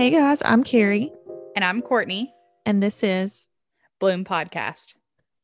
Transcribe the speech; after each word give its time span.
Hey 0.00 0.08
guys, 0.08 0.40
I'm 0.42 0.64
Carrie, 0.64 1.12
And 1.54 1.62
I'm 1.62 1.82
Courtney, 1.82 2.32
and 2.64 2.82
this 2.82 3.02
is 3.02 3.46
Bloom 3.98 4.24
Podcast. 4.24 4.94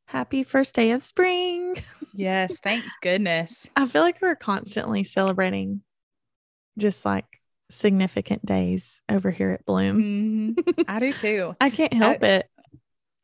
Happy 0.06 0.44
First 0.44 0.74
Day 0.74 0.92
of 0.92 1.02
Spring. 1.02 1.76
Yes, 2.14 2.56
thank 2.62 2.82
goodness. 3.02 3.68
I 3.76 3.86
feel 3.86 4.00
like 4.00 4.22
we're 4.22 4.34
constantly 4.34 5.04
celebrating 5.04 5.82
just 6.78 7.04
like 7.04 7.26
significant 7.70 8.46
days 8.46 9.02
over 9.10 9.30
here 9.30 9.50
at 9.50 9.66
Bloom. 9.66 10.54
Mhm. 10.56 10.84
I 10.88 11.00
do 11.00 11.12
too. 11.12 11.54
I 11.60 11.68
can't 11.68 11.92
help 11.92 12.22
it. 12.22 12.48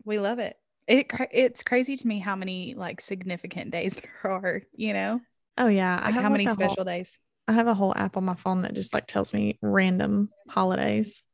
We 0.04 0.18
love 0.18 0.38
it. 0.38 0.58
It 0.86 1.06
it's 1.32 1.62
crazy 1.62 1.96
to 1.96 2.06
me 2.06 2.18
how 2.18 2.36
many 2.36 2.74
like 2.76 3.00
significant 3.00 3.70
days 3.70 3.94
there 4.22 4.30
are. 4.30 4.60
You 4.74 4.92
know, 4.92 5.20
Oh 5.56 5.68
yeah, 5.68 5.98
I 5.98 6.04
like 6.06 6.14
have 6.16 6.24
how 6.24 6.28
many 6.28 6.44
like, 6.44 6.58
whole- 6.58 6.68
special 6.68 6.84
days. 6.84 7.18
I 7.48 7.54
have 7.54 7.66
a 7.66 7.74
whole 7.74 7.92
app 7.96 8.16
on 8.16 8.24
my 8.24 8.36
phone 8.36 8.62
that 8.62 8.72
just 8.74 8.94
like 8.94 9.06
tells 9.06 9.32
me 9.34 9.58
random 9.62 10.28
holidays. 10.48 11.24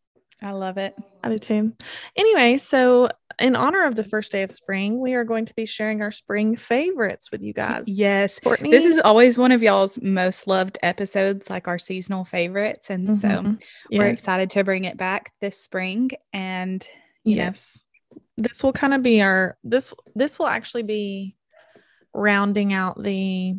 I 0.40 0.52
love 0.52 0.78
it. 0.78 0.94
I 1.24 1.30
do 1.30 1.38
too. 1.38 1.72
Anyway, 2.16 2.58
so 2.58 3.08
in 3.40 3.56
honor 3.56 3.84
of 3.84 3.96
the 3.96 4.04
first 4.04 4.30
day 4.30 4.42
of 4.42 4.52
spring, 4.52 5.00
we 5.00 5.14
are 5.14 5.24
going 5.24 5.46
to 5.46 5.54
be 5.54 5.66
sharing 5.66 6.00
our 6.00 6.12
spring 6.12 6.54
favorites 6.56 7.30
with 7.32 7.42
you 7.42 7.52
guys. 7.52 7.88
Yes, 7.88 8.38
Courtney, 8.38 8.70
this 8.70 8.84
is 8.84 8.98
always 8.98 9.36
one 9.36 9.50
of 9.52 9.62
y'all's 9.62 10.00
most 10.00 10.46
loved 10.46 10.78
episodes, 10.82 11.50
like 11.50 11.66
our 11.66 11.78
seasonal 11.78 12.24
favorites, 12.24 12.88
and 12.90 13.18
so 13.18 13.28
Mhm. 13.28 13.62
we're 13.90 14.06
excited 14.06 14.50
to 14.50 14.62
bring 14.64 14.84
it 14.84 14.96
back 14.96 15.32
this 15.40 15.60
spring. 15.60 16.10
And 16.32 16.86
you 17.24 17.36
know, 17.36 17.42
Yes. 17.44 17.84
This 18.36 18.62
will 18.62 18.72
kind 18.72 18.94
of 18.94 19.02
be 19.02 19.20
our 19.20 19.58
this 19.64 19.92
this 20.14 20.38
will 20.38 20.46
actually 20.46 20.84
be 20.84 21.34
rounding 22.14 22.72
out 22.72 23.02
the 23.02 23.56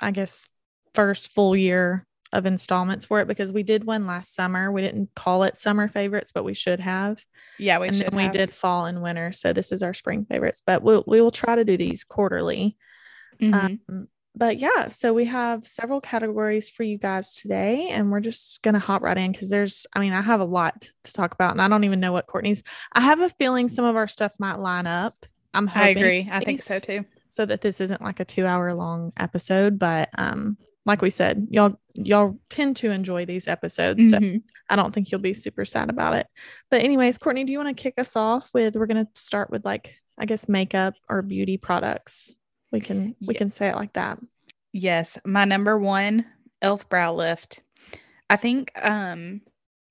I 0.00 0.10
guess 0.10 0.48
first 0.94 1.28
full 1.32 1.54
year 1.56 2.04
of 2.34 2.44
installments 2.46 3.06
for 3.06 3.20
it 3.20 3.28
because 3.28 3.52
we 3.52 3.62
did 3.62 3.84
one 3.84 4.06
last 4.06 4.34
summer. 4.34 4.70
We 4.70 4.82
didn't 4.82 5.14
call 5.14 5.44
it 5.44 5.56
summer 5.56 5.88
favorites, 5.88 6.32
but 6.34 6.44
we 6.44 6.52
should 6.54 6.80
have. 6.80 7.24
yeah, 7.58 7.78
we 7.78 7.88
and 7.88 7.96
should. 7.96 8.06
then 8.08 8.16
we 8.16 8.28
did 8.28 8.52
fall 8.52 8.84
and 8.86 9.02
winter. 9.02 9.32
So 9.32 9.52
this 9.52 9.72
is 9.72 9.82
our 9.82 9.94
spring 9.94 10.26
favorites, 10.28 10.60
but 10.66 10.82
we'll 10.82 11.04
we 11.06 11.20
will 11.20 11.30
try 11.30 11.54
to 11.54 11.64
do 11.64 11.76
these 11.76 12.04
quarterly. 12.04 12.76
Mhm. 13.40 13.78
Um, 13.88 14.08
but 14.36 14.58
yeah, 14.58 14.88
so 14.88 15.14
we 15.14 15.26
have 15.26 15.64
several 15.64 16.00
categories 16.00 16.68
for 16.68 16.82
you 16.82 16.98
guys 16.98 17.34
today, 17.34 17.88
and 17.90 18.10
we're 18.10 18.18
just 18.20 18.62
gonna 18.62 18.80
hop 18.80 19.02
right 19.02 19.16
in 19.16 19.30
because 19.30 19.48
there's, 19.48 19.86
I 19.94 20.00
mean, 20.00 20.12
I 20.12 20.22
have 20.22 20.40
a 20.40 20.44
lot 20.44 20.88
to 21.04 21.12
talk 21.12 21.34
about, 21.34 21.52
and 21.52 21.62
I 21.62 21.68
don't 21.68 21.84
even 21.84 22.00
know 22.00 22.12
what 22.12 22.26
Courtney's. 22.26 22.62
I 22.92 23.00
have 23.00 23.20
a 23.20 23.28
feeling 23.28 23.68
some 23.68 23.84
of 23.84 23.94
our 23.94 24.08
stuff 24.08 24.34
might 24.40 24.58
line 24.58 24.88
up. 24.88 25.24
I'm 25.54 25.68
hoping, 25.68 25.86
I 25.86 25.90
agree. 25.90 26.28
I 26.30 26.44
think 26.44 26.62
so 26.62 26.76
too. 26.76 27.04
So 27.28 27.46
that 27.46 27.60
this 27.60 27.80
isn't 27.80 28.02
like 28.02 28.18
a 28.18 28.24
two 28.24 28.44
hour 28.44 28.74
long 28.74 29.12
episode, 29.16 29.78
but 29.78 30.08
um, 30.18 30.56
like 30.86 31.02
we 31.02 31.10
said, 31.10 31.48
y'all 31.50 31.78
y'all 31.94 32.38
tend 32.50 32.76
to 32.76 32.90
enjoy 32.90 33.24
these 33.24 33.46
episodes, 33.48 34.10
so 34.10 34.18
Mhm. 34.18 34.42
I 34.68 34.76
don't 34.76 34.92
think 34.94 35.10
you'll 35.12 35.20
be 35.20 35.34
super 35.34 35.64
sad 35.64 35.90
about 35.90 36.14
it. 36.14 36.26
But 36.70 36.82
anyways, 36.82 37.18
Courtney, 37.18 37.44
do 37.44 37.52
you 37.52 37.58
want 37.58 37.74
to 37.76 37.82
kick 37.82 37.94
us 37.98 38.16
off 38.16 38.50
with? 38.52 38.74
We're 38.76 38.86
gonna 38.86 39.08
start 39.14 39.50
with 39.50 39.64
like 39.64 39.94
I 40.18 40.26
guess 40.26 40.48
makeup 40.48 40.94
or 41.08 41.22
beauty 41.22 41.56
products. 41.56 42.34
We 42.72 42.80
can 42.80 43.14
we 43.20 43.34
Ye- 43.34 43.38
can 43.38 43.50
say 43.50 43.68
it 43.68 43.76
like 43.76 43.92
that. 43.94 44.18
Yes, 44.72 45.18
my 45.24 45.44
number 45.44 45.78
one 45.78 46.24
elf 46.62 46.88
brow 46.88 47.14
lift. 47.14 47.62
I 48.30 48.36
think 48.36 48.72
um 48.82 49.40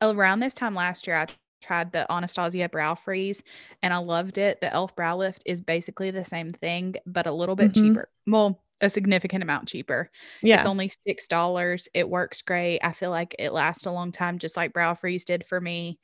around 0.02 0.40
this 0.40 0.54
time 0.54 0.76
last 0.76 1.08
year 1.08 1.16
I 1.16 1.28
tried 1.62 1.92
the 1.94 2.12
Anastasia 2.12 2.68
brow 2.68 2.94
freeze 2.96 3.42
and 3.82 3.94
I 3.94 3.98
loved 3.98 4.38
it. 4.38 4.60
The 4.60 4.74
elf 4.74 4.96
brow 4.96 5.16
lift 5.18 5.44
is 5.46 5.62
basically 5.62 6.12
the 6.12 6.26
same 6.26 6.50
thing 6.50 6.96
but 7.06 7.26
a 7.28 7.32
little 7.32 7.56
bit 7.56 7.72
Mhm. 7.72 7.74
cheaper. 7.76 8.10
Well, 8.28 8.63
a 8.82 8.90
significant 8.90 9.44
amount 9.44 9.68
cheaper. 9.68 10.10
Yeah. 10.42 10.58
It's 10.58 10.66
only 10.66 10.92
$6. 11.08 11.88
It 11.94 12.10
works 12.10 12.42
great. 12.42 12.80
I 12.84 12.92
feel 12.92 13.10
like 13.10 13.36
it 13.40 13.54
lasts 13.54 13.86
a 13.86 13.92
long 13.92 14.12
time 14.12 14.40
just 14.40 14.58
like 14.58 14.74
brow 14.74 14.94
freeze 14.94 15.26
did 15.26 15.46
for 15.46 15.60
me. 15.60 16.00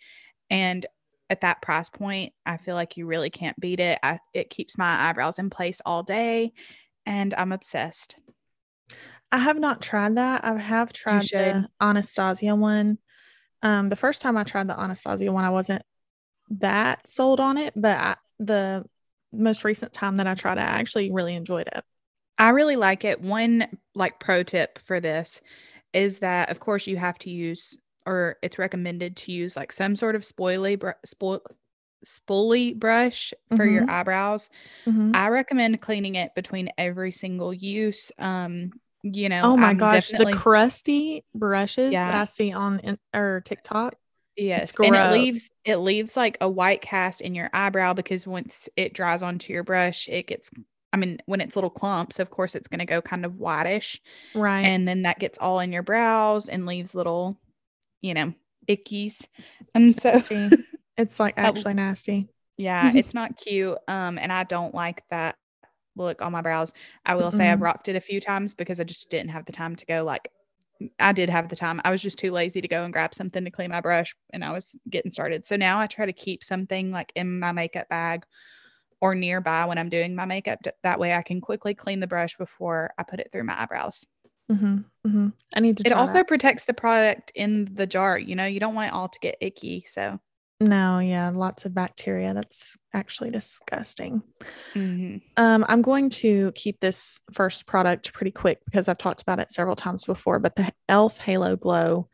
And 0.49 0.85
at 1.29 1.41
that 1.41 1.61
price 1.61 1.89
point, 1.89 2.33
I 2.45 2.57
feel 2.57 2.75
like 2.75 2.97
you 2.97 3.05
really 3.05 3.29
can't 3.29 3.59
beat 3.59 3.79
it. 3.79 3.99
I, 4.01 4.19
it 4.33 4.49
keeps 4.49 4.77
my 4.77 5.09
eyebrows 5.09 5.39
in 5.39 5.49
place 5.49 5.81
all 5.85 6.03
day 6.03 6.53
and 7.05 7.33
I'm 7.33 7.51
obsessed. 7.51 8.15
I 9.31 9.37
have 9.37 9.59
not 9.59 9.81
tried 9.81 10.15
that. 10.15 10.43
I 10.43 10.57
have 10.57 10.91
tried 10.91 11.23
the 11.31 11.69
Anastasia 11.79 12.55
one. 12.55 12.97
Um, 13.61 13.89
the 13.89 13.95
first 13.95 14.21
time 14.21 14.37
I 14.37 14.43
tried 14.43 14.67
the 14.67 14.79
Anastasia 14.79 15.31
one, 15.31 15.43
I 15.43 15.49
wasn't 15.49 15.83
that 16.51 17.07
sold 17.07 17.39
on 17.39 17.57
it, 17.57 17.73
but 17.75 17.97
I, 17.97 18.15
the 18.39 18.85
most 19.31 19.63
recent 19.63 19.93
time 19.93 20.17
that 20.17 20.27
I 20.27 20.33
tried 20.33 20.57
it, 20.57 20.61
I 20.61 20.79
actually 20.79 21.11
really 21.11 21.35
enjoyed 21.35 21.67
it. 21.67 21.83
I 22.39 22.49
really 22.49 22.75
like 22.77 23.05
it. 23.05 23.21
One 23.21 23.67
like 23.95 24.19
pro 24.19 24.43
tip 24.43 24.79
for 24.79 24.99
this 24.99 25.41
is 25.93 26.19
that 26.19 26.49
of 26.49 26.59
course 26.59 26.87
you 26.87 26.97
have 26.97 27.17
to 27.19 27.29
use 27.31 27.77
or 28.05 28.37
it's 28.41 28.59
recommended 28.59 29.17
to 29.17 29.31
use 29.31 29.55
like 29.57 29.71
some 29.71 29.95
sort 29.95 30.15
of 30.15 30.23
spoily 30.23 30.79
br- 30.79 30.91
spoil 31.05 31.41
spoolie 32.05 32.77
brush 32.79 33.33
for 33.51 33.65
your 33.65 33.83
Mhm. 33.83 33.89
eyebrows. 33.89 34.49
Mhm. 34.87 35.13
I 35.13 35.29
recommend 35.29 35.81
cleaning 35.81 36.15
it 36.15 36.35
between 36.35 36.71
every 36.77 37.11
single 37.11 37.53
use. 37.53 38.11
Um, 38.19 38.73
you 39.03 39.29
know, 39.29 39.45
Oh 39.45 39.57
my 39.57 39.73
I'm 39.73 39.77
gosh, 39.77 40.09
the 40.11 40.25
crusty 40.25 41.23
brushes 41.33 42.01
that 42.01 42.13
I 42.13 42.25
see 42.25 42.51
on 42.53 42.79
in, 42.79 42.99
or 43.13 43.41
TikTok. 43.45 43.95
yes, 44.35 44.75
and 44.81 44.95
it 44.95 45.05
leaves 45.05 45.51
it 45.65 45.77
leaves 45.77 46.15
like 46.15 46.37
a 46.41 46.49
white 46.49 46.81
cast 46.81 47.21
in 47.21 47.35
your 47.35 47.49
eyebrow 47.53 47.93
because 47.93 48.25
once 48.25 48.69
it 48.75 48.93
dries 48.93 49.23
onto 49.23 49.53
your 49.53 49.63
brush, 49.63 50.07
it 50.07 50.27
gets 50.27 50.49
I 50.91 50.97
mean, 50.97 51.19
when 51.25 51.41
it's 51.41 51.55
little 51.55 51.69
clumps, 51.69 52.19
of 52.19 52.29
course 52.29 52.55
it's 52.55 52.67
going 52.67 52.79
to 52.79 52.85
go 52.85 53.01
kind 53.01 53.25
of 53.25 53.37
whitish. 53.37 54.01
Right. 54.33 54.61
and 54.65 54.87
then 54.87 55.03
that 55.03 55.19
gets 55.19 55.37
all 55.37 55.59
in 55.59 55.71
your 55.71 55.83
brows 55.83 56.49
and 56.49 56.65
leaves 56.65 56.95
little, 56.95 57.37
you 58.01 58.13
know, 58.13 58.33
ickies. 58.67 59.27
And 59.75 59.87
It's 59.87 60.01
so, 60.01 60.11
nasty. 60.11 60.49
it's 60.97 61.19
like 61.19 61.35
actually 61.37 61.75
nasty. 61.75 62.27
yeah, 62.57 62.91
it's 62.95 63.13
not 63.13 63.37
cute. 63.37 63.77
Um, 63.87 64.17
and 64.17 64.31
I 64.31 64.43
don't 64.43 64.73
like 64.73 65.03
that 65.09 65.35
look 65.95 66.21
on 66.21 66.31
my 66.31 66.41
brows. 66.41 66.73
I 67.05 67.15
will 67.15 67.31
say 67.31 67.49
I've 67.49 67.61
rocked 67.61 67.87
it 67.87 67.95
a 67.95 68.01
few 68.01 68.19
times 68.21 68.53
because 68.53 68.79
I 68.79 68.83
just 68.83 69.09
didn't 69.09 69.29
have 69.29 69.45
the 69.45 69.51
time 69.51 69.75
to 69.75 69.85
go. 69.85 70.03
Like, 70.03 70.29
I 70.97 71.11
did 71.11 71.29
have 71.29 71.49
the 71.49 71.55
time. 71.57 71.81
I 71.83 71.91
was 71.91 72.01
just 72.01 72.17
too 72.17 72.31
lazy 72.31 72.61
to 72.61 72.67
go 72.67 72.83
and 72.83 72.93
grab 72.93 73.13
something 73.13 73.43
to 73.43 73.51
clean 73.51 73.69
my 73.69 73.81
brush, 73.81 74.15
and 74.31 74.43
I 74.43 74.53
was 74.53 74.77
getting 74.89 75.11
started. 75.11 75.45
So 75.45 75.55
now 75.57 75.79
I 75.79 75.87
try 75.87 76.05
to 76.05 76.13
keep 76.13 76.43
something 76.43 76.89
like 76.91 77.11
in 77.15 77.39
my 77.39 77.51
makeup 77.51 77.89
bag 77.89 78.23
or 79.01 79.15
nearby 79.15 79.65
when 79.65 79.77
I'm 79.77 79.89
doing 79.89 80.15
my 80.15 80.25
makeup. 80.25 80.59
That 80.83 80.99
way 80.99 81.13
I 81.13 81.21
can 81.21 81.41
quickly 81.41 81.73
clean 81.73 81.99
the 81.99 82.07
brush 82.07 82.37
before 82.37 82.91
I 82.97 83.03
put 83.03 83.19
it 83.19 83.31
through 83.31 83.43
my 83.45 83.61
eyebrows. 83.61 84.05
hmm 84.49 84.77
hmm 85.05 85.27
I 85.55 85.59
need 85.59 85.77
to 85.77 85.83
It 85.83 85.91
also 85.93 86.19
that. 86.19 86.27
protects 86.27 86.65
the 86.65 86.73
product 86.73 87.31
in 87.35 87.73
the 87.73 87.87
jar. 87.87 88.17
You 88.19 88.35
know, 88.35 88.45
you 88.45 88.59
don't 88.59 88.75
want 88.75 88.87
it 88.89 88.93
all 88.93 89.09
to 89.09 89.19
get 89.19 89.37
icky. 89.41 89.85
So, 89.87 90.19
No, 90.61 90.99
yeah, 90.99 91.31
lots 91.33 91.65
of 91.65 91.73
bacteria. 91.73 92.33
That's 92.33 92.77
actually 92.93 93.31
disgusting. 93.31 94.23
mhm. 94.75 95.21
Um, 95.37 95.65
I'm 95.69 95.81
going 95.81 96.09
to 96.11 96.51
keep 96.53 96.79
this 96.81 97.21
first 97.33 97.65
product 97.65 98.11
pretty 98.13 98.31
quick 98.31 98.59
because 98.65 98.89
I've 98.89 98.97
talked 98.97 99.21
about 99.21 99.39
it 99.39 99.51
several 99.51 99.75
times 99.75 100.03
before, 100.03 100.39
but 100.39 100.55
the 100.55 100.63
e.l.f. 100.63 101.17
Halo 101.17 101.55
Glow. 101.55 102.09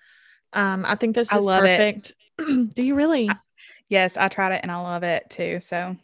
Um, 0.53 0.85
I 0.85 0.95
think 0.95 1.15
this 1.15 1.31
I 1.31 1.37
is 1.37 1.47
perfect. 1.47 2.13
Do 2.37 2.83
you 2.83 2.95
really? 2.95 3.31
yes, 3.89 4.17
I 4.17 4.27
tried 4.27 4.53
it 4.53 4.61
and 4.63 4.71
I 4.71 4.77
love 4.81 5.03
it 5.03 5.29
too. 5.29 5.59
So, 5.59 5.95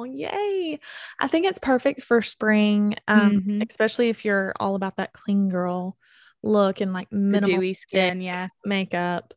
Oh, 0.00 0.04
yay. 0.04 0.78
I 1.20 1.28
think 1.28 1.46
it's 1.46 1.58
perfect 1.58 2.02
for 2.02 2.22
spring, 2.22 2.94
um, 3.06 3.40
Mhm. 3.40 3.66
especially 3.68 4.08
if 4.08 4.24
you're 4.24 4.54
all 4.58 4.74
about 4.74 4.96
that 4.96 5.12
clean 5.12 5.48
girl 5.50 5.96
look 6.42 6.80
and 6.80 6.94
like 6.94 7.10
the 7.10 7.16
minimal 7.16 7.56
dewy 7.58 7.74
skin. 7.74 8.20
Yeah. 8.22 8.48
makeup. 8.64 9.34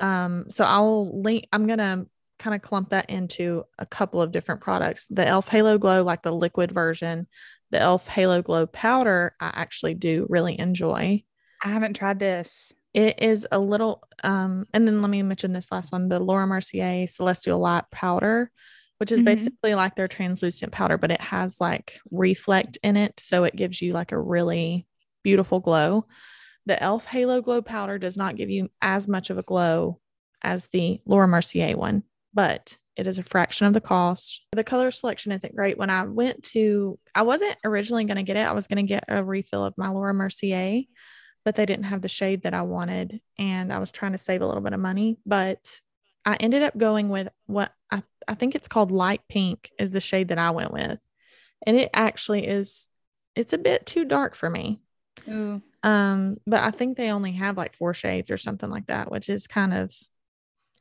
Um, 0.00 0.46
so 0.50 0.64
I'll 0.64 1.20
link, 1.22 1.46
I'm 1.52 1.66
gonna 1.68 2.06
kind 2.40 2.56
of 2.56 2.62
clump 2.62 2.88
that 2.90 3.08
into 3.10 3.64
a 3.78 3.86
couple 3.86 4.20
of 4.20 4.32
different 4.32 4.62
products. 4.62 5.06
The 5.08 5.22
e.l.f. 5.26 5.46
Halo 5.48 5.78
Glow, 5.78 6.02
like 6.02 6.22
the 6.22 6.32
liquid 6.32 6.72
version, 6.72 7.28
the 7.70 7.78
e.l.f. 7.78 8.08
Halo 8.08 8.42
Glow 8.42 8.66
powder, 8.66 9.36
I 9.38 9.50
actually 9.54 9.94
do 9.94 10.26
really 10.28 10.58
enjoy. 10.58 11.22
I 11.62 11.68
haven't 11.68 11.94
tried 11.94 12.18
this. 12.18 12.72
It 12.94 13.22
is 13.22 13.46
a 13.52 13.58
little, 13.60 14.02
um, 14.24 14.66
and 14.74 14.88
then 14.88 15.02
let 15.02 15.10
me 15.10 15.22
mention 15.22 15.52
this 15.52 15.70
last 15.70 15.92
one, 15.92 16.08
the 16.08 16.18
Laura 16.18 16.46
Mercier 16.48 17.06
Celestial 17.06 17.60
Light 17.60 17.84
powder, 17.92 18.50
which 19.00 19.10
is 19.10 19.22
Mhm. 19.22 19.24
basically 19.24 19.74
like 19.74 19.96
their 19.96 20.06
translucent 20.08 20.70
powder, 20.72 20.98
but 20.98 21.10
it 21.10 21.20
has 21.22 21.58
like 21.58 21.98
reflect 22.10 22.76
in 22.82 22.96
it, 22.98 23.18
so 23.18 23.44
it 23.44 23.56
gives 23.56 23.80
you 23.80 23.92
like 23.92 24.12
a 24.12 24.20
really 24.20 24.86
beautiful 25.24 25.58
glow. 25.58 26.06
The 26.66 26.74
e.l.f. 26.74 27.06
Halo 27.06 27.40
Glow 27.40 27.62
powder 27.62 27.98
does 27.98 28.18
not 28.18 28.36
give 28.36 28.50
you 28.50 28.68
as 28.82 29.08
much 29.08 29.30
of 29.30 29.38
a 29.38 29.42
glow 29.42 29.98
as 30.42 30.68
the 30.68 31.00
Laura 31.06 31.26
Mercier 31.26 31.76
one, 31.76 32.02
but 32.34 32.76
it 32.96 33.06
is 33.06 33.18
a 33.18 33.22
fraction 33.22 33.66
of 33.66 33.72
the 33.72 33.80
cost. 33.80 34.42
The 34.52 34.62
color 34.64 34.90
selection 34.90 35.32
isn't 35.32 35.56
great. 35.56 35.78
When 35.78 35.88
I 35.88 36.02
went 36.04 36.42
to, 36.52 36.98
I 37.14 37.22
wasn't 37.22 37.56
originally 37.64 38.04
going 38.04 38.18
to 38.18 38.22
get 38.22 38.36
it. 38.36 38.46
I 38.46 38.52
was 38.52 38.66
going 38.66 38.84
to 38.84 38.88
get 38.88 39.04
a 39.08 39.24
refill 39.24 39.64
of 39.64 39.78
my 39.78 39.88
Laura 39.88 40.12
Mercier, 40.12 40.82
but 41.44 41.56
they 41.56 41.64
didn't 41.64 41.84
have 41.86 42.02
the 42.02 42.08
shade 42.08 42.42
that 42.42 42.52
I 42.52 42.62
wanted. 42.62 43.20
And 43.38 43.72
I 43.72 43.78
was 43.78 43.90
trying 43.90 44.12
to 44.12 44.18
save 44.18 44.42
a 44.42 44.46
little 44.46 44.60
bit 44.60 44.74
of 44.74 44.80
money, 44.80 45.16
but 45.24 45.80
I 46.26 46.36
ended 46.40 46.62
up 46.62 46.76
going 46.76 47.08
with 47.08 47.28
what 47.46 47.72
I, 47.90 48.02
I 48.28 48.34
think 48.34 48.54
it's 48.54 48.68
called 48.68 48.90
light 48.90 49.22
pink 49.28 49.70
is 49.78 49.90
the 49.90 50.00
shade 50.00 50.28
that 50.28 50.38
I 50.38 50.50
went 50.50 50.72
with. 50.72 51.00
And 51.66 51.76
it 51.76 51.90
actually 51.92 52.46
is, 52.46 52.88
it's 53.36 53.52
a 53.52 53.58
bit 53.58 53.86
too 53.86 54.04
dark 54.04 54.34
for 54.34 54.48
me. 54.48 54.80
Ooh. 55.28 55.60
Um, 55.82 56.36
but 56.46 56.62
I 56.62 56.70
think 56.70 56.96
they 56.96 57.10
only 57.10 57.32
have 57.32 57.56
like 57.56 57.74
four 57.74 57.94
shades 57.94 58.30
or 58.30 58.36
something 58.36 58.70
like 58.70 58.86
that, 58.86 59.10
which 59.10 59.28
is 59.28 59.46
kind 59.46 59.74
of 59.74 59.94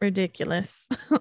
ridiculous. 0.02 0.88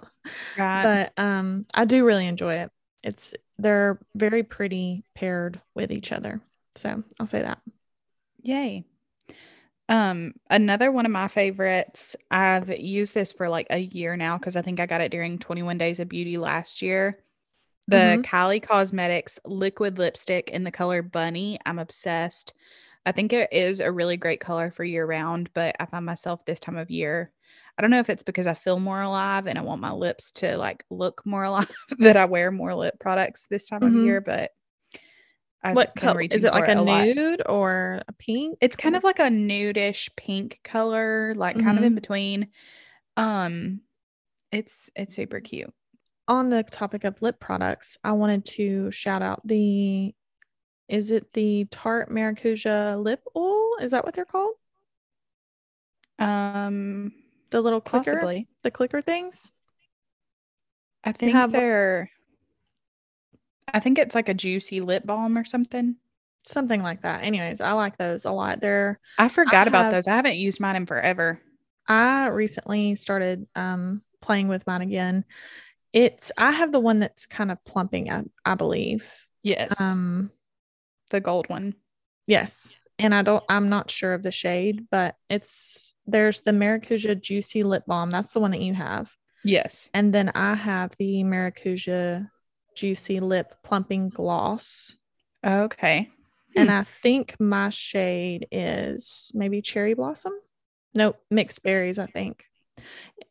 Right. 0.59 0.82
but 1.17 1.23
um 1.25 1.65
I 1.73 1.87
do 1.87 2.05
really 2.05 2.26
enjoy 2.26 2.56
it. 2.56 2.71
It's 3.03 3.32
they're 3.59 3.99
very 4.14 4.43
pretty 4.43 5.05
paired 5.14 5.61
with 5.75 5.91
each 5.91 6.12
other. 6.12 6.43
So 6.75 7.03
I'll 7.19 7.26
say 7.26 7.41
that. 7.41 7.61
Yay. 8.43 8.85
Um, 9.88 10.35
another 10.50 10.93
one 10.93 11.06
of 11.06 11.12
my 11.12 11.29
favorites, 11.29 12.14
I've 12.31 12.69
used 12.79 13.14
this 13.14 13.32
for 13.32 13.49
like 13.49 13.69
a 13.70 13.79
year 13.79 14.17
now 14.17 14.37
because 14.37 14.56
I 14.56 14.62
think 14.62 14.81
I 14.81 14.87
got 14.87 15.00
it 15.00 15.11
during 15.11 15.38
21 15.38 15.79
Days 15.79 15.99
of 15.99 16.08
Beauty 16.08 16.37
last 16.38 16.82
year. 16.82 17.19
The 17.88 18.20
Mhm. 18.20 18.25
Kylie 18.25 18.62
Cosmetics 18.62 19.40
liquid 19.46 19.99
lipstick 19.99 20.50
in 20.50 20.64
the 20.64 20.73
color 20.73 21.02
Bunny. 21.02 21.58
I'm 21.67 21.79
obsessed. 21.79 22.55
I 23.06 23.12
think 23.12 23.32
it 23.32 23.50
is 23.52 23.81
a 23.81 23.93
really 23.93 24.17
great 24.19 24.40
color 24.40 24.70
for 24.73 24.85
year 24.85 25.06
round, 25.06 25.50
but 25.55 25.76
I 25.81 25.87
find 25.87 26.06
myself 26.06 26.44
this 26.46 26.61
time 26.61 26.76
of 26.79 26.90
year. 26.90 27.32
I 27.79 27.82
don't 27.82 27.90
know 27.93 28.00
if 28.00 28.11
it's 28.11 28.25
because 28.25 28.46
I 28.49 28.55
feel 28.55 28.81
more 28.81 29.02
alive 29.02 29.46
and 29.49 29.58
I 29.58 29.62
want 29.62 29.81
my 29.82 29.93
lips 29.93 30.32
to 30.32 30.56
like 30.58 30.85
look 30.90 31.23
more 31.26 31.44
alive 31.44 31.69
that 32.00 32.17
I 32.17 32.26
wear 32.26 32.50
more 32.52 32.75
lip 32.75 32.99
products 33.00 33.46
this 33.50 33.67
time 33.67 33.82
Mhm. 33.82 33.87
of 33.87 33.96
year, 33.96 34.20
but 34.20 34.52
I've 35.63 35.75
what 35.77 35.95
color 35.97 36.21
is 36.23 36.45
it 36.45 36.53
like 36.53 36.69
a 36.69 36.79
a 36.79 36.83
lot. 36.83 37.05
nude 37.05 37.43
or 37.47 38.03
a 38.07 38.13
pink? 38.13 38.59
It's 38.61 38.77
kind 38.77 38.95
of 38.97 39.03
like 39.05 39.19
a 39.19 39.25
nudish 39.25 40.09
pink 40.17 40.61
color, 40.63 41.35
like 41.37 41.59
kind 41.61 41.77
of 41.79 41.85
in 41.85 41.95
between. 41.95 42.49
Um, 43.17 43.81
it's 44.53 44.89
it's 44.95 45.15
super 45.15 45.41
cute. 45.41 45.73
on 46.29 46.49
the 46.51 46.63
topic 46.63 47.05
of 47.05 47.21
lip 47.23 47.41
products, 47.41 47.99
I 48.05 48.13
wanted 48.13 48.45
to 48.57 48.91
shout 48.93 49.21
out 49.23 49.41
the 49.47 50.15
is 50.89 51.11
it 51.11 51.33
the 51.35 51.67
Tarte 51.71 52.09
Maracuja 52.11 53.03
lip 53.03 53.23
oil? 53.37 53.77
Is 53.81 53.91
that 53.91 54.05
what 54.05 54.15
they're 54.15 54.25
called? 54.25 54.55
Um, 56.19 57.13
The 57.51 57.61
little 57.61 57.81
clicker, 57.81 58.13
possibly. 58.13 58.47
the 58.63 58.71
clicker 58.71 59.01
things? 59.01 59.53
I 61.05 61.13
think 61.13 61.33
have- 61.33 61.53
they're. 61.53 62.11
I 63.73 63.81
think 63.81 63.99
it's 63.99 64.15
like 64.15 64.29
a 64.29 64.35
juicy 64.35 64.81
lip 64.81 65.05
balm 65.06 65.37
or 65.37 65.44
something. 65.44 65.97
Something 66.44 66.82
like 66.82 67.03
that. 67.03 67.25
Anyways, 67.25 67.61
I 67.61 67.73
like 67.73 67.99
those 67.99 68.25
a 68.25 68.32
lot. 68.32 68.61
They're 68.61 68.99
I 69.19 69.29
forgot 69.29 69.69
about 69.69 69.85
have- 69.85 69.93
those. 69.93 70.06
I 70.06 70.17
haven't 70.17 70.37
used 70.37 70.61
mine 70.61 70.76
in 70.76 70.87
forever. 70.87 71.41
I 71.87 72.26
recently 72.29 72.94
started 72.97 73.47
um 73.55 74.03
playing 74.20 74.49
with 74.49 74.67
mine 74.67 74.82
again. 74.82 75.25
It's 75.93 76.31
I 76.37 76.53
have 76.53 76.70
the 76.73 76.81
one 76.81 76.99
that's 77.00 77.26
kind 77.26 77.50
of 77.50 77.65
plumping, 77.65 78.11
I, 78.11 78.25
I 78.44 78.55
believe. 78.55 79.12
Yes, 79.43 79.81
Um 79.81 80.31
the 81.11 81.21
gold 81.21 81.49
one. 81.49 81.75
yes. 82.26 82.75
And 83.00 83.14
I 83.14 83.23
don't 83.23 83.44
I'm 83.49 83.69
not 83.69 83.91
sure 83.91 84.12
of 84.12 84.23
the 84.23 84.32
shade, 84.32 84.87
but 84.91 85.14
it's 85.31 85.94
there's 86.06 86.41
the 86.41 86.50
Maracuja 86.50 87.21
Juicy 87.21 87.62
Lip 87.62 87.85
Balm. 87.87 88.11
That's 88.11 88.32
the 88.32 88.41
one 88.41 88.50
that 88.50 88.61
you 88.61 88.75
have. 88.75 89.12
Yes. 89.44 89.88
And 89.94 90.12
then 90.12 90.31
I 90.35 90.55
have 90.55 90.93
the 90.99 91.23
Maracuja 91.25 92.29
Juicy 92.79 93.19
Lip 93.19 93.57
Plumping 93.65 94.09
Gloss. 94.09 94.95
Okay. 95.45 96.09
And 96.57 96.69
hmm. 96.69 96.77
I 96.77 96.85
think 96.85 97.35
my 97.41 97.71
shade 97.71 98.47
is 98.53 99.33
maybe 99.35 99.61
Cherry 99.63 99.95
Blossom. 99.95 100.33
Nope, 100.95 101.19
mixed 101.29 101.65
berries, 101.65 101.99
I 101.99 102.07
think. 102.07 102.45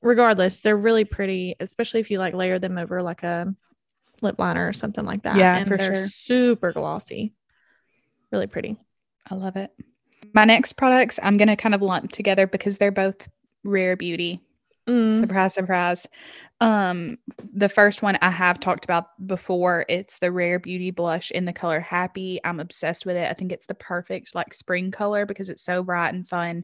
Regardless, 0.02 0.60
they're 0.60 0.78
really 0.78 1.06
pretty, 1.06 1.56
especially 1.62 2.02
if 2.02 2.12
you 2.12 2.20
like 2.20 2.34
layer 2.34 2.60
them 2.60 2.78
over 2.78 3.02
like 3.02 3.24
a 3.24 3.56
lip 4.22 4.38
liner 4.38 4.68
or 4.68 4.74
something 4.74 5.06
like 5.06 5.24
that. 5.24 5.38
Yeah, 5.38 5.58
and 5.58 5.68
for 5.68 5.78
they're 5.78 5.96
sure. 5.96 6.08
super 6.08 6.74
glossy. 6.74 7.34
Really 8.32 8.48
pretty. 8.48 8.78
I 9.30 9.36
love 9.36 9.56
it. 9.56 9.72
My 10.34 10.44
next 10.44 10.74
products 10.74 11.20
I'm 11.24 11.38
gonna 11.38 11.56
kind 11.56 11.74
of 11.74 11.82
lump 11.82 12.12
together 12.12 12.48
because 12.48 12.78
they're 12.78 12.92
both 12.92 13.30
rare 13.64 13.96
beauty. 13.96 14.42
Mm, 14.88 15.20
Surprise, 15.20 15.54
surprise. 15.54 16.08
Um, 16.62 17.18
the 17.54 17.70
first 17.70 18.02
one 18.02 18.18
I 18.22 18.30
have 18.30 18.60
talked 18.60 18.86
about 18.86 19.06
before. 19.26 19.86
It's 19.90 20.20
the 20.20 20.32
Rare 20.32 20.60
Beauty 20.60 20.92
blush 20.92 21.32
in 21.32 21.46
the 21.46 21.54
color 21.54 21.80
Happy. 21.80 22.40
I'm 22.44 22.60
obsessed 22.60 23.06
with 23.06 23.16
it. 23.18 23.30
I 23.30 23.34
think 23.34 23.52
it's 23.52 23.66
the 23.66 23.74
perfect 23.76 24.36
like 24.36 24.54
spring 24.54 24.92
color 24.92 25.26
because 25.26 25.50
it's 25.50 25.64
so 25.64 25.84
bright 25.84 26.14
and 26.14 26.28
fun. 26.28 26.64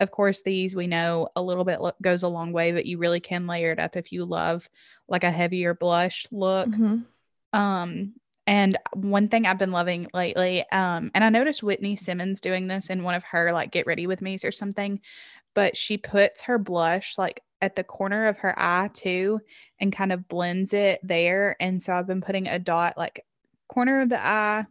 Of 0.00 0.10
course, 0.10 0.42
these 0.42 0.74
we 0.76 0.86
know 0.88 1.28
a 1.36 1.42
little 1.42 1.64
bit 1.64 1.80
lo- 1.80 1.92
goes 2.02 2.22
a 2.22 2.28
long 2.28 2.52
way, 2.52 2.72
but 2.72 2.86
you 2.86 2.98
really 2.98 3.20
can 3.20 3.46
layer 3.46 3.72
it 3.72 3.80
up 3.80 3.96
if 3.96 4.12
you 4.12 4.24
love 4.24 4.68
like 5.08 5.24
a 5.24 5.30
heavier 5.30 5.74
blush 5.74 6.26
look. 6.32 6.68
mhm. 6.68 7.06
Um, 7.52 8.14
and 8.46 8.78
one 8.94 9.28
thing 9.28 9.46
I've 9.46 9.58
been 9.58 9.72
loving 9.72 10.08
lately, 10.14 10.64
um, 10.70 11.10
and 11.14 11.24
I 11.24 11.30
noticed 11.30 11.62
Whitney 11.62 11.96
Simmons 11.96 12.40
doing 12.40 12.68
this 12.68 12.90
in 12.90 13.02
one 13.02 13.14
of 13.14 13.24
her 13.24 13.52
like 13.52 13.72
get 13.72 13.86
ready 13.86 14.06
with 14.06 14.22
me's 14.22 14.44
or 14.44 14.52
something, 14.52 15.00
but 15.54 15.76
she 15.76 15.98
puts 15.98 16.42
her 16.42 16.58
blush 16.58 17.18
like 17.18 17.42
at 17.60 17.76
the 17.76 17.84
corner 17.84 18.26
of 18.26 18.38
her 18.38 18.54
eye 18.58 18.90
too 18.94 19.40
and 19.80 19.92
kind 19.92 20.12
of 20.12 20.28
blends 20.28 20.72
it 20.74 21.00
there. 21.02 21.56
And 21.60 21.82
so 21.82 21.94
I've 21.94 22.06
been 22.06 22.20
putting 22.20 22.48
a 22.48 22.58
dot 22.58 22.96
like 22.96 23.24
corner 23.68 24.02
of 24.02 24.08
the 24.10 24.24
eye 24.24 24.66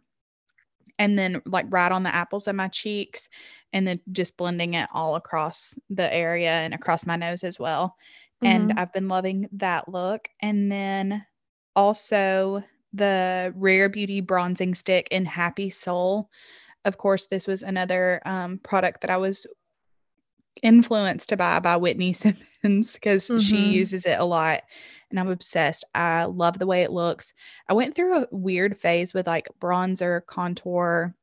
and 0.98 1.18
then 1.18 1.42
like 1.46 1.66
right 1.68 1.92
on 1.92 2.02
the 2.02 2.14
apples 2.14 2.48
of 2.48 2.54
my 2.56 2.68
cheeks 2.68 3.28
and 3.72 3.86
then 3.86 4.00
just 4.12 4.36
blending 4.36 4.74
it 4.74 4.88
all 4.92 5.16
across 5.16 5.74
the 5.90 6.12
area 6.12 6.50
and 6.50 6.74
across 6.74 7.06
my 7.06 7.16
nose 7.16 7.44
as 7.44 7.58
well. 7.58 7.96
And 8.44 8.72
Mhm. 8.72 8.76
I've 8.76 8.92
been 8.92 9.08
loving 9.08 9.48
that 9.52 9.88
look. 9.88 10.28
And 10.40 10.70
then 10.70 11.24
also 11.74 12.62
the 12.92 13.52
Rare 13.56 13.88
Beauty 13.88 14.20
bronzing 14.20 14.74
stick 14.74 15.08
in 15.10 15.24
Happy 15.26 15.68
Soul. 15.70 16.30
Of 16.84 16.98
course, 16.98 17.26
this 17.26 17.46
was 17.46 17.62
another 17.62 18.22
um, 18.26 18.58
product 18.58 19.02
that 19.02 19.10
I 19.10 19.18
was 19.18 19.46
influenced 20.62 21.28
to 21.30 21.36
buy 21.36 21.58
by 21.58 21.76
Whitney 21.76 22.12
Simmons 22.62 22.92
because 22.94 23.26
she 23.26 23.32
Mhm. 23.32 23.72
uses 23.72 24.06
it 24.06 24.18
a 24.18 24.24
lot 24.24 24.62
and 25.10 25.20
I'm 25.20 25.28
obsessed. 25.28 25.84
I 25.94 26.24
love 26.24 26.58
the 26.58 26.66
way 26.66 26.82
it 26.82 26.90
looks. 26.90 27.32
I 27.68 27.74
went 27.74 27.94
through 27.94 28.22
a 28.22 28.28
weird 28.32 28.76
phase 28.76 29.14
with 29.14 29.26
like 29.26 29.48
bronzer, 29.60 30.24
contour, 30.26 31.14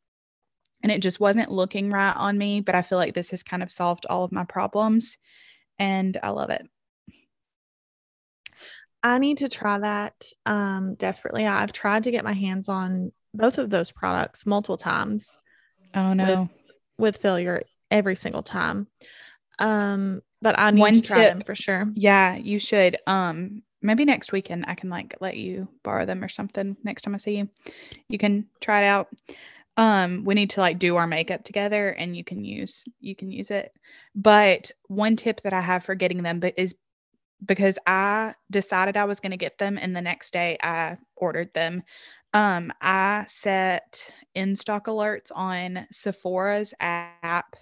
and 0.82 0.92
it 0.92 1.02
just 1.02 1.20
wasn't 1.20 1.52
looking 1.52 1.90
right 1.90 2.16
on 2.16 2.38
me, 2.38 2.62
but 2.62 2.76
I 2.76 2.82
feel 2.82 2.98
like 2.98 3.14
this 3.14 3.32
has 3.32 3.44
kind 3.44 3.64
of 3.64 3.72
solved 3.72 4.06
all 4.06 4.24
of 4.24 4.32
my 4.32 4.46
problems 4.46 5.18
and 5.80 6.18
I 6.24 6.30
love 6.30 6.50
it. 6.50 6.66
I 9.02 9.20
need 9.20 9.38
to 9.38 9.50
try 9.50 9.80
that 9.80 10.26
um 10.46 10.96
desperately. 10.96 11.46
I've 11.46 11.74
tried 11.74 12.04
to 12.06 12.12
get 12.12 12.24
my 12.24 12.34
hands 12.34 12.70
on 12.70 13.12
both 13.34 13.58
of 13.58 13.70
those 13.70 13.92
products 13.92 14.46
multiple 14.46 14.78
times. 14.78 15.38
Oh 15.96 16.14
no. 16.14 16.50
with 16.98 17.18
failure 17.18 17.64
every 17.94 18.16
single 18.16 18.44
time. 18.44 18.88
Um, 19.60 20.22
but 20.42 20.60
I 20.60 20.72
need 20.72 20.82
One 20.82 20.94
to 20.96 21.02
try 21.02 21.20
tip- 21.20 21.34
them 21.34 21.42
for 21.44 21.56
sure. 21.56 21.88
Yeah, 21.96 22.36
you 22.36 22.60
should. 22.60 22.98
Um, 23.08 23.62
maybe 23.82 24.04
next 24.04 24.32
weekend 24.34 24.66
I 24.68 24.76
can 24.76 24.90
like 24.90 25.16
let 25.22 25.38
you 25.38 25.70
borrow 25.84 26.06
them 26.06 26.24
or 26.24 26.28
something 26.28 26.76
next 26.84 27.04
time 27.04 27.16
I 27.16 27.20
see 27.20 27.38
you. 27.38 27.50
You 28.10 28.18
can 28.18 28.48
try 28.60 28.84
it 28.84 28.88
out. 28.88 29.10
Um, 29.78 30.24
we 30.26 30.34
need 30.34 30.52
to 30.52 30.60
like 30.60 30.80
do 30.80 30.96
our 30.98 31.08
makeup 31.08 31.44
together 31.44 31.90
and 31.90 32.16
you 32.16 32.24
can 32.24 32.44
use 32.44 32.84
you 33.00 33.16
can 33.16 33.32
use 33.32 33.52
it. 33.52 33.72
But 34.16 34.72
one 34.88 35.16
tip 35.16 35.42
that 35.42 35.54
I 35.54 35.62
have 35.62 35.86
for 35.86 35.96
getting 35.96 36.24
them 36.24 36.40
but 36.40 36.54
is 36.58 36.76
because 37.46 37.78
I 37.86 38.36
decided 38.52 38.98
I 38.98 39.06
was 39.06 39.20
going 39.20 39.32
to 39.32 39.38
get 39.38 39.58
them 39.58 39.78
and 39.78 39.96
the 39.96 40.02
next 40.02 40.34
day 40.34 40.58
I 40.64 40.98
ordered 41.16 41.54
them. 41.54 41.84
Um, 42.34 42.72
I 42.82 43.26
set 43.28 44.10
in 44.34 44.56
stock 44.56 44.88
alerts 44.88 45.32
on 45.34 45.86
Sephora's 45.92 46.74
app 46.80 47.56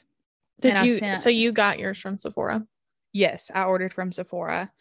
Did 0.61 0.77
and 0.77 0.89
you? 0.89 0.97
sent- 0.97 1.21
so 1.21 1.29
you 1.29 1.51
got 1.51 1.79
yours 1.79 1.99
from 1.99 2.17
Sephora? 2.17 2.65
Yes, 3.13 3.51
I 3.53 3.63
ordered 3.63 3.93
from 3.93 4.11
Sephora. 4.11 4.71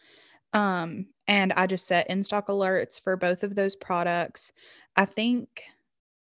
Um, 0.53 1.07
and 1.27 1.53
I 1.53 1.67
just 1.67 1.87
set 1.87 2.09
in 2.09 2.23
stock 2.23 2.47
alerts 2.47 3.01
for 3.01 3.15
both 3.15 3.43
of 3.43 3.55
those 3.55 3.75
products. 3.75 4.51
I 4.95 5.05
think 5.05 5.63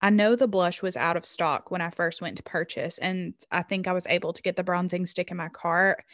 I 0.03 0.11
know 0.11 0.35
the 0.35 0.49
blush 0.49 0.83
was 0.83 0.97
out 0.97 1.17
of 1.17 1.27
stock 1.27 1.71
when 1.71 1.83
I 1.83 1.91
first 1.91 2.23
went 2.23 2.37
to 2.37 2.43
purchase, 2.43 2.99
and 2.99 3.35
I 3.51 3.63
think 3.63 3.87
I 3.87 3.93
was 3.93 4.07
able 4.07 4.33
to 4.33 4.43
get 4.43 4.57
the 4.57 4.65
bronzing 4.65 5.05
stick 5.05 5.31
in 5.31 5.37
my 5.37 5.49
cart. 5.49 6.05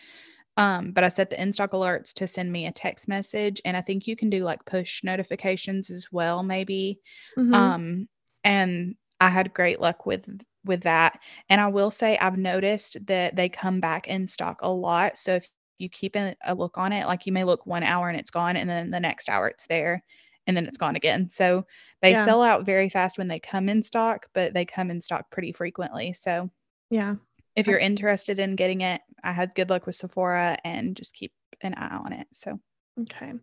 Um, 0.57 0.93
but 0.93 1.05
I 1.05 1.09
set 1.09 1.29
the 1.29 1.41
in 1.41 1.53
stock 1.53 1.73
alerts 1.73 2.15
to 2.15 2.27
send 2.27 2.51
me 2.51 2.67
a 2.67 2.73
text 2.73 3.07
message, 3.09 3.61
and 3.65 3.77
I 3.77 3.83
think 3.83 4.07
you 4.07 4.17
can 4.17 4.31
do 4.31 4.43
like 4.43 4.65
push 4.65 5.05
notifications 5.05 5.91
as 5.91 6.07
well, 6.11 6.43
maybe. 6.43 7.01
Mhm. 7.39 7.55
Um, 7.55 8.09
and 8.43 8.97
I 9.21 9.29
had 9.29 9.53
great 9.55 9.81
luck 9.81 10.07
with 10.07 10.27
with 10.67 10.83
that. 10.83 11.21
And 11.49 11.61
I 11.61 11.69
will 11.69 11.91
say 11.91 12.19
I've 12.19 12.39
noticed 12.39 13.05
that 13.07 13.37
they 13.37 13.49
come 13.49 13.81
back 13.81 14.09
in 14.09 14.29
stock 14.29 14.61
a 14.63 14.69
lot. 14.69 15.19
So 15.19 15.37
if 15.37 15.49
you 15.79 15.89
keep 15.89 16.17
a, 16.17 16.35
look 16.55 16.79
on 16.79 16.93
it, 16.93 17.07
like 17.07 17.27
you 17.27 17.33
may 17.33 17.45
look 17.45 17.67
one 17.67 17.83
hour 17.83 18.09
and 18.09 18.19
it's 18.19 18.31
gone, 18.31 18.57
and 18.57 18.69
then 18.69 18.91
the 18.91 19.01
next 19.01 19.29
hour 19.29 19.49
it's 19.49 19.67
there, 19.67 20.03
and 20.47 20.57
then 20.57 20.67
it's 20.67 20.79
gone 20.79 20.97
again. 20.97 21.29
So 21.29 21.67
they 22.03 22.13
Yeah. 22.13 22.25
sell 22.25 22.43
out 22.43 22.65
very 22.65 22.89
fast 22.89 23.19
when 23.19 23.29
they 23.29 23.41
come 23.41 23.69
in 23.69 23.83
stock, 23.83 24.27
but 24.33 24.55
they 24.55 24.65
come 24.65 24.91
in 24.91 25.01
stock 25.01 25.31
pretty 25.31 25.53
frequently. 25.53 26.13
So 26.13 26.51
yeah. 26.91 27.17
if 27.55 27.67
you're 27.67 27.79
interested 27.79 28.39
in 28.39 28.57
getting 28.57 28.81
it, 28.83 29.01
I 29.23 29.33
had 29.33 29.55
good 29.55 29.71
luck 29.71 29.87
with 29.87 29.97
Sephora 29.97 30.59
and 30.65 30.97
just 30.97 31.15
keep 31.15 31.33
an 31.61 31.75
eye 31.75 31.97
on 31.97 32.13
it. 32.13 32.27
So 32.33 32.61
Okay. 32.99 33.35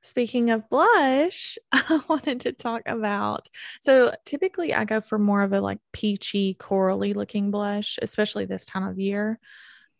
Speaking 0.00 0.50
of 0.50 0.68
blush, 0.70 1.58
I 1.72 2.00
wanted 2.08 2.40
to 2.40 2.52
talk 2.52 2.82
about. 2.86 3.48
So 3.82 4.12
typically 4.24 4.72
I 4.72 4.84
go 4.86 5.00
for 5.02 5.18
more 5.18 5.42
of 5.42 5.52
a 5.52 5.60
like 5.60 5.80
peachy, 5.92 6.54
corally 6.54 7.12
looking 7.12 7.50
blush, 7.50 7.98
especially 8.00 8.46
this 8.46 8.64
time 8.64 8.84
of 8.86 8.98
year. 8.98 9.38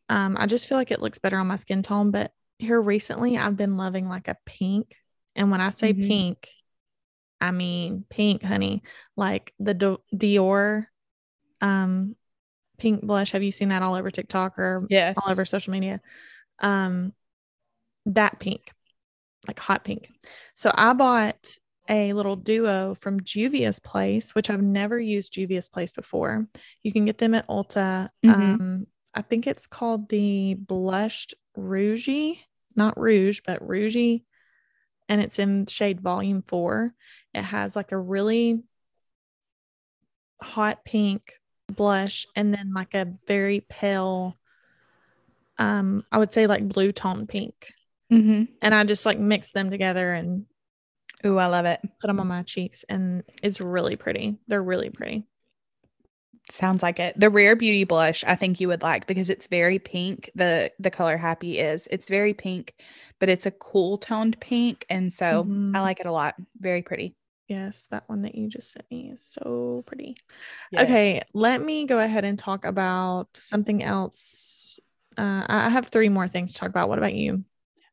Um, 0.08 0.36
I 0.38 0.46
just 0.46 0.66
feel 0.66 0.78
like 0.78 0.90
it 0.90 1.02
looks 1.02 1.18
better 1.18 1.36
on 1.36 1.46
my 1.46 1.56
skin 1.56 1.82
tone. 1.82 2.10
But 2.10 2.32
here 2.58 2.80
recently 2.80 3.36
I've 3.36 3.56
been 3.56 3.76
loving 3.76 4.08
like 4.08 4.28
a 4.28 4.36
pink. 4.46 4.94
And 5.36 5.50
when 5.50 5.60
I 5.60 5.70
say 5.70 5.92
Mhm. 5.92 6.06
pink, 6.06 6.48
I 7.40 7.50
mean 7.50 8.06
pink, 8.08 8.42
honey. 8.42 8.82
Like 9.16 9.52
the 9.58 9.74
Di- 9.74 9.96
Dior 10.14 10.86
um 11.60 12.16
pink 12.78 13.02
blush. 13.02 13.32
Have 13.32 13.42
you 13.42 13.52
seen 13.52 13.68
that 13.68 13.82
all 13.82 13.94
over 13.94 14.10
TikTok 14.10 14.58
or 14.58 14.86
Yes. 14.88 15.16
all 15.22 15.30
over 15.30 15.44
social 15.44 15.72
media? 15.72 16.00
Um 16.60 17.12
that 18.06 18.40
pink. 18.40 18.72
Like 19.46 19.58
hot 19.58 19.84
pink. 19.84 20.08
So 20.54 20.70
I 20.74 20.92
bought 20.92 21.48
a 21.88 22.12
little 22.12 22.36
duo 22.36 22.94
from 22.94 23.20
Juvia's 23.20 23.80
Place, 23.80 24.34
which 24.34 24.50
I've 24.50 24.62
never 24.62 25.00
used 25.00 25.32
Juvia's 25.32 25.68
Place 25.68 25.92
before. 25.92 26.46
You 26.82 26.92
can 26.92 27.04
get 27.04 27.18
them 27.18 27.34
at 27.34 27.48
Ulta. 27.48 28.08
Mhm. 28.24 28.34
Um, 28.34 28.86
I 29.14 29.22
think 29.22 29.46
it's 29.46 29.66
called 29.66 30.08
the 30.08 30.54
Blushed 30.54 31.34
Rougie, 31.56 32.38
not 32.76 32.98
Rouge, 32.98 33.40
but 33.44 33.66
Rougie. 33.66 34.24
And 35.08 35.20
it's 35.20 35.38
in 35.38 35.66
shade 35.66 36.00
volume 36.00 36.42
four. 36.46 36.94
It 37.34 37.42
has 37.42 37.76
like 37.76 37.92
a 37.92 37.98
really 37.98 38.62
hot 40.40 40.84
pink 40.84 41.38
blush 41.68 42.26
and 42.36 42.54
then 42.54 42.72
like 42.72 42.94
a 42.94 43.12
very 43.26 43.60
pale, 43.60 44.38
um, 45.58 46.04
I 46.10 46.18
would 46.18 46.32
say 46.32 46.46
like 46.46 46.66
blue 46.66 46.92
tone 46.92 47.26
pink. 47.26 47.72
Mm-hmm. 48.12 48.44
And 48.60 48.74
I 48.74 48.84
just 48.84 49.06
like 49.06 49.18
mix 49.18 49.50
them 49.50 49.70
together 49.70 50.12
and 50.12 50.46
Ooh, 51.24 51.38
I 51.38 51.46
love 51.46 51.66
it. 51.66 51.80
put 52.00 52.08
them 52.08 52.20
on 52.20 52.26
my 52.26 52.42
cheeks 52.42 52.84
and 52.88 53.24
it's 53.42 53.60
really 53.60 53.96
pretty. 53.96 54.38
They're 54.48 54.62
really 54.62 54.90
pretty. 54.90 55.24
Sounds 56.50 56.82
like 56.82 56.98
it. 56.98 57.18
The 57.18 57.30
Rare 57.30 57.56
Beauty 57.56 57.84
blush, 57.84 58.24
I 58.24 58.34
think 58.34 58.60
you 58.60 58.68
would 58.68 58.82
like 58.82 59.06
because 59.06 59.30
it's 59.30 59.46
very 59.46 59.78
pink. 59.78 60.28
The 60.34 60.72
the 60.80 60.90
color 60.90 61.16
Happy 61.16 61.58
is. 61.58 61.88
It's 61.90 62.08
very 62.08 62.34
pink, 62.34 62.74
but 63.20 63.28
it's 63.28 63.46
a 63.46 63.50
cool 63.52 63.96
toned 63.96 64.38
pink, 64.40 64.84
and 64.90 65.12
so 65.12 65.44
Mhm. 65.44 65.72
I 65.72 65.80
like 65.80 66.00
it 66.00 66.06
a 66.06 66.12
lot. 66.12 66.34
Very 66.60 66.82
pretty. 66.82 67.14
Yes, 67.48 67.86
that 67.86 68.08
one 68.08 68.22
that 68.22 68.34
you 68.34 68.48
just 68.48 68.72
sent 68.72 68.90
me 68.90 69.10
is 69.10 69.22
so 69.22 69.82
pretty. 69.86 70.16
Okay, 70.78 71.22
let 71.34 71.60
me 71.60 71.86
go 71.86 71.98
ahead 71.98 72.24
and 72.24 72.38
talk 72.38 72.64
about 72.64 73.36
something 73.36 73.82
else. 73.82 74.80
Uh, 75.18 75.44
I 75.48 75.66
I 75.66 75.68
have 75.68 75.88
three 75.88 76.08
more 76.08 76.28
things 76.28 76.52
to 76.52 76.58
talk 76.58 76.70
about. 76.70 76.88
What 76.88 76.98
about 76.98 77.14
you? 77.14 77.44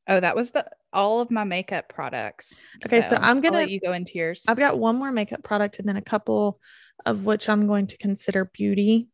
Oh, 0.09 0.19
that 0.19 0.35
was 0.35 0.49
the 0.49 0.65
all 0.91 1.21
of 1.21 1.29
my 1.31 1.43
makeup 1.43 1.87
products. 1.87 2.57
Okay, 2.85 3.01
so 3.01 3.15
I'm 3.15 3.37
I'll 3.37 3.41
gonna- 3.41 3.57
let 3.57 3.69
you 3.69 3.79
go 3.79 3.93
into 3.93 4.13
yours. 4.17 4.43
I've 4.47 4.57
got 4.57 4.77
one 4.79 4.95
more 4.97 5.11
makeup 5.11 5.43
product 5.43 5.79
and 5.79 5.87
then 5.87 5.95
a 5.97 6.01
couple 6.01 6.59
of 7.05 7.25
which 7.25 7.47
I'm 7.47 7.67
going 7.67 7.87
to 7.87 7.97
consider 7.97 8.45
beauty 8.45 9.07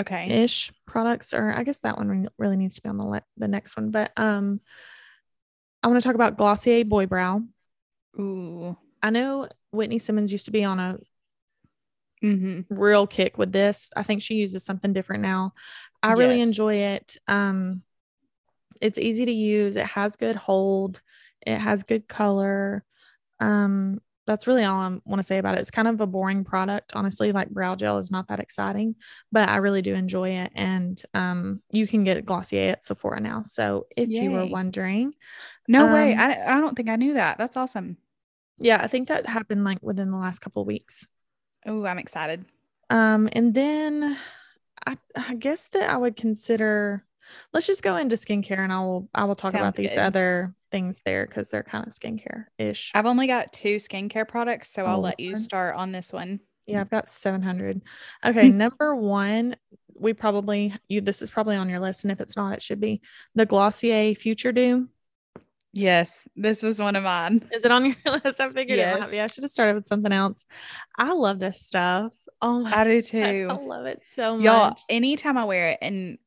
okay. 0.00 0.28
ish 0.42 0.72
products, 0.86 1.32
or 1.34 1.52
I 1.52 1.62
guess 1.64 1.80
that 1.80 1.98
one 1.98 2.28
really 2.38 2.56
needs 2.56 2.74
to 2.76 2.82
be 2.82 2.88
on 2.88 2.96
the 2.96 3.04
le- 3.04 3.22
the 3.36 3.46
next 3.46 3.76
one. 3.76 3.90
But 3.90 4.10
um, 4.16 4.60
I 5.82 5.88
want 5.88 6.02
to 6.02 6.06
talk 6.06 6.14
about 6.16 6.36
Glossier 6.38 6.84
Boy 6.84 7.06
Brow. 7.06 7.42
Ooh. 8.18 8.76
I 9.02 9.10
know 9.10 9.48
Whitney 9.70 9.98
Simmons 9.98 10.32
used 10.32 10.46
to 10.46 10.50
be 10.50 10.64
on 10.64 10.78
a 10.80 10.98
Mm-hmm. 12.24 12.72
real 12.80 13.08
kick 13.08 13.36
with 13.36 13.50
this. 13.50 13.90
I 13.96 14.04
think 14.04 14.22
she 14.22 14.34
uses 14.34 14.64
something 14.64 14.92
different 14.92 15.22
now. 15.22 15.54
I 16.04 16.12
really 16.12 16.40
enjoy 16.40 16.76
it. 16.76 17.16
Um 17.26 17.82
it's 18.82 18.98
easy 18.98 19.24
to 19.24 19.32
use. 19.32 19.76
It 19.76 19.86
has 19.86 20.16
good 20.16 20.36
hold. 20.36 21.00
It 21.46 21.56
has 21.58 21.82
good 21.84 22.08
color. 22.08 22.84
Um 23.40 24.00
that's 24.26 24.46
really 24.46 24.64
all 24.64 24.78
I 24.78 24.88
want 25.04 25.18
to 25.18 25.24
say 25.24 25.38
about 25.38 25.56
it. 25.56 25.60
It's 25.60 25.70
kind 25.70 25.88
of 25.88 26.00
a 26.00 26.06
boring 26.06 26.44
product, 26.44 26.92
honestly. 26.94 27.32
Like 27.32 27.50
brow 27.50 27.74
gel 27.74 27.98
is 27.98 28.10
not 28.10 28.28
that 28.28 28.38
exciting, 28.38 28.94
but 29.32 29.48
I 29.48 29.56
really 29.56 29.82
do 29.82 29.94
enjoy 29.94 30.30
it. 30.30 30.52
And 30.54 31.02
um, 31.12 31.60
you 31.72 31.88
can 31.88 32.04
get 32.04 32.24
Glossier 32.24 32.70
at 32.72 32.84
Sephora 32.84 33.20
now. 33.20 33.42
So 33.42 33.86
if 33.96 34.08
you 34.22 34.30
were 34.30 34.46
wondering, 34.46 35.14
No 35.66 35.92
way. 35.92 36.14
Um, 36.14 36.20
I 36.20 36.56
I 36.56 36.60
don't 36.60 36.76
think 36.76 36.88
I 36.88 36.96
knew 36.96 37.14
that. 37.14 37.38
That's 37.38 37.56
awesome. 37.56 37.96
yeah, 38.58 38.80
I 38.80 38.86
think 38.86 39.08
that 39.08 39.26
happened 39.26 39.64
like 39.64 39.78
within 39.82 40.10
the 40.10 40.16
last 40.18 40.38
couple 40.38 40.62
of 40.62 40.68
weeks. 40.68 41.08
Oh, 41.66 41.84
I'm 41.84 41.98
excited. 41.98 42.44
Um, 42.90 43.28
and 43.32 43.54
then 43.54 44.16
I, 44.86 44.98
I 45.16 45.34
guess 45.34 45.68
that 45.68 45.90
I 45.90 45.96
would 45.96 46.16
consider 46.16 47.04
let's 47.52 47.66
just 47.66 47.82
go 47.82 47.96
into 47.96 48.16
skincare 48.16 48.58
and 48.58 48.72
I 48.72 48.80
will 48.80 49.08
I 49.14 49.24
will 49.24 49.34
talk 49.34 49.54
about 49.54 49.74
these 49.74 49.94
good. 49.94 50.00
other 50.00 50.54
things 50.70 51.00
there 51.04 51.26
because 51.26 51.50
they're 51.50 51.62
kind 51.62 51.86
of 51.86 51.92
skincare 51.92 52.46
ish. 52.58 52.90
I've 52.94 53.06
only 53.06 53.26
got 53.26 53.52
two 53.52 53.76
skincare 53.76 54.26
products, 54.26 54.72
so 54.72 54.84
I'll 54.84 54.98
Oh, 54.98 55.00
let 55.00 55.20
you 55.20 55.36
start 55.36 55.76
on 55.76 55.92
this 55.92 56.12
one. 56.12 56.40
Yeah, 56.66 56.80
I've 56.80 56.90
got 56.90 57.08
700. 57.08 57.82
Okay, 58.24 58.48
number 58.50 58.94
one, 58.96 59.56
we 59.94 60.12
probably 60.14 60.74
you 60.88 61.00
this 61.00 61.22
is 61.22 61.30
probably 61.30 61.56
on 61.56 61.68
your 61.68 61.80
list, 61.80 62.04
and 62.04 62.12
if 62.12 62.20
it's 62.20 62.36
not, 62.36 62.54
it 62.54 62.62
should 62.62 62.80
be 62.80 63.00
the 63.34 63.46
Glossier 63.46 64.14
Future 64.14 64.52
Dew. 64.52 64.88
Yes, 65.74 66.14
this 66.36 66.62
was 66.62 66.78
one 66.78 66.96
of 66.96 67.02
mine. 67.02 67.48
Is 67.52 67.64
it 67.64 67.70
on 67.70 67.86
your 67.86 67.96
list? 68.24 68.40
I 68.40 68.52
figured 68.52 68.78
it 68.78 69.00
might 69.00 69.10
be. 69.10 69.20
I 69.20 69.26
should 69.26 69.42
have 69.44 69.50
started 69.50 69.74
with 69.74 69.86
something 69.86 70.12
else. 70.12 70.44
I 70.98 71.14
love 71.14 71.38
this 71.38 71.62
stuff. 71.62 72.12
Oh 72.42 72.66
I 72.66 72.84
do 72.84 73.00
God, 73.00 73.08
too. 73.08 73.46
I 73.50 73.54
love 73.54 73.86
it 73.86 74.02
so 74.04 74.36
much. 74.36 74.44
Y'all, 74.44 74.76
anytime 74.90 75.38
I 75.38 75.44
wear 75.44 75.68
it, 75.70 75.78
and 75.80 76.18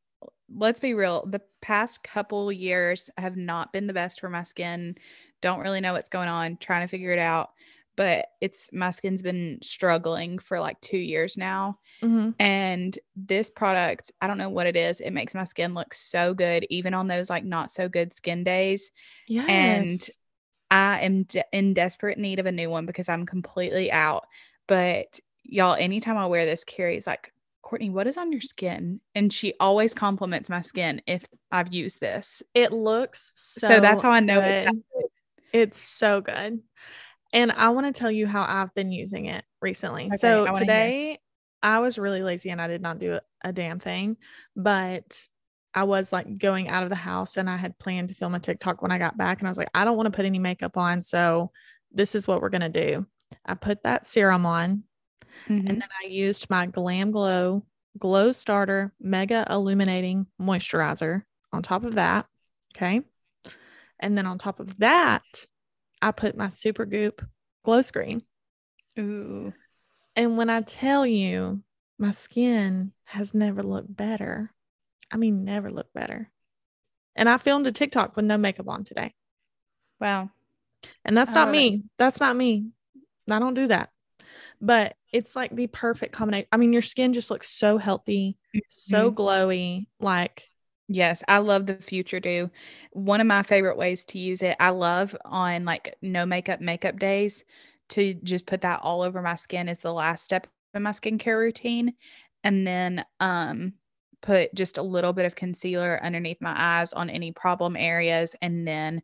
let's 0.58 0.80
be 0.80 0.94
real, 0.94 1.26
the 1.26 1.42
past 1.62 2.04
couple 2.04 2.52
years 2.52 3.10
have 3.18 3.36
not 3.36 3.74
been 3.74 3.88
the 3.88 3.94
best 3.94 4.20
for 4.20 4.30
my 4.30 4.44
skin. 4.44 4.96
Don't 5.42 5.60
really 5.60 5.82
know 5.82 5.94
what's 5.94 6.10
going 6.10 6.30
on, 6.30 6.58
trying 6.58 6.82
to 6.82 6.90
figure 6.90 7.12
it 7.12 7.20
out. 7.20 7.52
But 7.96 8.28
it's 8.42 8.70
my 8.74 8.92
skin's 8.92 9.22
been 9.22 9.60
struggling 9.62 10.38
for 10.38 10.60
like 10.60 10.80
two 10.82 10.98
years 10.98 11.38
now. 11.38 11.80
Mhm. 12.02 12.36
And 12.40 13.00
this 13.16 13.50
product, 13.50 14.12
I 14.20 14.28
don't 14.28 14.38
know 14.38 14.50
what 14.50 14.68
it 14.68 14.76
is. 14.76 15.00
It 15.00 15.12
makes 15.12 15.34
my 15.34 15.46
skin 15.46 15.74
look 15.74 15.94
so 15.94 16.34
good, 16.34 16.66
even 16.70 16.94
on 16.94 17.08
those 17.08 17.30
like 17.30 17.46
not 17.46 17.72
so 17.72 17.88
good 17.88 18.12
skin 18.14 18.44
days. 18.44 18.92
Yes. 19.28 19.46
And 19.48 20.10
I 20.72 21.02
am 21.02 21.24
de- 21.24 21.46
in 21.54 21.74
desperate 21.74 22.18
need 22.18 22.40
of 22.40 22.48
a 22.48 22.52
new 22.52 22.70
one 22.70 22.86
because 22.86 23.08
I'm 23.08 23.26
completely 23.26 23.92
out. 23.92 24.26
But 24.68 25.20
y'all, 25.44 25.76
anytime 25.76 26.18
I 26.18 26.26
wear 26.26 26.46
this, 26.46 26.66
Carrie's 26.66 27.08
like, 27.08 27.32
Courtney, 27.66 27.90
what 27.90 28.06
is 28.06 28.16
on 28.16 28.32
your 28.32 28.42
skin? 28.42 29.02
And 29.16 29.34
she 29.34 29.56
always 29.60 29.96
compliments 29.96 30.52
my 30.52 30.62
skin 30.62 31.02
if 31.08 31.26
I've 31.52 31.74
used 31.74 32.00
this. 32.00 32.44
It 32.54 32.72
looks 32.72 33.32
so. 33.34 33.68
So, 33.68 33.80
that's 33.80 34.04
how 34.04 34.12
I 34.12 34.20
know 34.20 34.40
it's 35.52 35.80
so 35.80 36.22
good. 36.22 36.62
And 37.34 37.52
I 37.52 37.70
want 37.70 37.88
to 37.88 38.00
tell 38.00 38.12
you 38.12 38.28
how 38.28 38.46
I've 38.48 38.74
been 38.76 38.92
using 38.92 39.26
it 39.26 39.44
recently. 39.64 40.06
Okay, 40.06 40.18
so 40.18 40.46
I 40.46 40.52
wanna 40.52 40.60
hear. 40.60 40.60
today 40.60 41.20
I 41.64 41.80
was 41.80 41.98
really 41.98 42.22
lazy 42.22 42.52
and 42.52 42.62
I 42.62 42.68
did 42.68 42.84
not 42.84 43.00
do 43.00 43.14
a, 43.14 43.22
a 43.44 43.52
damn 43.52 43.80
thing, 43.80 44.18
but 44.56 45.28
I 45.74 45.86
was 45.86 46.14
like 46.14 46.38
going 46.38 46.70
out 46.70 46.84
of 46.84 46.90
the 46.90 46.96
house 46.96 47.36
and 47.36 47.50
I 47.50 47.56
had 47.56 47.80
planned 47.80 48.10
to 48.10 48.16
film 48.16 48.36
a 48.36 48.40
TikTok 48.40 48.84
when 48.84 48.92
I 48.92 49.00
got 49.00 49.18
back 49.18 49.40
and 49.40 49.48
I 49.48 49.52
was 49.52 49.58
like, 49.58 49.72
I 49.74 49.86
don't 49.86 49.98
want 49.98 50.06
to 50.06 50.16
put 50.16 50.26
any 50.26 50.40
makeup 50.40 50.78
on. 50.78 51.02
So 51.02 51.52
this 51.92 52.14
is 52.14 52.28
what 52.28 52.42
we're 52.42 52.50
going 52.50 52.62
to 52.62 52.70
do. 52.70 53.08
I 53.44 53.56
put 53.56 53.82
that 53.84 54.06
serum 54.06 54.46
on 54.46 54.84
Mhm. 55.48 55.70
and 55.70 55.82
then 55.82 55.90
I 56.04 56.08
used 56.08 56.50
my 56.50 56.66
Glam 56.66 57.12
Glow 57.12 57.66
Glow 57.98 58.32
Starter 58.32 58.94
Mega 59.00 59.46
Illuminating 59.50 60.28
Moisturizer 60.42 61.24
on 61.54 61.62
top 61.62 61.84
of 61.84 61.96
that. 61.96 62.28
Okay. 62.76 63.02
And 64.00 64.18
then 64.18 64.26
on 64.26 64.38
top 64.38 64.60
of 64.60 64.78
that, 64.80 65.24
I 66.02 66.12
put 66.12 66.36
my 66.36 66.48
Supergoop 66.48 67.26
Glow 67.64 67.82
Screen. 67.82 68.24
Ooh. 69.00 69.54
And 70.16 70.38
when 70.38 70.50
I 70.50 70.62
tell 70.62 71.06
you 71.06 71.64
my 71.98 72.12
skin 72.12 72.92
has 73.06 73.34
never 73.34 73.64
looked 73.64 73.96
better, 73.96 74.52
I 75.12 75.18
mean, 75.18 75.46
never 75.46 75.70
looked 75.72 75.94
better. 75.94 76.30
And 77.16 77.30
I 77.30 77.38
filmed 77.38 77.68
a 77.68 77.72
TikTok 77.72 78.16
with 78.16 78.26
no 78.26 78.38
makeup 78.38 78.68
on 78.68 78.84
today. 78.84 79.14
Wow. 80.02 80.30
And 81.06 81.16
that's 81.16 81.34
not 81.34 81.48
it. 81.48 81.52
me. 81.52 81.84
That's 81.98 82.20
not 82.20 82.36
me. 82.36 82.68
I 83.30 83.40
don't 83.40 83.54
do 83.54 83.68
that. 83.68 83.92
But 84.60 84.96
it's 85.16 85.36
like 85.36 85.56
the 85.56 85.68
perfect 85.68 86.14
combination. 86.14 86.48
I 86.52 86.58
mean, 86.58 86.74
your 86.74 86.82
skin 86.82 87.14
just 87.14 87.32
looks 87.32 87.50
so 87.50 87.78
healthy, 87.78 88.38
so 88.70 89.12
Mhm. 89.12 89.16
glowy. 89.16 89.88
Like, 90.00 90.50
Yes, 90.88 91.24
I 91.28 91.40
love 91.40 91.66
the 91.66 91.76
Future 91.76 92.20
Dew. 92.20 92.52
One 92.92 93.20
of 93.22 93.28
my 93.28 93.42
favorite 93.44 93.78
ways 93.78 94.04
to 94.06 94.20
use 94.20 94.42
it, 94.44 94.56
I 94.60 94.70
love 94.70 95.16
on 95.26 95.66
like 95.66 95.96
no 96.02 96.26
makeup 96.26 96.62
makeup 96.62 97.00
days 97.00 97.44
to 97.90 98.14
just 98.16 98.46
put 98.46 98.62
that 98.62 98.82
all 98.84 99.02
over 99.02 99.22
my 99.22 99.36
skin 99.36 99.68
is 99.70 99.80
the 99.80 99.94
last 99.94 100.24
step 100.24 100.48
in 100.76 100.84
my 100.84 100.92
skincare 100.92 101.40
routine. 101.40 101.96
And 102.44 102.68
then 102.68 103.04
um 103.20 103.74
put 104.22 104.54
just 104.56 104.78
a 104.78 104.84
little 104.84 105.14
bit 105.14 105.26
of 105.26 105.36
concealer 105.36 106.00
underneath 106.04 106.42
my 106.42 106.54
eyes 106.56 106.94
on 106.94 107.10
any 107.10 107.32
problem 107.32 107.76
areas 107.76 108.36
and 108.42 108.68
then 108.68 109.02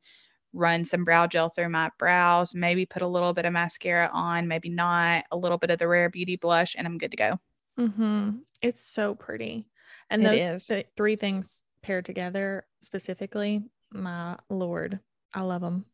run 0.54 0.84
some 0.84 1.04
brow 1.04 1.28
gel 1.28 1.50
through 1.50 1.70
my 1.70 1.90
brows, 1.98 2.54
maybe 2.56 2.86
put 2.86 3.02
a 3.02 3.08
little 3.08 3.34
bit 3.34 3.46
of 3.46 3.54
mascara 3.54 4.10
on, 4.14 4.48
maybe 4.48 4.70
not, 4.70 5.26
a 5.32 5.38
little 5.38 5.58
bit 5.58 5.70
of 5.70 5.80
the 5.80 5.88
Rare 5.88 6.10
Beauty 6.10 6.36
blush 6.36 6.76
and 6.78 6.86
I'm 6.88 6.98
good 6.98 7.12
to 7.12 7.18
go. 7.18 7.40
hmm 7.78 8.30
it's 8.62 8.84
so 8.84 9.16
pretty. 9.16 9.66
And 10.10 10.26
It 10.26 10.52
those 10.52 10.68
th- 10.68 10.88
three 10.96 11.16
things 11.16 11.64
paired 11.82 12.06
together 12.06 12.66
specifically, 12.82 13.64
my 13.92 14.38
lord, 14.50 15.00
I 15.34 15.42
love 15.42 15.62
them. 15.62 15.86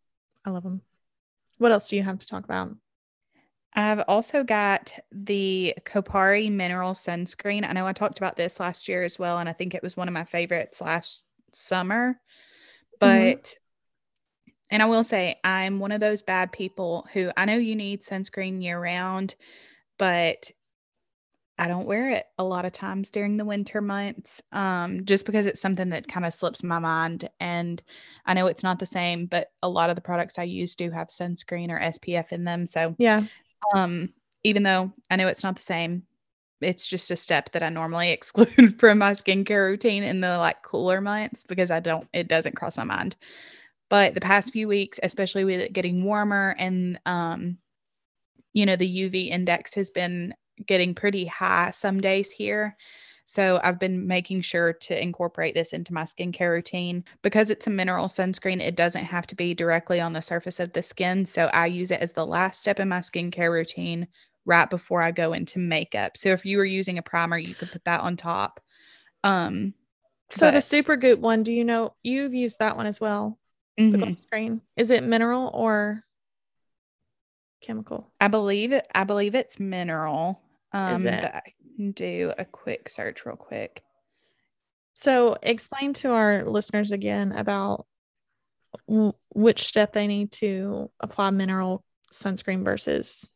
I 0.44 0.50
love 0.50 0.64
them. 0.64 0.82
What 1.60 1.72
else 1.72 1.90
do 1.90 1.96
you 1.96 2.04
have 2.04 2.20
to 2.20 2.28
talk 2.28 2.44
about? 2.44 2.76
I've 3.74 4.00
also 4.08 4.44
got 4.44 4.92
the 5.12 5.76
Kopari 5.86 6.52
mineral 6.52 6.94
sunscreen. 6.94 7.64
I 7.68 7.74
know 7.74 7.86
I 7.86 7.94
talked 7.94 8.18
about 8.18 8.36
this 8.36 8.60
last 8.60 8.88
year 8.88 9.04
as 9.04 9.20
well, 9.20 9.38
and 9.38 9.48
I 9.48 9.54
think 9.54 9.76
it 9.76 9.84
was 9.84 9.96
one 9.96 10.08
of 10.08 10.14
my 10.14 10.24
favorites 10.26 10.82
last 10.82 11.24
summer. 11.54 12.20
But 13.00 13.56
and 14.70 14.82
I 14.82 14.86
will 14.86 15.04
say 15.04 15.40
I'm 15.44 15.80
one 15.80 15.92
of 15.92 16.00
those 16.02 16.22
bad 16.22 16.52
people 16.52 17.08
who 17.14 17.32
I 17.38 17.46
know 17.46 17.56
you 17.58 17.76
need 17.76 18.04
sunscreen 18.04 18.62
year 18.62 18.82
round, 18.82 19.36
but 19.98 20.52
I 21.60 21.68
don't 21.68 21.88
wear 21.88 22.12
it 22.12 22.26
a 22.38 22.44
lot 22.44 22.66
of 22.66 22.72
times 22.72 23.10
during 23.10 23.36
the 23.36 23.46
winter 23.46 23.82
months 23.82 24.42
um, 24.52 25.06
just 25.06 25.26
because 25.26 25.48
it's 25.48 25.60
something 25.60 25.90
that 25.90 26.08
kind 26.08 26.26
of 26.26 26.34
slips 26.34 26.62
my 26.64 26.78
mind. 26.78 27.30
And 27.40 27.82
I 28.26 28.36
know 28.36 28.46
it's 28.46 28.62
not 28.62 28.78
the 28.78 28.86
same, 28.86 29.26
but 29.26 29.52
a 29.64 29.70
lot 29.70 29.90
of 29.90 29.96
the 29.96 30.02
products 30.02 30.38
I 30.38 30.44
use 30.44 30.76
do 30.76 30.92
have 30.92 31.08
sunscreen 31.08 31.72
or 31.72 31.80
SPF 31.80 32.32
in 32.32 32.44
them. 32.44 32.68
So, 32.68 32.96
Yeah. 33.00 33.24
um, 33.74 34.10
even 34.44 34.62
though 34.62 34.92
I 35.10 35.16
know 35.16 35.28
it's 35.28 35.44
not 35.44 35.56
the 35.56 35.64
same, 35.64 36.04
it's 36.62 36.86
just 36.86 37.10
a 37.10 37.16
step 37.16 37.52
that 37.54 37.64
I 37.64 37.70
normally 37.70 38.12
exclude 38.14 38.80
from 38.80 39.00
my 39.00 39.12
skincare 39.12 39.68
routine 39.68 40.04
in 40.04 40.22
the 40.22 40.38
like 40.38 40.62
cooler 40.62 41.02
months 41.02 41.44
because 41.44 41.72
I 41.72 41.80
don't, 41.80 42.08
it 42.14 42.28
doesn't 42.28 42.56
cross 42.56 42.78
my 42.78 42.84
mind. 42.84 43.16
But 43.90 44.14
the 44.14 44.22
past 44.22 44.52
few 44.52 44.68
weeks, 44.68 45.00
especially 45.02 45.46
with 45.46 45.60
it 45.62 45.74
getting 45.74 46.04
warmer 46.04 46.56
and, 46.58 47.00
um, 47.06 47.58
you 48.54 48.66
know, 48.66 48.76
the 48.76 48.88
UV 48.88 49.30
index 49.30 49.74
has 49.76 49.90
been 49.90 50.34
getting 50.66 50.96
pretty 50.96 51.26
high 51.26 51.72
some 51.72 52.02
days 52.02 52.32
here. 52.32 52.76
So 53.26 53.60
I've 53.62 53.80
been 53.80 54.08
making 54.08 54.42
sure 54.42 54.74
to 54.74 55.02
incorporate 55.02 55.54
this 55.54 55.74
into 55.74 55.94
my 55.94 56.04
skincare 56.04 56.52
routine. 56.52 57.04
Because 57.22 57.50
it's 57.50 57.68
a 57.68 57.70
mineral 57.70 58.08
sunscreen, 58.08 58.62
it 58.62 58.76
doesn't 58.78 59.04
have 59.04 59.28
to 59.28 59.36
be 59.36 59.54
directly 59.54 60.00
on 60.00 60.14
the 60.14 60.22
surface 60.22 60.60
of 60.60 60.72
the 60.74 60.82
skin. 60.82 61.26
So 61.26 61.46
I 61.48 61.68
use 61.68 61.92
it 61.92 62.02
as 62.02 62.14
the 62.14 62.26
last 62.26 62.62
step 62.62 62.80
in 62.80 62.88
my 62.90 63.00
skincare 63.00 63.52
routine 63.52 64.08
right 64.46 64.70
before 64.70 65.02
I 65.02 65.12
go 65.12 65.34
into 65.34 65.60
makeup. 65.60 66.16
So 66.18 66.30
if 66.30 66.46
you 66.46 66.58
were 66.58 66.66
using 66.66 66.98
a 66.98 67.04
primer, 67.04 67.38
you 67.38 67.54
could 67.54 67.72
put 67.72 67.84
that 67.84 68.00
on 68.00 68.16
top. 68.16 68.62
Um, 69.24 69.74
So 70.32 70.50
the 70.50 70.62
Super 70.62 70.96
Goop 70.96 71.20
one, 71.20 71.44
do 71.44 71.52
you 71.52 71.66
know 71.66 71.96
you've 72.04 72.34
used 72.34 72.60
that 72.60 72.78
one 72.78 72.86
as 72.86 73.00
well? 73.00 73.38
The 73.78 73.84
mhm. 73.84 74.00
glow 74.00 74.16
screen. 74.16 74.62
Is 74.76 74.90
it 74.90 75.04
mineral 75.04 75.52
or 75.54 76.02
chemical? 77.62 78.12
I 78.20 78.28
believe 78.28 78.72
it. 78.72 78.88
I 78.94 79.04
believe 79.04 79.36
it's 79.36 79.60
mineral. 79.60 80.42
Um, 80.72 80.94
Is 80.94 81.06
it? 81.06 81.24
I 81.24 81.42
can 81.76 81.92
do 81.92 82.34
a 82.38 82.44
quick 82.46 82.90
search 82.90 83.26
real 83.26 83.36
quick. 83.36 83.84
So 84.96 85.38
explain 85.44 85.94
to 85.96 86.12
our 86.12 86.44
listeners 86.44 86.92
again 86.92 87.32
about 87.32 87.86
w- 88.88 89.14
which 89.36 89.64
step 89.66 89.94
they 89.94 90.08
need 90.08 90.32
to 90.34 90.90
apply 91.00 91.30
mineral 91.30 91.84
sunscreen 92.12 92.64
versus 92.64 93.30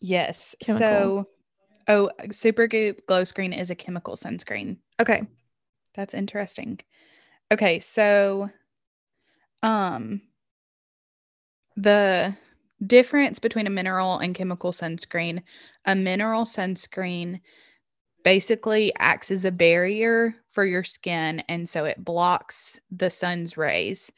Yes. 0.00 0.54
Chemical. 0.60 0.86
So, 0.86 1.28
oh, 1.88 2.10
Supergoop 2.24 3.06
Glow 3.06 3.24
Screen 3.24 3.54
is 3.54 3.70
a 3.70 3.74
chemical 3.74 4.16
sunscreen. 4.16 4.76
okay. 5.00 5.22
That's 5.94 6.12
interesting. 6.12 6.80
Okay, 7.54 7.78
so 7.78 8.50
um 9.62 10.20
the 11.76 12.36
difference 12.84 13.38
between 13.38 13.68
a 13.68 13.70
mineral 13.70 14.18
and 14.18 14.34
chemical 14.34 14.72
sunscreen, 14.72 15.40
a 15.84 15.94
mineral 15.94 16.46
sunscreen 16.46 17.40
basically 18.24 18.92
acts 18.98 19.30
as 19.30 19.44
a 19.44 19.52
barrier 19.52 20.34
for 20.50 20.64
your 20.66 20.82
skin 20.82 21.44
and 21.48 21.68
so 21.68 21.84
it 21.84 22.04
blocks 22.04 22.80
the 22.90 23.08
sun's 23.08 23.56
rays. 23.56 24.10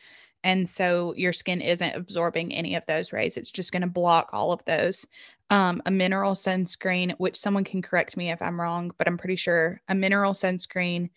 And 0.42 0.66
so 0.66 1.12
your 1.14 1.34
skin 1.34 1.60
isn't 1.60 1.94
absorbing 1.94 2.54
any 2.54 2.74
of 2.76 2.86
those 2.86 3.12
rays. 3.12 3.36
It's 3.36 3.50
just 3.50 3.70
going 3.70 3.82
to 3.82 3.86
block 3.86 4.30
all 4.32 4.50
of 4.50 4.64
those. 4.64 5.06
Um, 5.50 5.82
a 5.84 5.90
mineral 5.90 6.32
sunscreen, 6.32 7.14
which 7.18 7.36
someone 7.36 7.64
can 7.64 7.82
correct 7.82 8.16
me 8.16 8.30
if 8.30 8.40
I'm 8.40 8.58
wrong, 8.58 8.92
but 8.96 9.06
I'm 9.06 9.18
pretty 9.18 9.36
sure 9.36 9.82
a 9.88 9.94
mineral 9.94 10.32
sunscreen 10.32 11.10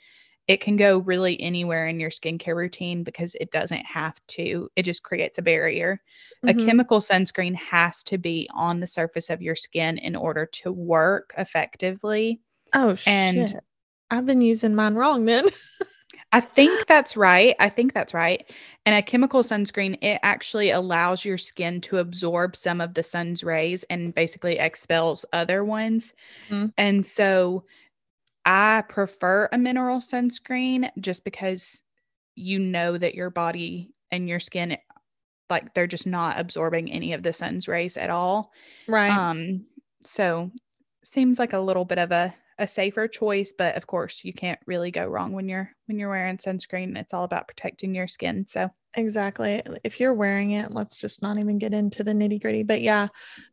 it 0.49 0.61
can 0.61 0.75
go 0.75 0.97
really 0.97 1.39
anywhere 1.39 1.85
in 1.87 1.99
your 1.99 2.09
skincare 2.09 2.55
routine 2.55 3.03
because 3.03 3.35
it 3.35 3.51
doesn't 3.51 3.85
have 3.85 4.19
to. 4.25 4.67
It 4.75 4.81
just 4.81 5.03
creates 5.03 5.37
a 5.37 5.43
barrier. 5.43 6.01
A 6.47 6.53
Mhm. 6.55 6.65
chemical 6.65 6.99
sunscreen 7.01 7.53
has 7.55 8.01
to 8.03 8.17
be 8.17 8.49
on 8.55 8.79
the 8.79 8.87
surface 8.87 9.29
of 9.29 9.43
your 9.43 9.55
skin 9.55 9.99
in 9.99 10.15
order 10.15 10.47
to 10.47 10.71
work 10.71 11.35
effectively. 11.37 12.41
Oh 12.73 12.95
and- 13.05 13.49
shit. 13.49 13.63
I've 14.09 14.25
been 14.25 14.41
using 14.41 14.73
mine 14.73 14.95
wrong 14.95 15.25
then. 15.25 15.45
I 16.31 16.41
think 16.41 16.87
that's 16.87 17.15
right. 17.15 17.55
I 17.59 17.69
think 17.69 17.93
that's 17.93 18.15
right. 18.15 18.49
And 18.87 18.95
a 18.95 19.03
chemical 19.03 19.43
sunscreen, 19.43 19.99
it 20.01 20.19
actually 20.23 20.71
allows 20.71 21.23
your 21.23 21.37
skin 21.37 21.79
to 21.81 21.99
absorb 21.99 22.55
some 22.55 22.81
of 22.81 22.95
the 22.95 23.03
sun's 23.03 23.43
rays 23.43 23.83
and 23.91 24.15
basically 24.15 24.57
expels 24.57 25.25
other 25.31 25.63
ones. 25.63 26.15
Mhm. 26.49 26.73
And 26.77 27.05
so 27.05 27.65
I 28.45 28.83
prefer 28.87 29.49
a 29.51 29.57
mineral 29.57 29.99
sunscreen 29.99 30.89
just 30.99 31.23
because 31.23 31.81
you 32.35 32.59
know 32.59 32.97
that 32.97 33.15
your 33.15 33.29
body 33.29 33.91
and 34.11 34.27
your 34.27 34.39
skin 34.39 34.77
like 35.49 35.73
they're 35.73 35.87
just 35.87 36.07
not 36.07 36.39
absorbing 36.39 36.91
any 36.91 37.13
of 37.13 37.23
the 37.23 37.33
sun's 37.33 37.67
rays 37.67 37.97
at 37.97 38.09
all. 38.09 38.51
right. 38.87 39.09
Um 39.09 39.65
so 40.03 40.51
seems 41.03 41.39
like 41.39 41.53
a 41.53 41.59
little 41.59 41.85
bit 41.85 41.97
of 41.97 42.11
a 42.11 42.33
a 42.57 42.67
safer 42.67 43.07
choice, 43.07 43.53
but 43.57 43.75
of 43.75 43.87
course 43.87 44.23
you 44.23 44.33
can't 44.33 44.59
really 44.65 44.91
go 44.91 45.05
wrong 45.05 45.31
when 45.31 45.47
you're 45.47 45.71
when 45.85 45.97
you're 45.97 46.09
wearing 46.09 46.37
sunscreen. 46.37 46.97
It's 46.97 47.13
all 47.13 47.23
about 47.23 47.47
protecting 47.47 47.95
your 47.95 48.07
skin. 48.07 48.45
So 48.47 48.69
Exactly. 48.95 49.61
If 49.83 49.99
you're 49.99 50.13
wearing 50.13 50.51
it, 50.51 50.71
let's 50.71 50.99
just 50.99 51.21
not 51.21 51.37
even 51.37 51.59
get 51.59 51.73
into 51.73 52.03
the 52.03 52.11
nitty 52.11 52.41
gritty. 52.41 52.63
But 52.63 52.81
yeah, 52.81 53.07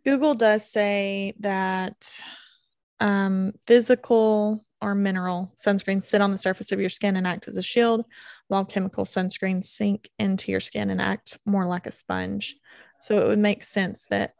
Google 0.04 0.34
does 0.34 0.68
say 0.70 1.34
that 1.40 2.20
um, 3.00 3.52
physical 3.66 4.65
or 4.80 4.94
mineral 4.94 5.52
sunscreens 5.56 6.04
sit 6.04 6.20
on 6.20 6.30
the 6.30 6.38
surface 6.38 6.72
of 6.72 6.80
your 6.80 6.90
skin 6.90 7.16
and 7.16 7.26
act 7.26 7.48
as 7.48 7.56
a 7.56 7.62
shield, 7.62 8.04
while 8.48 8.64
chemical 8.64 9.04
sunscreens 9.04 9.66
sink 9.66 10.10
into 10.18 10.50
your 10.50 10.60
skin 10.60 10.90
and 10.90 11.00
act 11.00 11.38
more 11.44 11.66
like 11.66 11.86
a 11.86 11.92
sponge. 11.92 12.56
So 13.00 13.18
it 13.20 13.28
would 13.28 13.38
make 13.38 13.62
sense 13.62 14.06
that 14.10 14.34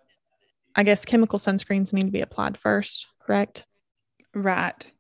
I 0.75 0.83
guess 0.83 1.05
chemical 1.05 1.39
sunscreens 1.39 1.93
need 1.93 2.07
to 2.07 2.13
be 2.13 2.21
applied 2.21 2.59
first, 2.59 3.09
correct? 3.21 3.67
right. 4.35 4.93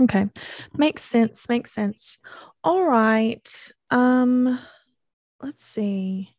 Okay. 0.00 0.26
Makes 0.74 1.02
sense. 1.02 1.48
Makes 1.48 1.72
sense. 1.72 2.18
All 2.64 2.84
right. 2.84 3.72
Um 3.90 4.58
let's 5.42 5.64
see. 5.64 6.30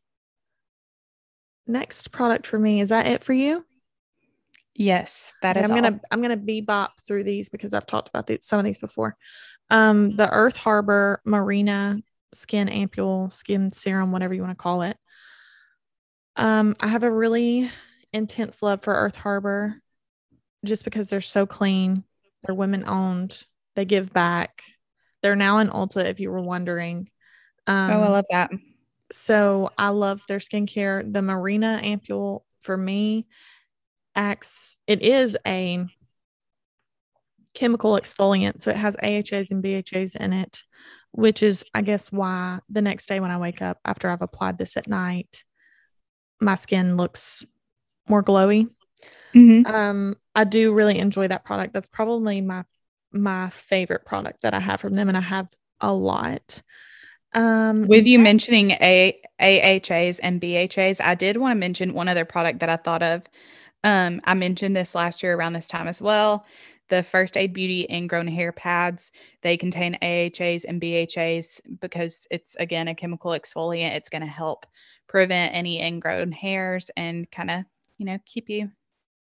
Next 1.67 2.12
product 2.12 2.48
for 2.48 2.58
me. 2.58 2.82
Is 2.82 2.89
that 2.89 3.08
it 3.08 3.24
for 3.24 3.34
you? 3.34 3.65
Yes, 4.76 5.32
that 5.42 5.56
Okay, 5.56 5.64
is 5.64 5.70
I'm 5.70 5.76
gonna 5.76 6.00
I'm 6.12 6.22
gonna 6.22 6.38
bebop 6.38 6.90
through 7.06 7.24
these 7.24 7.50
because 7.50 7.74
I've 7.74 7.86
talked 7.86 8.10
about 8.10 8.28
these, 8.28 8.40
some 8.42 8.60
of 8.60 8.66
these 8.66 8.78
before. 8.78 9.16
Um, 9.70 10.16
the 10.16 10.30
Earth 10.30 10.58
Harbor 10.58 11.22
Marina 11.26 12.00
Skin 12.34 12.68
Ampule 12.68 13.32
Skin 13.32 13.72
Serum, 13.72 14.12
whatever 14.12 14.34
you 14.34 14.42
want 14.42 14.58
to 14.58 14.62
call 14.62 14.82
it. 14.82 14.98
Um, 16.36 16.76
I 16.80 16.88
have 16.88 17.04
a 17.04 17.12
really 17.12 17.70
intense 18.12 18.62
love 18.64 18.82
for 18.84 18.94
Earth 18.94 19.16
Harbor 19.16 19.80
just 20.66 20.84
because 20.84 21.08
they're 21.10 21.22
so 21.22 21.46
clean. 21.46 22.04
They're 22.44 22.56
women 22.56 22.84
owned. 22.88 23.44
They 23.76 23.86
give 23.86 24.12
back. 24.12 24.64
They're 25.22 25.36
now 25.36 25.60
in 25.60 25.70
Ulta, 25.70 26.06
if 26.06 26.20
you 26.20 26.32
were 26.32 26.42
wondering. 26.42 27.10
Um, 27.68 27.92
oh, 27.92 28.02
I 28.02 28.08
love 28.08 28.26
that. 28.32 28.52
so 29.12 29.70
I 29.78 29.90
love 29.90 30.22
their 30.28 30.40
skincare. 30.40 31.12
The 31.12 31.22
Marina 31.22 31.80
Ampule 31.84 32.42
for 32.62 32.76
me 32.76 33.28
acts, 34.15 34.78
it 34.88 35.02
is 35.02 35.38
a 35.45 35.86
chemical 37.54 37.93
exfoliant. 37.93 38.62
So 38.62 38.71
it 38.71 38.78
has 38.78 38.95
AHAs 39.02 39.52
and 39.52 39.63
BHAs 39.63 40.15
in 40.15 40.34
it, 40.34 40.63
which 41.12 41.43
is, 41.43 41.63
I 41.73 41.82
guess, 41.82 42.12
why 42.12 42.60
the 42.69 42.82
next 42.82 43.08
day 43.08 43.19
when 43.19 43.32
I 43.32 43.38
wake 43.38 43.62
up 43.62 43.80
after 43.86 44.10
I've 44.10 44.21
applied 44.21 44.58
this 44.58 44.78
at 44.78 44.88
night, 44.88 45.43
my 46.41 46.56
skin 46.56 46.97
looks 46.97 47.45
more 48.08 48.23
glowy. 48.23 48.69
Mhm. 49.34 49.65
Um, 49.67 50.15
I 50.36 50.43
do 50.43 50.73
really 50.73 50.99
enjoy 50.99 51.28
that 51.28 51.45
product. 51.45 51.73
That's 51.73 51.88
probably 51.88 52.41
my 52.41 52.65
my 53.15 53.52
favorite 53.52 54.06
product 54.08 54.41
that 54.41 54.56
I 54.56 54.60
have 54.60 54.82
from 54.82 54.95
them, 54.95 55.08
and 55.08 55.15
I 55.15 55.21
have 55.21 55.47
a 55.80 55.93
lot. 55.93 56.63
Um, 57.34 57.88
With 57.88 58.08
you 58.08 58.17
mentioning 58.17 58.71
A- 58.71 59.21
AHAs 59.39 60.17
and 60.17 60.41
BHAs, 60.41 60.99
I 60.99 61.13
did 61.13 61.38
want 61.38 61.52
to 61.52 61.56
mention 61.56 61.93
one 61.93 62.08
other 62.08 62.26
product 62.26 62.60
that 62.62 62.69
I 62.69 62.78
thought 62.78 63.04
of. 63.04 63.21
Um, 63.84 64.22
I 64.24 64.34
mentioned 64.34 64.76
this 64.76 64.96
last 64.96 65.24
year 65.24 65.36
around 65.36 65.54
this 65.54 65.67
time 65.67 65.88
as 65.88 66.02
well. 66.02 66.46
The 66.89 67.04
First 67.04 67.38
Aid 67.38 67.54
Beauty 67.54 67.86
ingrown 67.89 68.28
hair 68.28 68.52
pads, 68.52 69.12
they 69.41 69.58
contain 69.58 69.96
AHAs 70.02 70.63
and 70.63 70.80
BHAs 70.82 71.62
because 71.82 72.28
it's 72.30 72.56
again 72.56 72.88
a 72.88 72.96
chemical 72.96 73.32
exfoliant. 73.32 73.96
It's 73.96 74.10
going 74.10 74.22
to 74.22 74.28
help 74.28 74.65
prevent 75.08 75.56
any 75.56 75.82
ingrown 75.82 76.32
hairs 76.32 76.91
and 76.96 77.30
kind 77.32 77.50
of, 77.52 77.63
you 77.98 78.06
know, 78.06 78.17
keep 78.26 78.50
you 78.50 78.69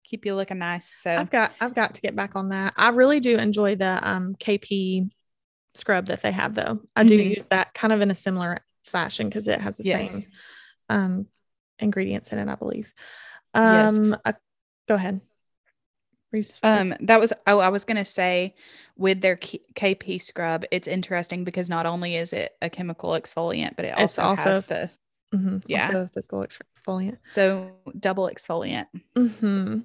keep 0.05 0.27
you 0.27 0.35
looking 0.35 0.59
nice. 0.59 0.89
So 0.89 1.11
I've 1.11 1.31
got 1.31 1.53
I've 1.61 1.75
got 1.75 1.95
to 1.95 2.01
get 2.01 2.17
back 2.17 2.35
on 2.35 2.49
that. 2.49 2.75
I 2.77 2.91
really 2.91 3.21
do 3.21 3.37
enjoy 3.39 3.77
the 3.77 4.01
um 4.03 4.35
KP 4.35 5.11
scrub 5.75 6.07
that 6.07 6.23
they 6.23 6.33
have 6.33 6.55
though. 6.55 6.81
I 6.97 7.05
do 7.05 7.17
Mhm. 7.17 7.37
use 7.37 7.47
that 7.47 7.73
kind 7.75 7.93
of 7.93 8.01
in 8.01 8.11
a 8.11 8.15
similar 8.15 8.59
fashion 8.85 9.29
because 9.29 9.47
it 9.49 9.61
has 9.61 9.77
the 9.77 9.85
Yes. 9.85 10.11
same 10.13 10.23
um 10.89 11.27
ingredients 11.79 12.33
in 12.33 12.39
it, 12.39 12.49
I 12.49 12.57
believe. 12.57 12.93
Yes. 13.55 13.97
Um 13.97 14.17
uh, 14.25 14.33
go 14.91 14.97
ahead. 14.97 15.21
Res- 16.33 16.61
Um, 16.63 16.95
that 17.01 17.21
was 17.21 17.33
oh, 17.47 17.59
I 17.59 17.69
was 17.69 17.85
gonna 17.85 18.05
say 18.05 18.55
with 18.97 19.21
their 19.21 19.37
K- 19.37 19.63
KP 19.75 20.19
scrub, 20.19 20.65
it's 20.71 20.89
interesting 20.89 21.45
because 21.45 21.69
not 21.71 21.87
only 21.87 22.17
is 22.17 22.33
it 22.33 22.57
a 22.61 22.69
chemical 22.69 23.11
exfoliant, 23.13 23.77
but 23.77 23.85
it 23.85 23.95
also, 23.97 24.05
It's 24.05 24.19
also, 24.19 24.51
has 24.51 24.63
the 24.65 24.91
mhm, 25.35 25.63
yeah. 25.67 25.87
Also 25.87 26.03
a 26.03 26.09
physical 26.09 26.45
exfoliant. 26.47 27.19
so 27.23 27.71
double 27.99 28.29
exfoliant. 28.31 28.87
hmm 29.17 29.81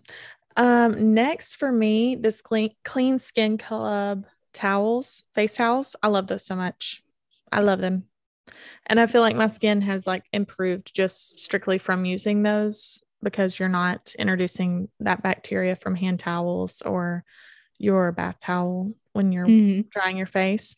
Um, 0.57 1.13
next 1.13 1.55
for 1.55 1.71
me, 1.71 2.15
this 2.15 2.41
clean 2.41 2.71
clean 2.83 3.19
skin 3.19 3.57
club 3.57 4.25
towels, 4.53 5.23
face 5.35 5.55
towels. 5.57 5.95
I 6.03 6.07
love 6.07 6.27
those 6.27 6.45
so 6.45 6.55
much. 6.55 7.03
I 7.51 7.61
love 7.61 7.81
them. 7.81 8.05
And 8.87 8.99
I 8.99 9.07
feel 9.07 9.21
like 9.21 9.37
my 9.37 9.47
skin 9.47 9.81
has 9.81 10.07
like 10.07 10.25
improved 10.33 10.95
just 10.95 11.39
strictly 11.39 11.79
from 11.79 12.05
using 12.05 12.43
those 12.43 13.03
because 13.25 13.59
you're 13.59 13.67
not 13.67 14.13
introducing 14.17 14.87
that 15.01 15.21
bacteria 15.21 15.75
from 15.75 15.95
hand 15.95 16.19
towels 16.19 16.81
or 16.83 17.25
your 17.77 18.13
bath 18.13 18.37
towel 18.39 18.93
when 19.11 19.33
you're 19.33 19.47
Mhm. 19.47 19.89
drying 19.91 20.15
your 20.15 20.27
face. 20.27 20.77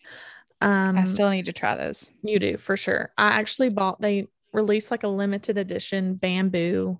Um 0.62 0.98
I 0.98 1.04
still 1.04 1.30
need 1.30 1.46
to 1.46 1.54
try 1.54 1.76
those. 1.76 2.10
you 2.24 2.40
do 2.40 2.58
for 2.58 2.76
sure. 2.76 3.12
I 3.18 3.28
actually 3.40 3.70
bought 3.70 4.02
they 4.02 4.28
released 4.54 4.90
like 4.90 5.04
a 5.04 5.08
limited 5.08 5.58
edition 5.60 6.16
bamboo 6.16 7.00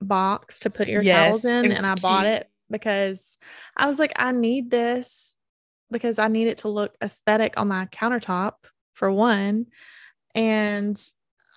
box 0.00 0.60
to 0.60 0.70
put 0.70 0.88
your 0.88 1.02
towels 1.04 1.44
Yes, 1.44 1.54
it 1.54 1.66
in 1.66 1.72
and 1.72 1.86
I 1.86 1.94
bought 1.94 2.26
it 2.26 2.50
because 2.70 3.38
I 3.76 3.86
was 3.86 3.98
like 3.98 4.12
I 4.16 4.32
need 4.32 4.70
this 4.70 5.36
because 5.90 6.18
I 6.18 6.28
need 6.28 6.48
it 6.48 6.58
to 6.58 6.68
look 6.68 6.94
aesthetic 7.02 7.60
on 7.60 7.68
my 7.68 7.86
countertop 7.86 8.54
for 8.94 9.12
one 9.12 9.66
and 10.34 11.00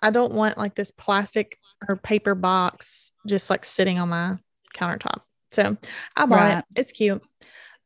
I 0.01 0.09
don't 0.09 0.33
want 0.33 0.57
like 0.57 0.73
this 0.75 0.91
plastic 0.91 1.57
or 1.87 1.95
paper 1.95 2.35
box 2.35 3.11
just 3.27 3.49
like 3.49 3.65
sitting 3.65 3.99
on 3.99 4.09
my 4.09 4.37
countertop. 4.75 5.21
So 5.51 5.77
I 6.15 6.25
bought 6.25 6.29
Right. 6.29 6.57
it. 6.59 6.65
It's 6.75 6.91
cute. 6.91 7.21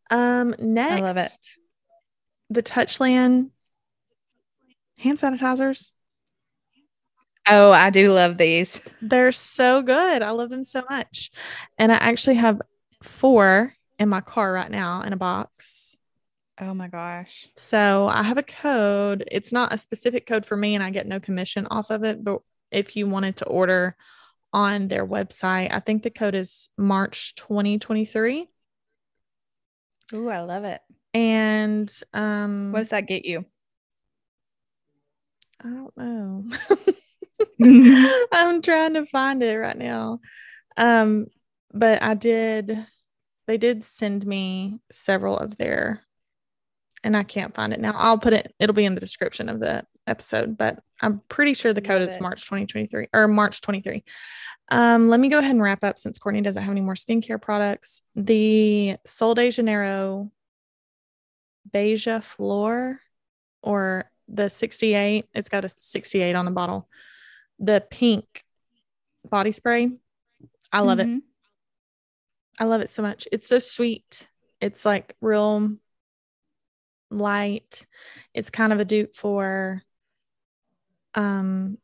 Um 0.09 0.53
next 0.59 1.01
love 1.01 1.17
it. 1.17 1.31
the 2.49 2.61
Touchland 2.63 3.49
hand 4.99 5.17
sanitizers. 5.17 5.91
Oh, 7.47 7.71
I 7.71 7.89
do 7.91 8.11
love 8.11 8.37
these. 8.37 8.81
They're 9.01 9.31
so 9.31 9.81
good. 9.81 10.21
I 10.23 10.31
love 10.31 10.49
them 10.49 10.63
so 10.65 10.83
much. 10.89 11.31
And 11.77 11.91
I 11.91 11.95
actually 11.95 12.37
have 12.37 12.59
four 13.03 13.73
in 13.99 14.09
my 14.09 14.21
car 14.21 14.51
right 14.51 14.69
now 14.69 15.01
in 15.01 15.13
a 15.13 15.17
box. 15.17 15.95
Oh 16.59 16.73
my 16.73 16.87
gosh. 16.87 17.47
So 17.55 18.07
I 18.07 18.23
have 18.23 18.37
a 18.37 18.43
code. 18.43 19.25
It's 19.31 19.51
not 19.51 19.73
a 19.73 19.77
specific 19.77 20.25
code 20.25 20.45
for 20.45 20.57
me 20.57 20.73
and 20.73 20.83
I 20.83 20.89
get 20.89 21.05
no 21.07 21.19
commission 21.19 21.67
off 21.69 21.91
of 21.91 22.03
it. 22.03 22.23
But 22.23 22.39
if 22.71 22.95
you 22.95 23.07
wanted 23.07 23.37
to 23.37 23.45
order 23.45 23.95
on 24.53 24.87
their 24.87 25.05
website, 25.05 25.71
I 25.71 25.79
think 25.79 26.03
the 26.03 26.09
code 26.09 26.35
is 26.35 26.69
March 26.77 27.35
2023. 27.35 28.47
Ooh, 30.13 30.29
I 30.29 30.41
love 30.41 30.63
it. 30.63 30.81
And 31.13 31.91
um 32.13 32.71
What 32.71 32.79
does 32.79 32.89
that 32.89 33.07
get 33.07 33.25
you? 33.25 33.45
I 35.63 35.69
don't 35.69 35.97
know. 35.97 36.45
I'm 38.31 38.61
trying 38.61 38.93
to 38.95 39.05
find 39.05 39.41
it 39.41 39.55
right 39.57 39.77
now. 39.77 40.19
Um, 40.77 41.27
but 41.73 42.03
I 42.03 42.13
did, 42.13 42.85
they 43.47 43.57
did 43.57 43.83
send 43.83 44.25
me 44.25 44.79
several 44.91 45.37
of 45.37 45.57
their, 45.57 46.04
and 47.05 47.15
I 47.15 47.23
can't 47.23 47.53
find 47.55 47.71
it 47.71 47.79
now. 47.79 47.93
I'll 47.95 48.17
put 48.17 48.33
it, 48.33 48.53
it'll 48.59 48.73
be 48.73 48.83
in 48.85 48.95
the 48.95 48.99
description 48.99 49.47
of 49.47 49.59
the 49.59 49.85
episode, 50.07 50.57
but 50.57 50.79
I'm 51.01 51.21
pretty 51.29 51.53
sure 51.53 51.71
the 51.71 51.81
code 51.81 52.01
Love 52.01 52.09
is 52.09 52.15
it. 52.15 52.21
March 52.21 52.43
2023 52.45 53.07
or 53.13 53.27
March 53.27 53.61
23. 53.61 54.03
Um, 54.69 55.09
let 55.09 55.19
me 55.19 55.29
go 55.29 55.37
ahead 55.39 55.51
and 55.51 55.61
wrap 55.61 55.83
up 55.83 55.97
since 55.97 56.17
Courtney 56.17 56.41
doesn't 56.41 56.63
have 56.63 56.71
any 56.71 56.81
more 56.81 56.95
skincare 56.95 57.41
products. 57.41 58.01
The 58.15 58.97
Sol 59.05 59.35
de 59.35 59.51
Janeiro 59.51 60.31
Beija 61.71 62.23
Flor 62.23 62.99
or 63.61 64.09
the 64.27 64.49
68, 64.49 65.25
it's 65.33 65.49
got 65.49 65.63
a 65.63 65.69
68 65.69 66.35
on 66.35 66.45
the 66.45 66.51
bottle 66.51 66.89
the 67.59 67.85
pink 67.89 68.43
body 69.23 69.51
spray. 69.51 69.89
I 70.71 70.81
love 70.81 70.99
it. 70.99 71.07
Mhm. 71.07 71.21
I 72.59 72.65
love 72.65 72.81
it 72.81 72.89
so 72.89 73.01
much. 73.01 73.27
It's 73.31 73.47
so 73.47 73.59
sweet. 73.59 74.27
It's 74.59 74.85
like 74.85 75.15
real 75.21 75.77
light. 77.09 77.85
It's 78.33 78.49
kind 78.49 78.73
of 78.73 78.79
a 78.79 78.85
dupe 78.85 79.15
for 79.15 79.83
um 81.13 81.77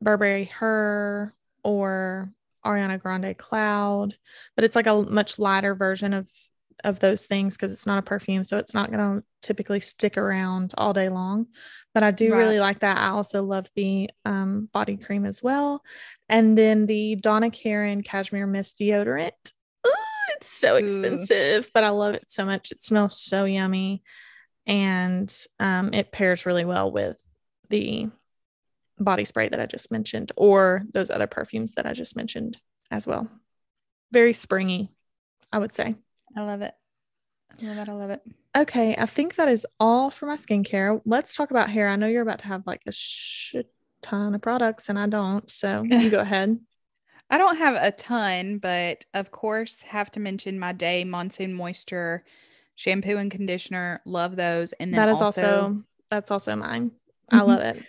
Burberry 0.00 0.44
Her 0.44 1.34
or 1.62 2.32
Ariana 2.64 3.00
Grande 3.00 3.36
Cloud, 3.36 4.16
but 4.54 4.64
it's 4.64 4.76
like 4.76 4.86
a 4.86 5.02
much 5.02 5.38
lighter 5.38 5.74
version 5.74 6.12
of 6.12 6.30
of 6.84 7.00
those 7.00 7.24
things 7.24 7.56
because 7.56 7.72
it's 7.72 7.86
not 7.86 7.98
a 7.98 8.02
perfume, 8.02 8.44
so 8.44 8.56
it's 8.58 8.74
not 8.74 8.92
going 8.92 9.20
to 9.20 9.24
typically 9.42 9.80
stick 9.80 10.16
around 10.16 10.74
all 10.78 10.92
day 10.92 11.08
long. 11.08 11.46
But 11.92 12.02
I 12.02 12.12
do 12.12 12.32
really 12.34 12.60
like 12.60 12.80
that. 12.80 12.96
I 12.98 13.08
also 13.08 13.42
love 13.42 13.68
the 13.74 14.10
um, 14.24 14.68
body 14.72 14.96
cream 14.96 15.24
as 15.24 15.42
well, 15.42 15.82
and 16.28 16.56
then 16.56 16.86
the 16.86 17.16
Donna 17.16 17.50
Karan 17.50 18.02
Cashmere 18.02 18.46
Mist 18.46 18.78
deodorant. 18.78 19.32
Ooh, 19.86 19.92
it's 20.36 20.48
so 20.48 20.74
Ooh. 20.74 20.76
expensive, 20.76 21.68
but 21.74 21.82
I 21.82 21.88
love 21.88 22.14
it 22.14 22.30
so 22.30 22.44
much. 22.44 22.70
It 22.70 22.82
smells 22.82 23.18
so 23.18 23.44
yummy, 23.44 24.02
and 24.68 25.34
um, 25.58 25.92
it 25.94 26.12
pairs 26.12 26.46
really 26.46 26.66
well 26.66 26.92
with 26.92 27.20
the 27.70 28.08
body 28.98 29.24
spray 29.24 29.48
that 29.48 29.60
I 29.60 29.66
just 29.66 29.90
mentioned, 29.90 30.30
or 30.36 30.84
those 30.92 31.10
other 31.10 31.26
perfumes 31.26 31.72
that 31.72 31.86
I 31.86 31.94
just 31.94 32.14
mentioned 32.14 32.58
as 32.90 33.06
well. 33.06 33.28
Very 34.12 34.32
springy, 34.32 34.90
I 35.52 35.58
would 35.58 35.74
say. 35.74 35.96
I 36.36 36.42
love 36.42 36.62
it. 36.62 36.74
I 37.60 37.66
love 37.66 37.78
it. 37.78 37.88
I 37.88 37.92
love 37.92 38.10
it. 38.10 38.22
Okay, 38.56 38.94
I 38.96 39.06
think 39.06 39.36
that 39.36 39.48
is 39.48 39.66
all 39.80 40.10
for 40.10 40.26
my 40.26 40.36
skincare. 40.36 41.00
Let's 41.04 41.34
talk 41.34 41.50
about 41.50 41.70
hair. 41.70 41.88
I 41.88 41.96
know 41.96 42.06
you're 42.06 42.22
about 42.22 42.40
to 42.40 42.46
have 42.46 42.66
like 42.66 42.82
a 42.86 42.92
shit 42.92 43.72
ton 44.02 44.34
of 44.34 44.42
products, 44.42 44.88
and 44.88 44.98
I 44.98 45.06
don't. 45.06 45.50
So 45.50 45.82
you 45.82 46.10
go 46.10 46.20
ahead. 46.20 46.58
I 47.30 47.38
don't 47.38 47.58
have 47.58 47.74
a 47.74 47.90
ton, 47.90 48.58
but 48.58 49.04
of 49.14 49.30
course, 49.30 49.80
have 49.80 50.10
to 50.12 50.20
mention 50.20 50.58
my 50.58 50.72
Dae 50.72 51.04
monsoon 51.04 51.54
moisture 51.54 52.24
shampoo 52.78 53.16
and 53.16 53.30
conditioner. 53.30 54.00
Love 54.06 54.36
those. 54.36 54.72
And 54.74 54.94
then 54.94 55.00
That 55.00 55.08
is 55.08 55.20
also, 55.20 55.62
also 55.64 55.84
that's 56.08 56.30
also 56.30 56.54
mine. 56.54 56.92
I 57.28 57.40
Mhm. 57.40 57.46
love 57.46 57.60
it. 57.60 57.84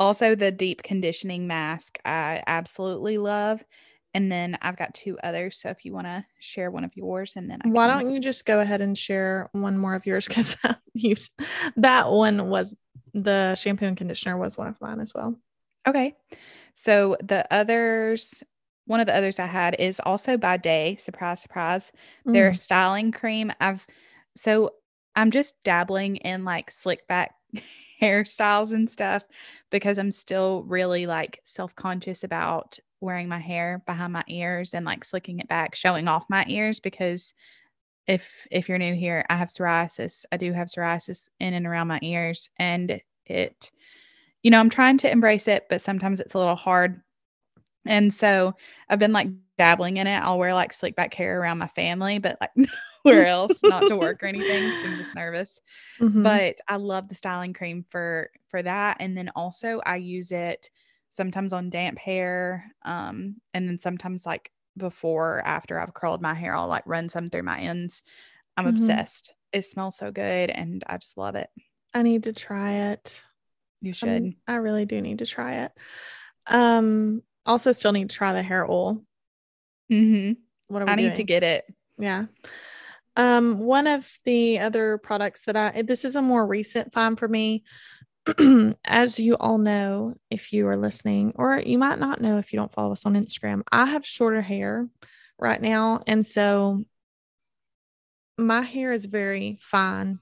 also 0.00 0.34
the 0.34 0.50
deep 0.50 0.82
conditioning 0.82 1.46
mask. 1.46 1.96
I 2.04 2.42
absolutely 2.48 3.18
love. 3.18 3.62
And 4.14 4.30
then 4.32 4.58
I've 4.60 4.76
got 4.76 4.94
two 4.94 5.16
others. 5.22 5.60
So 5.60 5.68
if 5.70 5.84
you 5.84 5.92
want 5.92 6.08
to 6.08 6.24
share 6.40 6.72
one 6.72 6.82
of 6.82 6.90
yours, 6.96 7.34
and 7.36 7.48
then 7.48 7.60
I 7.64 7.68
Why 7.68 7.86
don't 7.86 8.10
you 8.10 8.18
just 8.18 8.44
go 8.44 8.58
ahead 8.58 8.80
and 8.80 8.98
share 8.98 9.48
one 9.52 9.78
more 9.78 9.94
of 9.94 10.06
yours? 10.06 10.26
Because 10.28 10.56
you 10.94 11.14
that 11.76 12.10
one 12.10 12.48
was 12.50 12.74
the 13.14 13.54
shampoo 13.54 13.86
and 13.86 13.96
conditioner 13.96 14.36
was 14.36 14.58
one 14.58 14.66
of 14.66 14.80
mine 14.80 14.98
as 14.98 15.14
well. 15.14 15.38
Okay. 15.86 16.16
So 16.74 17.16
the 17.22 17.46
others, 17.52 18.42
one 18.86 18.98
of 19.00 19.06
the 19.06 19.14
others 19.14 19.38
I 19.38 19.46
had 19.46 19.76
is 19.78 20.00
also 20.00 20.36
by 20.36 20.56
Dae. 20.56 20.96
Surprise, 20.96 21.40
surprise. 21.40 21.92
Their 22.26 22.50
Mm. 22.50 22.56
styling 22.56 23.12
cream. 23.12 23.52
I've 23.60 23.86
so 24.36 24.70
I'm 25.14 25.30
just 25.30 25.54
dabbling 25.64 26.16
in 26.16 26.44
like 26.44 26.70
slick 26.70 27.06
back 27.06 27.34
hairstyles 28.02 28.72
and 28.72 28.90
stuff 28.90 29.22
because 29.70 29.98
I'm 29.98 30.10
still 30.10 30.64
really 30.64 31.06
like 31.06 31.40
self-conscious 31.44 32.24
about 32.24 32.78
wearing 33.00 33.28
my 33.28 33.38
hair 33.38 33.82
behind 33.86 34.12
my 34.12 34.24
ears 34.28 34.74
and 34.74 34.84
like 34.86 35.04
slicking 35.04 35.40
it 35.40 35.48
back, 35.48 35.74
showing 35.74 36.08
off 36.08 36.24
my 36.30 36.44
ears 36.48 36.80
because 36.80 37.34
if 38.06 38.46
if 38.50 38.68
you're 38.68 38.78
new 38.78 38.94
here, 38.94 39.24
I 39.30 39.36
have 39.36 39.48
psoriasis. 39.48 40.24
I 40.32 40.36
do 40.36 40.52
have 40.52 40.68
psoriasis 40.68 41.28
in 41.40 41.54
and 41.54 41.66
around 41.66 41.88
my 41.88 42.00
ears 42.02 42.50
and 42.58 43.00
it 43.26 43.70
you 44.42 44.50
know, 44.50 44.58
I'm 44.58 44.70
trying 44.70 44.98
to 44.98 45.10
embrace 45.10 45.48
it, 45.48 45.66
but 45.68 45.80
sometimes 45.82 46.20
it's 46.20 46.34
a 46.34 46.38
little 46.38 46.56
hard. 46.56 47.00
And 47.86 48.12
so 48.12 48.54
I've 48.88 48.98
been 48.98 49.12
like 49.12 49.28
dabbling 49.58 49.98
in 49.98 50.06
it. 50.06 50.18
I'll 50.18 50.38
wear 50.38 50.54
like 50.54 50.72
slick 50.72 50.96
back 50.96 51.14
hair 51.14 51.40
around 51.40 51.58
my 51.58 51.68
family, 51.68 52.18
but 52.18 52.38
like 52.40 52.50
nowhere 53.04 53.26
else, 53.26 53.60
not 53.64 53.86
to 53.88 53.96
work 53.96 54.22
or 54.22 54.26
anything. 54.26 54.72
I'm 54.84 54.96
just 54.96 55.14
nervous. 55.14 55.60
Mhm. 56.00 56.22
But 56.22 56.58
I 56.68 56.76
love 56.76 57.08
the 57.08 57.14
styling 57.14 57.52
cream 57.52 57.84
for 57.90 58.30
for 58.48 58.62
that. 58.62 58.98
And 59.00 59.16
then 59.16 59.30
also 59.34 59.80
I 59.84 59.96
use 59.96 60.30
it 60.32 60.70
sometimes 61.10 61.52
on 61.52 61.70
damp 61.70 61.98
hair. 61.98 62.64
Um, 62.84 63.36
and 63.54 63.68
then 63.68 63.78
sometimes 63.78 64.24
like 64.26 64.50
before 64.76 65.38
or 65.38 65.46
after 65.46 65.78
I've 65.78 65.94
curled 65.94 66.22
my 66.22 66.34
hair, 66.34 66.54
I'll 66.54 66.68
like 66.68 66.84
run 66.86 67.08
some 67.08 67.26
through 67.26 67.42
my 67.42 67.58
ends. 67.60 68.02
I'm 68.56 68.64
Mhm. 68.66 68.70
obsessed. 68.70 69.34
It 69.52 69.64
smells 69.64 69.96
so 69.96 70.10
good 70.10 70.50
and 70.50 70.82
I 70.86 70.96
just 70.98 71.18
love 71.18 71.34
it. 71.34 71.50
I 71.94 72.02
need 72.02 72.22
to 72.24 72.32
try 72.32 72.72
it. 72.92 73.22
You 73.82 73.88
I'm- 73.90 73.94
should. 73.94 74.34
I 74.46 74.54
really 74.56 74.86
do 74.86 75.00
need 75.02 75.18
to 75.18 75.26
try 75.26 75.64
it. 75.64 75.72
Um, 76.46 77.22
also 77.44 77.72
still 77.72 77.92
need 77.92 78.08
to 78.10 78.16
try 78.16 78.32
the 78.32 78.42
hair 78.42 78.64
oil. 78.70 79.02
Mm-hmm. 79.90 80.40
What 80.68 80.88
I 80.88 80.94
need 80.94 81.16
to 81.16 81.24
get 81.24 81.42
it. 81.42 81.64
Yeah. 81.98 82.26
Um, 83.16 83.58
one 83.58 83.86
of 83.86 84.10
the 84.24 84.58
other 84.58 84.98
products 84.98 85.44
that 85.44 85.56
I 85.56 85.82
this 85.82 86.04
is 86.04 86.16
a 86.16 86.22
more 86.22 86.46
recent 86.46 86.92
find 86.92 87.18
for 87.18 87.28
me. 87.28 87.64
As 88.84 89.18
you 89.18 89.36
all 89.36 89.58
know, 89.58 90.14
if 90.30 90.52
you 90.52 90.68
are 90.68 90.76
listening, 90.76 91.32
or 91.34 91.58
you 91.58 91.76
might 91.76 91.98
not 91.98 92.20
know 92.20 92.38
if 92.38 92.52
you 92.52 92.58
don't 92.58 92.72
follow 92.72 92.92
us 92.92 93.04
on 93.04 93.14
Instagram, 93.14 93.62
I 93.70 93.86
have 93.86 94.06
shorter 94.06 94.40
hair 94.40 94.88
right 95.38 95.60
now. 95.60 96.02
And 96.06 96.24
so 96.24 96.84
my 98.38 98.62
hair 98.62 98.92
is 98.92 99.06
very 99.06 99.58
fine 99.60 100.20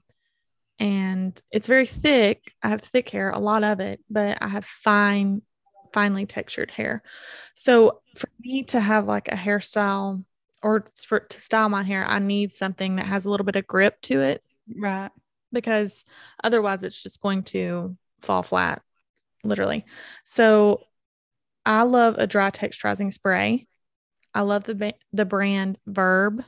and 0.79 1.39
it's 1.51 1.67
very 1.67 1.85
thick. 1.85 2.53
I 2.63 2.69
have 2.69 2.81
thick 2.81 3.09
hair, 3.09 3.29
a 3.29 3.39
lot 3.39 3.63
of 3.63 3.79
it, 3.79 4.01
but 4.09 4.39
I 4.41 4.47
have 4.47 4.65
fine, 4.65 5.43
finely 5.93 6.25
textured 6.25 6.71
hair. 6.71 7.03
So 7.53 8.01
for 8.15 8.29
me 8.39 8.63
to 8.63 8.79
have 8.79 9.05
like 9.05 9.27
a 9.27 9.35
hairstyle 9.35 10.23
or 10.63 10.85
for 10.95 11.19
to 11.19 11.41
style 11.41 11.69
my 11.69 11.83
hair, 11.83 12.05
I 12.05 12.19
need 12.19 12.53
something 12.53 12.97
that 12.97 13.05
has 13.05 13.25
a 13.25 13.29
little 13.29 13.45
bit 13.45 13.55
of 13.55 13.67
grip 13.67 14.01
to 14.03 14.21
it. 14.21 14.43
Right. 14.75 15.11
Because 15.51 16.05
otherwise 16.43 16.83
it's 16.83 17.01
just 17.01 17.21
going 17.21 17.43
to 17.43 17.97
fall 18.21 18.43
flat, 18.43 18.81
literally. 19.43 19.85
So 20.23 20.83
I 21.65 21.83
love 21.83 22.15
a 22.17 22.27
dry 22.27 22.51
texturizing 22.51 23.11
spray. 23.11 23.67
I 24.33 24.41
love 24.41 24.63
the 24.63 24.93
the 25.11 25.25
brand 25.25 25.77
Verb. 25.85 26.43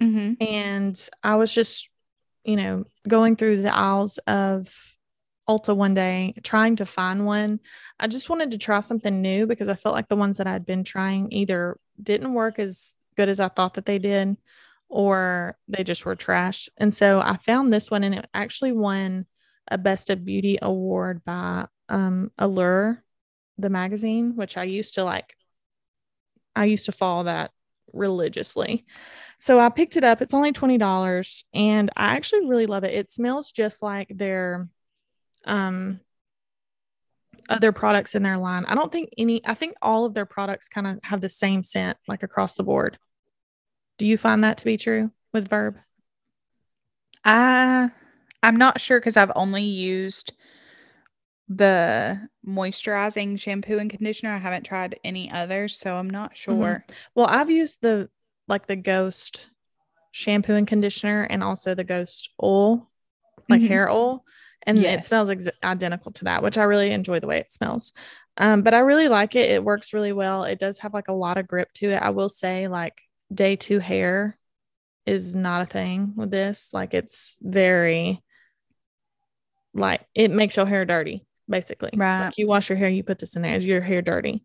Mm-hmm. 0.00 0.42
And 0.42 1.08
I 1.22 1.36
was 1.36 1.52
just 1.52 1.90
you 2.48 2.56
know, 2.56 2.84
going 3.06 3.36
through 3.36 3.60
the 3.60 3.74
aisles 3.74 4.16
of 4.26 4.96
Ulta 5.46 5.76
one 5.76 5.92
day, 5.92 6.32
trying 6.42 6.76
to 6.76 6.86
find 6.86 7.26
one. 7.26 7.60
I 8.00 8.06
just 8.06 8.30
wanted 8.30 8.52
to 8.52 8.58
try 8.58 8.80
something 8.80 9.20
new 9.20 9.46
because 9.46 9.68
I 9.68 9.74
felt 9.74 9.94
like 9.94 10.08
the 10.08 10.16
ones 10.16 10.38
that 10.38 10.46
I'd 10.46 10.64
been 10.64 10.82
trying 10.82 11.30
either 11.30 11.78
didn't 12.02 12.32
work 12.32 12.58
as 12.58 12.94
good 13.18 13.28
as 13.28 13.40
I 13.40 13.48
thought 13.48 13.74
that 13.74 13.84
they 13.84 13.98
did 13.98 14.36
or 14.88 15.58
they 15.66 15.82
just 15.82 16.06
were 16.06 16.14
trash. 16.14 16.68
And 16.76 16.94
so 16.94 17.18
I 17.20 17.36
found 17.36 17.72
this 17.72 17.90
one 17.90 18.04
and 18.04 18.14
it 18.14 18.28
actually 18.32 18.70
won 18.70 19.26
a 19.66 19.76
Best 19.76 20.08
of 20.08 20.24
Beauty 20.24 20.56
award 20.62 21.24
by 21.24 21.66
um, 21.88 22.30
Allure, 22.38 23.02
the 23.58 23.70
magazine, 23.70 24.36
which 24.36 24.56
I 24.56 24.62
used 24.62 24.94
to 24.94 25.04
like. 25.04 25.34
I 26.54 26.66
used 26.66 26.86
to 26.86 26.92
follow 26.92 27.24
that 27.24 27.50
religiously. 27.92 28.86
So 29.40 29.58
I 29.58 29.68
picked 29.68 29.96
it 29.96 30.04
up. 30.04 30.22
It's 30.22 30.34
only 30.34 30.52
$20 30.52 31.42
and 31.52 31.90
I 31.96 32.14
actually 32.14 32.46
really 32.46 32.66
love 32.66 32.84
it. 32.84 32.94
It 32.94 33.10
smells 33.10 33.50
just 33.50 33.82
like 33.82 34.08
their 34.16 34.68
um 35.44 36.00
other 37.48 37.72
products 37.72 38.14
in 38.14 38.22
their 38.22 38.36
line. 38.36 38.64
I 38.66 38.74
don't 38.74 38.92
think 38.92 39.10
any 39.18 39.44
I 39.44 39.54
think 39.54 39.74
all 39.82 40.04
of 40.04 40.14
their 40.14 40.26
products 40.26 40.68
kind 40.68 40.86
of 40.86 40.98
have 41.02 41.20
the 41.20 41.28
same 41.28 41.62
scent 41.62 41.98
like 42.06 42.22
across 42.22 42.54
the 42.54 42.62
board. 42.62 42.98
Do 43.98 44.06
you 44.06 44.16
find 44.16 44.44
that 44.44 44.58
to 44.58 44.64
be 44.64 44.76
true 44.76 45.10
with 45.32 45.48
Verb? 45.48 45.76
I 47.24 47.90
I'm 48.42 48.56
not 48.56 48.80
sure 48.80 49.00
cuz 49.00 49.16
I've 49.16 49.32
only 49.34 49.64
used 49.64 50.32
the 51.48 52.28
moisturizing 52.46 53.40
shampoo 53.40 53.78
and 53.78 53.90
conditioner. 53.90 54.34
I 54.34 54.38
haven't 54.38 54.64
tried 54.64 55.00
any 55.02 55.30
others, 55.30 55.78
so 55.78 55.96
I'm 55.96 56.10
not 56.10 56.34
mm-hmm. 56.34 56.52
sure. 56.52 56.84
Mm-hmm. 56.86 56.94
Well, 57.14 57.26
I've 57.26 57.50
used 57.50 57.78
the 57.80 58.08
like 58.46 58.66
the 58.66 58.76
ghost 58.76 59.50
shampoo 60.10 60.54
and 60.54 60.66
conditioner 60.66 61.22
and 61.22 61.42
also 61.42 61.74
the 61.74 61.84
ghost 61.84 62.30
oil, 62.42 62.90
like 63.48 63.60
mm-hmm. 63.60 63.68
hair 63.68 63.90
oil. 63.90 64.24
And 64.64 64.78
yes. 64.78 65.04
it 65.04 65.08
smells 65.08 65.30
ex- 65.30 65.48
identical 65.64 66.12
to 66.12 66.24
that, 66.24 66.42
which 66.42 66.58
I 66.58 66.64
really 66.64 66.90
enjoy 66.90 67.20
the 67.20 67.26
way 67.26 67.38
it 67.38 67.50
smells. 67.50 67.92
Um, 68.36 68.62
but 68.62 68.74
I 68.74 68.80
really 68.80 69.08
like 69.08 69.34
it. 69.34 69.50
It 69.50 69.64
works 69.64 69.94
really 69.94 70.12
well. 70.12 70.44
It 70.44 70.58
does 70.58 70.78
have 70.80 70.92
like 70.92 71.08
a 71.08 71.14
lot 71.14 71.38
of 71.38 71.46
grip 71.48 71.72
to 71.74 71.90
it. 71.90 72.02
I 72.02 72.10
will 72.10 72.28
say, 72.28 72.68
like, 72.68 73.00
day 73.32 73.56
two 73.56 73.78
hair 73.78 74.38
is 75.06 75.34
not 75.34 75.62
a 75.62 75.66
thing 75.66 76.14
with 76.16 76.30
this. 76.30 76.70
Like, 76.72 76.94
it's 76.94 77.38
very, 77.40 78.22
like, 79.74 80.06
it 80.14 80.30
makes 80.30 80.56
your 80.56 80.66
hair 80.66 80.84
dirty 80.84 81.24
basically. 81.48 81.90
Right. 81.94 82.26
Like 82.26 82.38
you 82.38 82.46
wash 82.46 82.68
your 82.68 82.78
hair, 82.78 82.88
you 82.88 83.02
put 83.02 83.18
this 83.18 83.36
in 83.36 83.42
there. 83.42 83.54
Is 83.54 83.64
your 83.64 83.80
hair 83.80 84.02
dirty? 84.02 84.44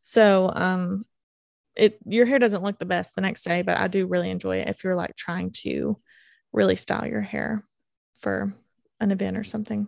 So 0.00 0.50
um 0.54 1.04
it 1.76 1.98
your 2.04 2.26
hair 2.26 2.38
doesn't 2.38 2.62
look 2.62 2.78
the 2.78 2.86
best 2.86 3.14
the 3.14 3.20
next 3.20 3.44
day, 3.44 3.62
but 3.62 3.78
I 3.78 3.88
do 3.88 4.06
really 4.06 4.30
enjoy 4.30 4.58
it 4.58 4.68
if 4.68 4.82
you're 4.82 4.96
like 4.96 5.14
trying 5.14 5.50
to 5.62 5.98
really 6.52 6.76
style 6.76 7.06
your 7.06 7.20
hair 7.20 7.64
for 8.20 8.52
an 9.00 9.12
event 9.12 9.36
or 9.36 9.44
something. 9.44 9.86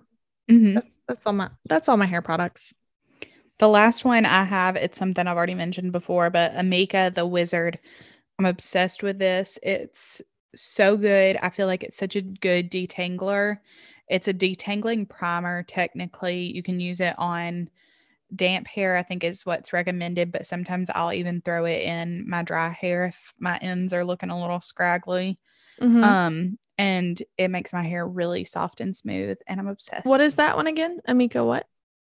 Mm-hmm. 0.51 0.75
That's 0.75 0.99
that's 1.09 1.27
all 1.27 1.33
my 1.33 1.51
that's 1.69 1.89
all 1.89 1.97
my 1.97 2.07
hair 2.07 2.23
products. 2.23 2.75
The 3.59 3.69
last 3.69 4.07
one 4.07 4.25
I 4.25 4.45
have, 4.45 4.77
it's 4.77 4.97
something 4.97 5.27
I've 5.27 5.37
already 5.37 5.55
mentioned 5.55 5.93
before, 5.93 6.31
but 6.31 6.55
Amika 6.55 7.15
the 7.15 7.27
Wizard. 7.27 7.79
I'm 8.41 8.47
obsessed 8.47 9.03
with 9.03 9.19
this. 9.19 9.59
It's 9.63 10.23
so 10.57 10.97
good. 10.97 11.37
I 11.43 11.51
feel 11.51 11.67
like 11.67 11.85
it's 11.85 11.99
such 11.99 12.17
a 12.17 12.23
good 12.23 12.71
detangler. 12.71 13.59
It's 14.09 14.29
a 14.29 14.33
detangling 14.33 15.11
primer. 15.11 15.63
Technically, 15.63 16.51
you 16.51 16.63
can 16.63 16.81
use 16.81 17.01
it 17.01 17.15
on 17.19 17.69
damp 18.35 18.67
hair, 18.67 18.97
I 18.97 19.03
think 19.03 19.25
is 19.25 19.45
what's 19.45 19.75
recommended, 19.75 20.33
but 20.33 20.47
sometimes 20.47 20.89
I'll 20.89 21.13
even 21.13 21.43
throw 21.43 21.67
it 21.67 21.83
in 21.83 22.25
my 22.27 22.43
dry 22.43 22.71
hair 22.71 23.07
if 23.07 23.35
my 23.39 23.59
ends 23.59 23.93
are 23.93 24.07
looking 24.07 24.31
a 24.31 24.41
little 24.41 24.63
scraggly. 24.63 25.39
Mm-hmm. 25.79 26.03
Um, 26.03 26.59
and 26.79 27.23
it 27.37 27.49
makes 27.49 27.75
my 27.75 27.87
hair 27.87 28.07
really 28.07 28.45
soft 28.45 28.81
and 28.81 28.97
smooth, 28.97 29.37
and 29.49 29.61
I'm 29.61 29.69
obsessed. 29.69 30.07
What 30.07 30.23
is 30.23 30.37
that 30.37 30.57
one 30.57 30.67
again? 30.67 31.01
Amika, 31.07 31.45
what? 31.45 31.67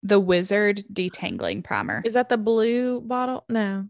The 0.04 0.22
Wizard 0.22 0.86
Detangling 0.94 1.66
Primer. 1.66 2.02
Is 2.06 2.14
that 2.14 2.30
the 2.30 2.38
blue 2.38 3.02
bottle? 3.02 3.44
No. 3.50 3.90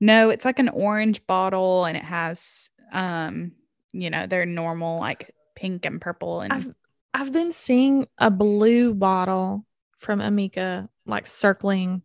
No, 0.00 0.30
it's 0.30 0.44
like 0.44 0.58
an 0.58 0.68
orange 0.68 1.26
bottle, 1.26 1.84
and 1.84 1.96
it 1.96 2.04
has, 2.04 2.70
um, 2.92 3.52
you 3.92 4.10
know, 4.10 4.26
they're 4.26 4.46
normal 4.46 4.98
like 4.98 5.34
pink 5.58 5.84
and 5.84 6.00
purple 6.00 6.40
and 6.40 6.52
I've, 6.52 6.74
I've 7.12 7.32
been 7.32 7.50
seeing 7.50 8.06
a 8.16 8.30
blue 8.30 8.94
bottle 8.94 9.66
from 9.96 10.20
Amika 10.20 10.88
like 11.04 11.26
circling. 11.26 12.02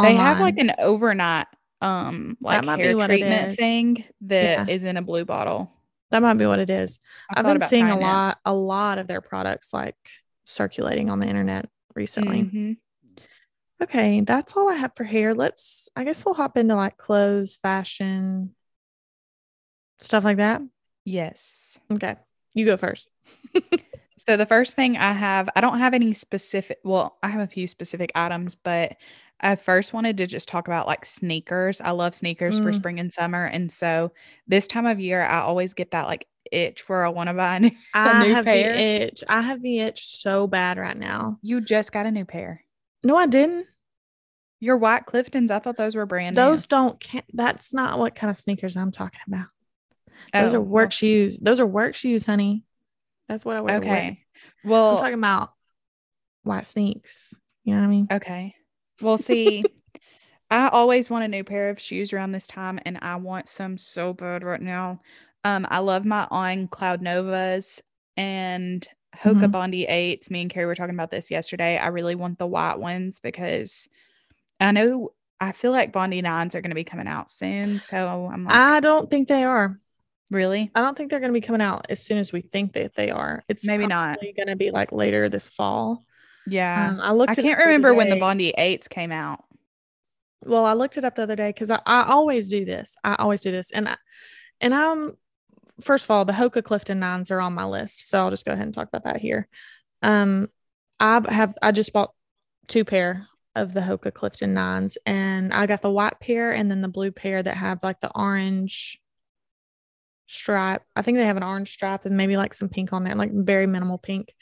They 0.00 0.14
have 0.14 0.40
like 0.40 0.58
an 0.58 0.72
overnight 0.78 1.46
um 1.80 2.38
like 2.40 2.64
hair 2.64 2.96
treatment 2.98 3.58
thing 3.58 4.04
that 4.22 4.66
yeah. 4.66 4.72
is 4.72 4.84
in 4.84 4.96
a 4.96 5.02
blue 5.02 5.24
bottle. 5.26 5.70
That 6.10 6.22
might 6.22 6.34
be 6.34 6.46
what 6.46 6.60
it 6.60 6.70
is. 6.70 6.98
I 7.28 7.40
have 7.40 7.58
been 7.58 7.68
seeing 7.68 7.90
a 7.90 7.98
lot, 7.98 8.38
it. 8.38 8.48
a 8.48 8.54
lot 8.54 8.98
of 8.98 9.06
their 9.06 9.20
products 9.20 9.74
like 9.74 9.96
circulating 10.44 11.10
on 11.10 11.18
the 11.18 11.26
internet 11.26 11.68
recently. 11.94 12.42
Mm-hmm. 12.42 12.72
Okay, 13.82 14.20
that's 14.20 14.56
all 14.56 14.70
I 14.70 14.74
have 14.74 14.92
for 14.94 15.04
hair. 15.04 15.34
Let's, 15.34 15.88
I 15.96 16.04
guess 16.04 16.24
we'll 16.24 16.34
hop 16.34 16.56
into 16.56 16.76
like 16.76 16.96
clothes, 16.96 17.56
fashion, 17.56 18.54
stuff 19.98 20.24
like 20.24 20.36
that. 20.38 20.62
Yes. 21.04 21.78
Okay, 21.92 22.16
you 22.54 22.64
go 22.64 22.76
first. 22.76 23.08
so 24.18 24.36
the 24.36 24.46
first 24.46 24.76
thing 24.76 24.96
I 24.96 25.12
have, 25.12 25.48
I 25.56 25.60
don't 25.60 25.78
have 25.78 25.94
any 25.94 26.14
specific, 26.14 26.78
well, 26.84 27.18
I 27.22 27.28
have 27.28 27.40
a 27.40 27.46
few 27.46 27.66
specific 27.66 28.12
items, 28.14 28.54
but 28.54 28.96
I 29.40 29.56
first 29.56 29.92
wanted 29.92 30.16
to 30.18 30.26
just 30.26 30.48
talk 30.48 30.68
about 30.68 30.86
like 30.86 31.04
sneakers. 31.04 31.80
I 31.80 31.90
love 31.90 32.14
sneakers 32.14 32.58
mm. 32.58 32.62
for 32.62 32.72
spring 32.72 33.00
and 33.00 33.12
summer. 33.12 33.44
And 33.44 33.70
so 33.70 34.12
this 34.46 34.66
time 34.66 34.86
of 34.86 35.00
year, 35.00 35.22
I 35.22 35.40
always 35.40 35.74
get 35.74 35.90
that 35.90 36.06
like 36.06 36.26
itch 36.50 36.88
where 36.88 37.04
I 37.04 37.08
want 37.08 37.28
to 37.28 37.34
buy 37.34 37.56
a 37.56 37.60
new, 37.60 37.70
I 37.92 38.26
new 38.26 38.34
have 38.34 38.44
pair. 38.44 38.72
the 38.72 38.78
itch. 38.78 39.24
I 39.28 39.42
have 39.42 39.60
the 39.60 39.80
itch 39.80 40.06
so 40.06 40.46
bad 40.46 40.78
right 40.78 40.96
now. 40.96 41.38
You 41.42 41.60
just 41.60 41.92
got 41.92 42.06
a 42.06 42.10
new 42.10 42.24
pair. 42.24 42.64
No, 43.04 43.16
I 43.16 43.26
didn't. 43.26 43.66
Your 44.60 44.78
white 44.78 45.04
Cliftons, 45.06 45.50
I 45.50 45.58
thought 45.58 45.76
those 45.76 45.94
were 45.94 46.06
brand 46.06 46.36
those 46.36 46.62
new. 46.62 46.76
don't 46.76 46.98
count. 46.98 47.26
That's 47.34 47.74
not 47.74 47.98
what 47.98 48.14
kind 48.14 48.30
of 48.30 48.36
sneakers 48.38 48.76
I'm 48.76 48.90
talking 48.90 49.20
about. 49.28 49.46
Those 50.32 50.54
oh, 50.54 50.56
are 50.56 50.60
work 50.60 50.84
well. 50.84 50.90
shoes. 50.90 51.38
Those 51.38 51.60
are 51.60 51.66
work 51.66 51.94
shoes, 51.94 52.24
honey. 52.24 52.64
That's 53.28 53.44
what 53.44 53.56
I 53.56 53.60
wear. 53.60 53.76
Okay. 53.76 54.24
Well, 54.64 54.92
I'm 54.92 54.98
talking 54.98 55.14
about 55.14 55.52
white 56.44 56.66
sneaks. 56.66 57.34
You 57.64 57.74
know 57.74 57.80
what 57.80 57.86
I 57.86 57.90
mean? 57.90 58.08
Okay. 58.10 58.54
Well, 59.02 59.18
see, 59.18 59.64
I 60.50 60.68
always 60.68 61.10
want 61.10 61.24
a 61.24 61.28
new 61.28 61.44
pair 61.44 61.70
of 61.70 61.80
shoes 61.80 62.12
around 62.12 62.32
this 62.32 62.46
time, 62.46 62.78
and 62.86 62.98
I 63.02 63.16
want 63.16 63.48
some 63.48 63.76
so 63.76 64.12
bad 64.12 64.44
right 64.44 64.60
now. 64.60 65.00
Um, 65.44 65.66
I 65.68 65.80
love 65.80 66.04
my 66.04 66.26
on 66.30 66.68
Cloud 66.68 67.02
Novas 67.02 67.82
and 68.16 68.86
Hoka 69.22 69.34
mm-hmm. 69.34 69.50
Bondi 69.50 69.86
8s. 69.86 70.30
Me 70.30 70.42
and 70.42 70.50
Carrie 70.50 70.66
were 70.66 70.74
talking 70.74 70.94
about 70.94 71.10
this 71.10 71.30
yesterday. 71.30 71.78
I 71.78 71.88
really 71.88 72.14
want 72.14 72.38
the 72.38 72.46
white 72.46 72.78
ones 72.78 73.20
because 73.20 73.88
I 74.60 74.72
know 74.72 75.12
I 75.40 75.52
feel 75.52 75.72
like 75.72 75.92
Bondi 75.92 76.22
9s 76.22 76.54
are 76.54 76.60
going 76.60 76.70
to 76.70 76.74
be 76.74 76.84
coming 76.84 77.08
out 77.08 77.30
soon. 77.30 77.80
So 77.80 78.30
I'm 78.32 78.44
like, 78.44 78.54
I 78.54 78.80
don't 78.80 79.10
think 79.10 79.28
they 79.28 79.44
are. 79.44 79.78
Really? 80.30 80.70
I 80.74 80.80
don't 80.80 80.96
think 80.96 81.10
they're 81.10 81.20
going 81.20 81.32
to 81.32 81.40
be 81.40 81.46
coming 81.46 81.60
out 81.60 81.86
as 81.90 82.02
soon 82.02 82.18
as 82.18 82.32
we 82.32 82.40
think 82.40 82.72
that 82.74 82.94
they 82.94 83.10
are. 83.10 83.44
It's 83.48 83.66
maybe 83.66 83.86
not 83.86 84.20
going 84.20 84.48
to 84.48 84.56
be 84.56 84.70
like 84.70 84.90
later 84.90 85.28
this 85.28 85.48
fall. 85.48 86.02
Yeah. 86.46 86.90
Um, 86.90 87.00
I 87.00 87.12
looked. 87.12 87.38
I 87.38 87.42
can't 87.42 87.58
remember 87.58 87.94
when 87.94 88.08
the 88.08 88.18
Bondi 88.18 88.50
eights 88.56 88.88
came 88.88 89.12
out. 89.12 89.44
Well, 90.42 90.64
I 90.64 90.74
looked 90.74 90.96
it 90.96 91.04
up 91.04 91.14
the 91.14 91.22
other 91.22 91.36
day 91.36 91.48
because 91.48 91.70
I, 91.70 91.80
I 91.86 92.06
always 92.08 92.48
do 92.48 92.64
this. 92.64 92.96
I 93.04 93.16
always 93.18 93.40
do 93.40 93.50
this, 93.50 93.70
and 93.70 93.88
I, 93.88 93.96
and 94.60 94.74
I'm 94.74 95.12
first 95.80 96.04
of 96.04 96.10
all 96.10 96.24
the 96.24 96.32
Hoka 96.32 96.62
Clifton 96.62 97.00
nines 97.00 97.30
are 97.30 97.40
on 97.40 97.54
my 97.54 97.64
list, 97.64 98.08
so 98.08 98.18
I'll 98.18 98.30
just 98.30 98.44
go 98.44 98.52
ahead 98.52 98.66
and 98.66 98.74
talk 98.74 98.88
about 98.88 99.04
that 99.04 99.20
here. 99.20 99.48
Um, 100.02 100.48
I 101.00 101.20
have 101.28 101.56
I 101.62 101.72
just 101.72 101.92
bought 101.92 102.12
two 102.68 102.84
pair 102.84 103.26
of 103.54 103.72
the 103.72 103.80
Hoka 103.80 104.12
Clifton 104.12 104.54
nines, 104.54 104.98
and 105.06 105.52
I 105.52 105.66
got 105.66 105.82
the 105.82 105.90
white 105.90 106.20
pair 106.20 106.52
and 106.52 106.70
then 106.70 106.80
the 106.80 106.88
blue 106.88 107.12
pair 107.12 107.42
that 107.42 107.56
have 107.56 107.82
like 107.82 108.00
the 108.00 108.12
orange 108.14 109.00
stripe. 110.26 110.82
I 110.96 111.02
think 111.02 111.18
they 111.18 111.26
have 111.26 111.36
an 111.36 111.42
orange 111.42 111.72
stripe 111.72 112.06
and 112.06 112.16
maybe 112.16 112.36
like 112.36 112.54
some 112.54 112.68
pink 112.68 112.92
on 112.92 113.04
there, 113.04 113.14
like 113.14 113.32
very 113.32 113.66
minimal 113.66 113.98
pink. 113.98 114.34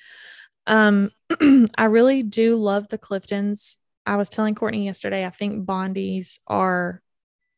Um, 0.67 1.11
I 1.77 1.85
really 1.85 2.23
do 2.23 2.57
love 2.57 2.89
the 2.89 2.99
Cliftons. 2.99 3.77
I 4.07 4.17
was 4.17 4.29
telling 4.29 4.55
Courtney 4.55 4.85
yesterday, 4.85 5.25
I 5.25 5.31
think 5.31 5.67
Bondies 5.67 6.39
are 6.47 7.03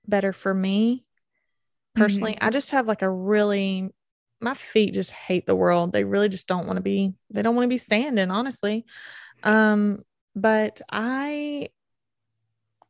better 0.06 0.32
for 0.32 0.52
me 0.52 1.03
personally. 1.94 2.36
I 2.40 2.50
just 2.50 2.70
have 2.70 2.86
like 2.86 3.02
a 3.02 3.10
really 3.10 3.90
my 4.40 4.54
feet 4.54 4.94
just 4.94 5.12
hate 5.12 5.46
the 5.46 5.56
world. 5.56 5.92
They 5.92 6.04
really 6.04 6.28
just 6.28 6.46
don't 6.48 6.66
want 6.66 6.76
to 6.76 6.82
be 6.82 7.14
they 7.30 7.42
don't 7.42 7.54
want 7.54 7.64
to 7.64 7.68
be 7.70 7.78
standing, 7.78 8.30
honestly. 8.30 8.84
Um 9.42 10.02
but 10.36 10.80
I 10.90 11.68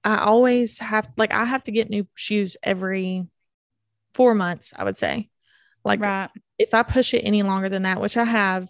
I 0.05 0.19
always 0.25 0.79
have 0.81 1.09
like 1.17 1.33
I 1.33 1.45
have 1.45 1.63
to 1.65 1.73
get 1.73 1.89
new 1.91 2.07
shoes 2.15 2.57
every 2.63 3.27
4 4.15 4.35
months, 4.35 4.73
I 4.77 4.85
would 4.85 4.99
say. 4.99 5.31
Like 5.85 6.01
Right. 6.01 6.31
if 6.59 6.75
I 6.75 6.83
push 6.83 7.15
it 7.15 7.23
any 7.23 7.43
longer 7.43 7.69
than 7.69 7.83
that, 7.85 8.01
which 8.01 8.17
I 8.17 8.25
have 8.25 8.69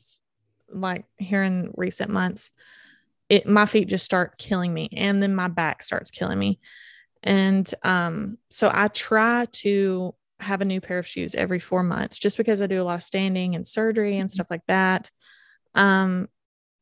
like 0.70 1.04
here 1.18 1.42
in 1.42 1.72
recent 1.76 2.10
months, 2.10 2.52
it 3.28 3.46
my 3.46 3.66
feet 3.66 3.88
just 3.88 4.04
start 4.04 4.38
killing 4.38 4.72
me 4.74 4.90
and 4.96 5.22
then 5.22 5.34
my 5.34 5.48
back 5.48 5.82
starts 5.82 6.10
killing 6.10 6.38
me. 6.38 6.60
And 7.22 7.72
um 7.84 8.38
so 8.50 8.70
I 8.72 8.88
try 8.88 9.46
to 9.52 10.14
have 10.44 10.60
a 10.60 10.64
new 10.64 10.80
pair 10.80 10.98
of 10.98 11.06
shoes 11.06 11.34
every 11.34 11.58
4 11.58 11.82
months 11.82 12.18
just 12.18 12.36
because 12.36 12.62
I 12.62 12.66
do 12.66 12.80
a 12.80 12.84
lot 12.84 12.96
of 12.96 13.02
standing 13.02 13.54
and 13.54 13.66
surgery 13.66 14.18
and 14.18 14.30
stuff 14.30 14.46
like 14.50 14.62
that. 14.68 15.10
Um 15.74 16.28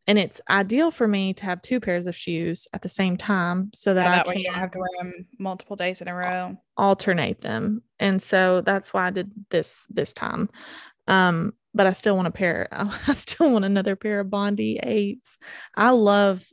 and 0.09 0.19
it's 0.19 0.41
ideal 0.51 0.91
for 0.91 1.07
me 1.07 1.33
to 1.35 1.45
have 1.45 1.63
two 1.63 1.79
pairs 1.79 2.07
of 2.09 2.17
shoes 2.17 2.67
at 2.73 2.83
the 2.83 2.89
same 2.89 3.17
time 3.17 3.71
so 3.75 3.95
that 3.95 4.03
Yeah, 4.03 4.11
I 4.11 4.17
that 4.17 4.27
way 4.27 4.33
can 4.35 4.41
you 4.43 4.47
don't 4.49 4.55
have 4.59 4.71
to 4.73 4.79
wear 4.81 4.89
them 4.99 5.27
multiple 5.39 5.77
days 5.77 6.01
in 6.01 6.09
a 6.09 6.15
row. 6.15 6.57
alternate 6.77 7.41
them 7.41 7.83
and 8.01 8.21
so 8.21 8.61
that's 8.63 8.93
why 8.93 9.07
i 9.07 9.11
did 9.11 9.33
this 9.51 9.87
this 9.91 10.13
time 10.13 10.49
um 11.07 11.53
but 11.75 11.87
i 11.87 11.93
still 11.93 12.17
want 12.17 12.27
a 12.29 12.33
pair 12.33 12.67
i 12.73 13.13
still 13.15 13.53
want 13.53 13.65
another 13.65 13.95
pair 13.95 14.21
of 14.21 14.31
bondi 14.31 14.81
eights 14.83 15.39
i 15.77 15.91
love 15.91 16.45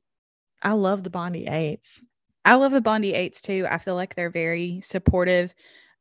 i 0.62 0.74
love 0.74 1.04
the 1.04 1.10
bondi 1.10 1.48
eights 1.48 2.02
I 2.46 2.56
love 2.56 2.72
the 2.72 2.82
Bondi 2.82 3.14
eights 3.14 3.42
too. 3.42 3.68
I 3.70 3.78
feel 3.78 3.96
like 3.96 4.16
they're 4.16 4.32
very 4.32 4.80
supportive. 4.84 5.54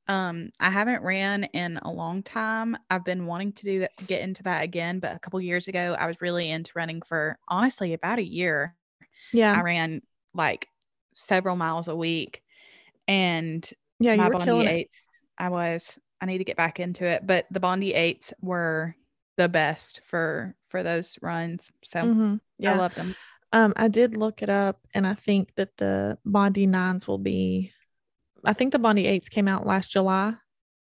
Um, 0.08 0.50
I 0.58 0.70
haven't 0.70 1.02
ran 1.02 1.44
in 1.44 1.78
a 1.78 1.90
long 1.92 2.22
time. 2.22 2.76
I've 2.90 3.04
been 3.04 3.26
wanting 3.26 3.52
to 3.54 3.64
do 3.64 3.80
that, 3.80 3.92
get 4.06 4.22
into 4.22 4.42
that 4.44 4.62
again, 4.62 5.00
but 5.00 5.14
a 5.14 5.18
couple 5.18 5.40
years 5.40 5.68
ago, 5.68 5.94
I 5.98 6.06
was 6.06 6.20
really 6.22 6.50
into 6.50 6.72
running 6.74 7.02
for 7.02 7.38
honestly 7.48 7.92
about 7.92 8.18
a 8.18 8.24
year. 8.24 8.74
Yeah, 9.32 9.58
I 9.58 9.62
ran 9.62 10.02
like 10.34 10.68
several 11.14 11.56
miles 11.56 11.88
a 11.88 11.96
week, 11.96 12.42
and 13.08 13.68
yeah 13.98 14.14
you 14.14 14.26
my 14.26 14.28
were 14.28 14.34
Bondi 14.34 14.64
killing 14.64 14.68
it. 14.68 14.80
I 15.38 15.48
was. 15.50 15.98
I 16.20 16.26
need 16.26 16.38
to 16.38 16.44
get 16.44 16.56
back 16.56 16.80
into 16.80 17.04
it, 17.06 17.26
but 17.26 17.46
the 17.50 17.60
Bondi 17.60 17.94
eights 17.94 18.32
were 18.42 18.96
the 19.36 19.48
best 19.48 20.00
for 20.06 20.56
for 20.70 20.82
those 20.82 21.18
runs. 21.22 21.70
So 21.84 22.10
Mhm. 22.10 22.40
yeah 22.58 22.72
I 22.72 22.74
loved 22.74 22.96
them. 22.96 23.16
um 23.52 23.72
i 23.76 23.88
did 23.88 24.16
look 24.16 24.42
it 24.42 24.50
up 24.50 24.86
and 24.94 25.06
i 25.06 25.14
think 25.14 25.54
that 25.56 25.76
the 25.78 26.18
bondi 26.24 26.66
nines 26.66 27.08
will 27.08 27.18
be 27.18 27.72
i 28.44 28.52
think 28.52 28.72
the 28.72 28.78
bondi 28.78 29.06
eights 29.06 29.28
came 29.28 29.48
out 29.48 29.66
last 29.66 29.90
july 29.90 30.34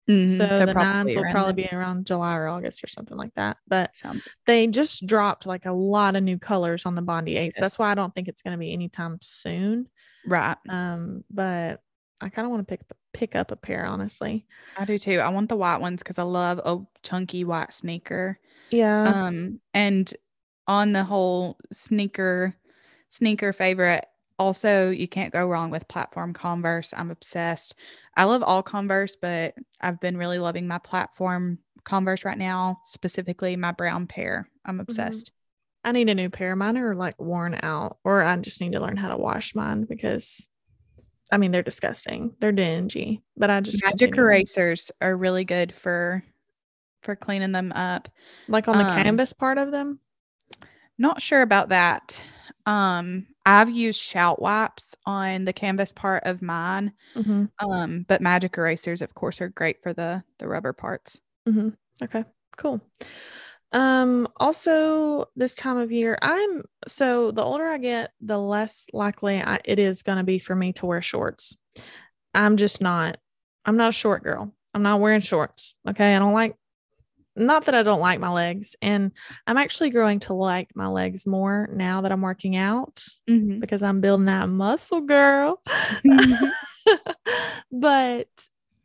Mhm, 0.08 0.48
so, 0.48 0.66
the 0.66 0.74
nines 0.74 1.14
probably 1.14 1.16
will 1.16 1.30
probably 1.30 1.52
be 1.62 1.68
around 1.72 2.06
july 2.06 2.36
or 2.36 2.48
august 2.48 2.82
or 2.82 2.88
something 2.88 3.16
like 3.16 3.32
that 3.34 3.58
but 3.68 3.94
sounds 3.94 4.26
they 4.46 4.66
just 4.66 5.06
dropped 5.06 5.46
like 5.46 5.64
a 5.66 5.72
lot 5.72 6.16
of 6.16 6.22
new 6.24 6.38
colors 6.38 6.84
on 6.86 6.94
the 6.96 7.02
Bondi 7.02 7.36
8s. 7.36 7.54
Yes. 7.54 7.60
That's 7.60 7.78
why 7.78 7.90
I 7.90 7.94
don't 7.94 8.12
think 8.14 8.26
it's 8.26 8.42
going 8.42 8.52
to 8.52 8.58
be 8.58 8.72
anytime 8.72 9.18
soon. 9.22 9.88
right. 10.26 10.56
Um, 10.68 11.22
but 11.30 11.82
I 12.20 12.28
kind 12.28 12.46
of 12.46 12.50
want 12.50 12.66
to 12.66 12.70
pick 12.76 12.82
pick 13.12 13.36
up 13.36 13.52
a 13.52 13.56
pair, 13.56 13.84
honestly. 13.84 14.46
I 14.76 14.84
do 14.84 14.98
too. 14.98 15.20
I 15.20 15.28
want 15.28 15.48
the 15.48 15.56
white 15.56 15.80
ones 15.80 16.02
because 16.02 16.18
I 16.18 16.24
love 16.24 16.58
a 16.64 16.78
chunky 17.02 17.44
white 17.44 17.72
sneaker. 17.72 18.38
Yeah. 18.70 19.12
Um, 19.26 19.60
and 19.74 20.12
on 20.66 20.92
the 20.92 21.04
whole 21.04 21.58
sneaker 21.72 22.54
sneaker 23.08 23.52
favorite, 23.52 24.06
also 24.42 24.90
you 24.90 25.08
can't 25.08 25.32
go 25.32 25.46
wrong 25.46 25.70
with 25.70 25.88
platform 25.88 26.32
Converse. 26.32 26.92
I'm 26.96 27.10
obsessed. 27.10 27.74
I 28.16 28.24
love 28.24 28.42
all 28.42 28.62
Converse, 28.62 29.16
but 29.20 29.54
I've 29.80 30.00
been 30.00 30.16
really 30.16 30.38
loving 30.38 30.66
my 30.66 30.78
platform 30.78 31.58
Converse 31.84 32.24
right 32.24 32.38
now, 32.38 32.78
specifically 32.84 33.56
my 33.56 33.72
brown 33.72 34.06
pair. 34.06 34.48
I'm 34.64 34.80
obsessed. 34.80 35.32
I 35.84 35.92
need 35.92 36.08
a 36.08 36.14
new 36.14 36.30
pair. 36.30 36.54
Mine 36.54 36.76
are 36.78 36.94
like 36.94 37.20
worn 37.20 37.58
out, 37.62 37.98
or 38.04 38.22
I 38.22 38.36
just 38.36 38.60
need 38.60 38.72
to 38.72 38.80
learn 38.80 38.96
how 38.96 39.08
to 39.08 39.16
wash 39.16 39.54
mine 39.54 39.84
because 39.88 40.46
I 41.32 41.38
mean 41.38 41.50
they're 41.50 41.62
disgusting. 41.62 42.34
They're 42.38 42.52
dingy. 42.52 43.22
But 43.36 43.50
I 43.50 43.60
just 43.60 43.82
Magic 43.82 43.98
continue- 43.98 44.22
erasers 44.22 44.90
are 45.00 45.16
really 45.16 45.44
good 45.44 45.74
for 45.74 46.22
for 47.02 47.16
cleaning 47.16 47.50
them 47.52 47.72
up. 47.72 48.08
like 48.46 48.68
on 48.68 48.78
the 48.78 48.86
um, 48.86 49.02
canvas 49.02 49.32
part 49.32 49.58
of 49.58 49.72
them. 49.72 49.98
Not 50.98 51.20
sure 51.20 51.42
about 51.42 51.70
that. 51.70 52.22
Um, 52.66 53.26
I've 53.44 53.70
used 53.70 54.00
shout 54.00 54.40
wipes 54.40 54.94
on 55.04 55.44
the 55.44 55.52
canvas 55.52 55.92
part 55.92 56.24
of 56.24 56.42
mine. 56.42 56.92
hmm 57.14 57.44
Um, 57.58 58.04
but 58.08 58.20
magic 58.20 58.56
erasers, 58.56 59.02
of 59.02 59.14
course, 59.14 59.40
are 59.40 59.48
great 59.48 59.82
for 59.82 59.92
the 59.92 60.22
the 60.38 60.48
rubber 60.48 60.72
parts. 60.72 61.20
hmm 61.46 61.70
Okay, 62.02 62.24
cool. 62.56 62.80
Um, 63.72 64.28
also 64.36 65.26
this 65.34 65.54
time 65.54 65.78
of 65.78 65.90
year, 65.92 66.18
I'm 66.20 66.62
so 66.86 67.30
the 67.30 67.42
older 67.42 67.66
I 67.68 67.78
get, 67.78 68.12
the 68.20 68.38
less 68.38 68.86
likely 68.92 69.40
I, 69.40 69.60
it 69.64 69.78
is 69.78 70.02
going 70.02 70.18
to 70.18 70.24
be 70.24 70.38
for 70.38 70.54
me 70.54 70.72
to 70.74 70.86
wear 70.86 71.00
shorts. 71.00 71.56
I'm 72.34 72.56
just 72.56 72.80
not, 72.80 73.18
I'm 73.64 73.76
not 73.76 73.90
a 73.90 73.92
short 73.92 74.22
girl. 74.24 74.52
I'm 74.74 74.82
not 74.82 75.00
wearing 75.00 75.20
shorts. 75.20 75.74
Okay. 75.88 76.14
I 76.14 76.18
don't 76.18 76.34
like, 76.34 76.56
not 77.34 77.64
that 77.64 77.74
I 77.74 77.82
don't 77.82 78.00
like 78.00 78.20
my 78.20 78.30
legs. 78.30 78.76
And 78.82 79.12
I'm 79.46 79.56
actually 79.56 79.90
growing 79.90 80.18
to 80.20 80.34
like 80.34 80.70
my 80.74 80.86
legs 80.86 81.26
more 81.26 81.68
now 81.72 82.02
that 82.02 82.12
I'm 82.12 82.20
working 82.20 82.56
out 82.56 83.02
Mm-hmm. 83.28 83.60
because 83.60 83.82
I'm 83.82 84.00
building 84.00 84.26
that 84.26 84.48
muscle, 84.48 85.00
girl. 85.00 85.62
but 87.72 88.28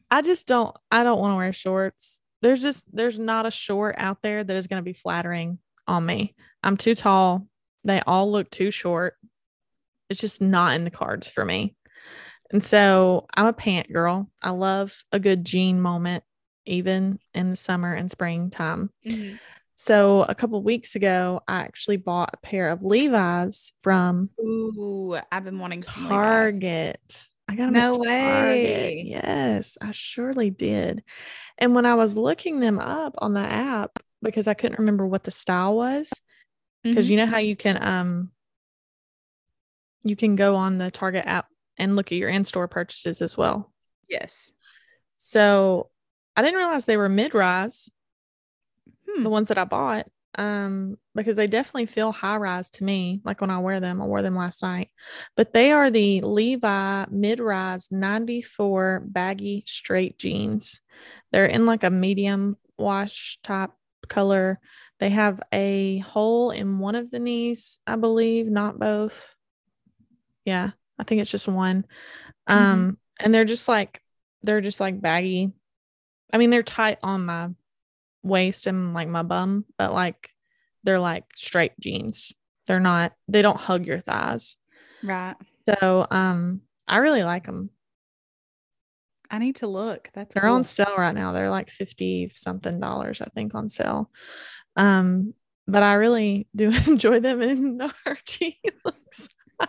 I 0.10 0.22
just 0.22 0.48
don't 0.48 0.76
I 0.92 1.04
don't 1.04 1.20
want 1.20 1.34
to 1.34 1.38
wear 1.38 1.54
shorts. 1.54 2.20
There's 2.42 2.62
just 2.62 2.86
there's 2.94 3.20
not 3.20 3.46
a 3.46 3.52
short 3.52 3.96
out 3.98 4.22
there 4.22 4.44
that 4.44 4.56
is 4.56 4.68
going 4.68 4.82
to 4.82 4.86
be 4.86 4.94
flattering 4.94 5.60
on 5.88 6.06
me. 6.06 6.36
I'm 6.64 6.78
too 6.78 6.96
tall. 6.96 7.48
They 7.84 8.02
all 8.06 8.32
look 8.32 8.50
too 8.50 8.72
short. 8.72 9.16
It's 10.10 10.22
just 10.22 10.42
not 10.42 10.76
in 10.76 10.84
the 10.84 10.92
cards 10.92 11.30
for 11.30 11.44
me. 11.44 11.76
And 12.52 12.64
so 12.64 13.26
I'm 13.34 13.46
a 13.48 13.54
pant 13.54 13.92
girl. 13.92 14.30
I 14.42 14.52
love 14.52 15.04
a 15.12 15.20
good 15.20 15.44
jean 15.44 15.82
moment 15.82 16.24
even 16.68 17.20
in 17.34 17.50
the 17.50 17.56
summer 17.56 17.94
and 17.94 18.12
springtime. 18.12 18.92
Mhm. 19.06 19.40
So 19.76 20.24
a 20.24 20.34
couple 20.36 20.62
weeks 20.64 20.96
ago, 20.96 21.42
I 21.48 21.60
actually 21.60 21.98
bought 21.98 22.32
a 22.34 22.38
pair 22.38 22.70
of 22.70 22.84
Levi's 22.84 23.74
from 23.84 24.30
Ooh, 24.40 25.18
I've 25.32 25.44
been 25.44 25.60
wanting. 25.60 25.82
Target. 25.82 27.28
I 27.48 27.56
got 27.56 27.68
them 27.68 27.76
No 27.76 27.92
at 27.92 27.96
Target. 27.96 28.64
way. 28.64 29.04
Yes, 29.06 29.78
I 29.80 29.92
surely 29.92 30.50
did. 30.50 31.04
And 31.58 31.74
when 31.76 31.86
I 31.86 31.96
was 31.96 32.18
looking 32.18 32.60
them 32.60 32.80
up 32.80 33.16
on 33.20 33.34
the 33.34 33.40
app 33.40 34.00
because 34.22 34.48
I 34.48 34.54
couldn't 34.56 34.80
remember 34.80 35.06
what 35.06 35.24
the 35.24 35.32
style 35.32 35.76
was, 35.76 36.12
because 36.84 37.08
Mhm. 37.08 37.12
you 37.12 37.18
know 37.18 37.26
how 37.28 37.38
you 37.38 37.56
can 37.56 37.82
um 37.82 38.32
you 40.04 40.16
can 40.16 40.36
go 40.36 40.56
on 40.56 40.78
the 40.78 40.90
Target 40.92 41.26
app 41.26 41.48
and 41.78 41.96
look 41.96 42.12
at 42.12 42.18
your 42.18 42.30
in-store 42.30 42.68
purchases 42.68 43.22
as 43.22 43.38
well. 43.38 43.72
yes. 44.10 44.52
So 45.18 45.90
I 46.38 46.42
didn't 46.44 46.60
realize 46.60 46.86
they 46.86 46.98
were 46.98 47.10
mid-rise, 47.10 47.90
Hmm. 49.08 49.24
the 49.24 49.30
ones 49.30 49.50
that 49.50 49.58
I 49.58 49.66
bought. 49.66 50.08
Um, 50.36 50.98
because 51.16 51.36
they 51.36 51.48
definitely 51.48 51.88
feel 51.88 52.12
high 52.12 52.38
rise 52.38 52.70
to 52.72 52.84
me, 52.84 53.22
like 53.26 53.42
when 53.42 53.50
I 53.50 53.58
wear 53.58 53.80
them. 53.80 54.00
I 54.00 54.06
wore 54.06 54.22
them 54.22 54.36
last 54.36 54.62
night. 54.62 54.92
But 55.36 55.52
they 55.52 55.72
are 55.72 55.90
the 55.90 56.22
Levi 56.22 57.06
mid-rise 57.10 57.92
94 57.92 59.04
baggy 59.08 59.64
straight 59.66 60.20
jeans. 60.20 60.80
They're 61.32 61.48
in 61.48 61.66
like 61.66 61.84
a 61.84 61.90
medium 61.90 62.58
wash 62.78 63.40
type 63.42 63.72
color. 64.08 64.60
They 65.00 65.10
have 65.10 65.42
a 65.52 66.00
hole 66.00 66.52
in 66.52 66.78
one 66.78 66.96
of 66.96 67.10
the 67.10 67.20
knees, 67.20 67.80
I 67.88 67.96
believe, 67.96 68.46
not 68.46 68.78
both. 68.78 69.34
Yeah, 70.46 70.72
I 71.00 71.04
think 71.04 71.22
it's 71.22 71.32
just 71.32 71.48
one. 71.48 71.86
Um, 72.46 73.00
and 73.20 73.34
they're 73.34 73.44
just 73.46 73.68
like 73.68 74.02
they're 74.44 74.62
just 74.62 74.80
like 74.80 75.02
baggy. 75.02 75.52
I 76.34 76.38
mean, 76.38 76.50
they're 76.50 76.64
tight 76.64 77.00
on 77.04 77.26
my 77.26 77.50
waist 78.24 78.68
and 78.68 78.94
like 78.94 79.08
my 79.08 79.24
bum, 79.24 79.66
but 79.78 79.94
like 79.94 80.30
they're 80.84 81.00
like 81.00 81.26
straight 81.36 81.74
jeans. 81.80 82.34
They're 82.68 82.80
not, 82.80 83.14
they 83.28 83.42
don't 83.42 83.58
hug 83.60 83.86
your 83.86 84.00
thighs. 84.00 84.56
Right. 85.04 85.36
So 85.68 86.06
um 86.12 86.62
I 86.88 86.98
really 86.98 87.24
like 87.24 87.46
them. 87.46 87.70
I 89.30 89.40
need 89.40 89.58
to 89.58 89.68
look. 89.68 90.10
That's 90.14 90.34
They're 90.34 90.44
cool. 90.44 90.54
on 90.56 90.64
sale 90.64 90.96
right 90.98 91.14
now. 91.14 91.34
They're 91.34 91.50
like 91.50 91.70
50 91.70 92.32
something 92.34 92.80
dollars, 92.80 93.20
I 93.22 93.26
think, 93.26 93.54
on 93.56 93.68
sale. 93.68 94.10
Um, 94.78 95.34
but 95.68 95.84
I 95.84 95.94
really 95.96 96.48
do 96.56 96.72
enjoy 96.88 97.20
them 97.20 97.42
and 97.42 97.82
Archie 98.06 98.60
looks 98.86 99.28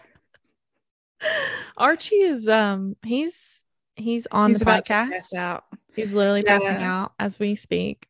Archie 1.76 2.16
is 2.16 2.48
um 2.48 2.96
he's 3.04 3.62
he's 3.96 4.26
on 4.30 4.50
He's 4.50 4.60
the 4.60 4.64
podcast. 4.64 5.34
out. 5.36 5.64
He's 5.98 6.12
literally 6.14 6.42
passing 6.42 6.76
out 6.76 7.12
as 7.18 7.38
we 7.38 7.56
speak. 7.56 8.06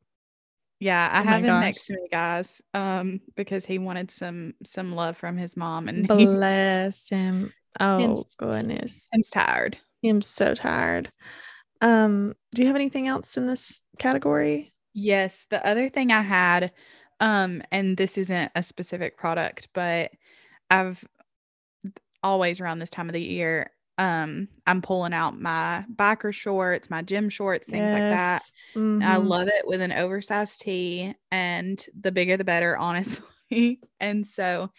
Yeah, 0.80 1.08
I 1.12 1.20
Oh 1.20 1.24
have 1.24 1.40
him 1.40 1.46
gosh. 1.46 1.60
next 1.62 1.86
to 1.86 1.94
me, 1.94 2.08
guys. 2.10 2.62
Um, 2.74 3.20
because 3.34 3.66
he 3.66 3.78
wanted 3.78 4.10
some 4.10 4.54
some 4.64 4.94
love 4.94 5.16
from 5.16 5.36
his 5.36 5.56
mom, 5.56 5.88
and 5.88 6.06
Bless 6.08 7.08
him. 7.08 7.52
Oh 7.80 7.98
Him's- 7.98 8.34
goodness. 8.36 9.08
he's 9.12 9.28
tired. 9.28 9.76
I'm 10.04 10.22
so 10.22 10.54
tired. 10.54 11.10
Um, 11.80 12.34
do 12.54 12.62
you 12.62 12.68
have 12.68 12.76
anything 12.76 13.08
else 13.08 13.36
in 13.36 13.46
this 13.46 13.82
category? 13.98 14.72
Yes, 14.94 15.46
the 15.50 15.64
other 15.66 15.88
thing 15.88 16.12
I 16.12 16.22
had, 16.22 16.72
um, 17.20 17.62
and 17.70 17.96
this 17.96 18.18
isn't 18.18 18.50
a 18.54 18.62
specific 18.62 19.16
product, 19.16 19.68
but 19.72 20.10
I've 20.70 21.04
always 22.22 22.60
around 22.60 22.78
this 22.80 22.90
time 22.90 23.08
of 23.08 23.12
the 23.12 23.22
year, 23.22 23.70
um, 23.98 24.48
I'm 24.66 24.80
pulling 24.80 25.12
out 25.12 25.38
my 25.40 25.84
biker 25.94 26.32
shorts, 26.32 26.88
my 26.88 27.02
gym 27.02 27.28
shorts, 27.28 27.66
things 27.66 27.92
like 27.92 28.08
that. 28.10 28.42
Mm-hmm. 28.76 29.02
I 29.02 29.16
love 29.16 29.48
it 29.48 29.66
with 29.66 29.80
an 29.80 29.92
oversized 29.92 30.60
tee, 30.60 31.14
and 31.32 31.84
the 32.00 32.12
bigger 32.12 32.36
the 32.36 32.44
better, 32.44 32.76
honestly. 32.78 33.80
and 33.98 34.26
so, 34.26 34.70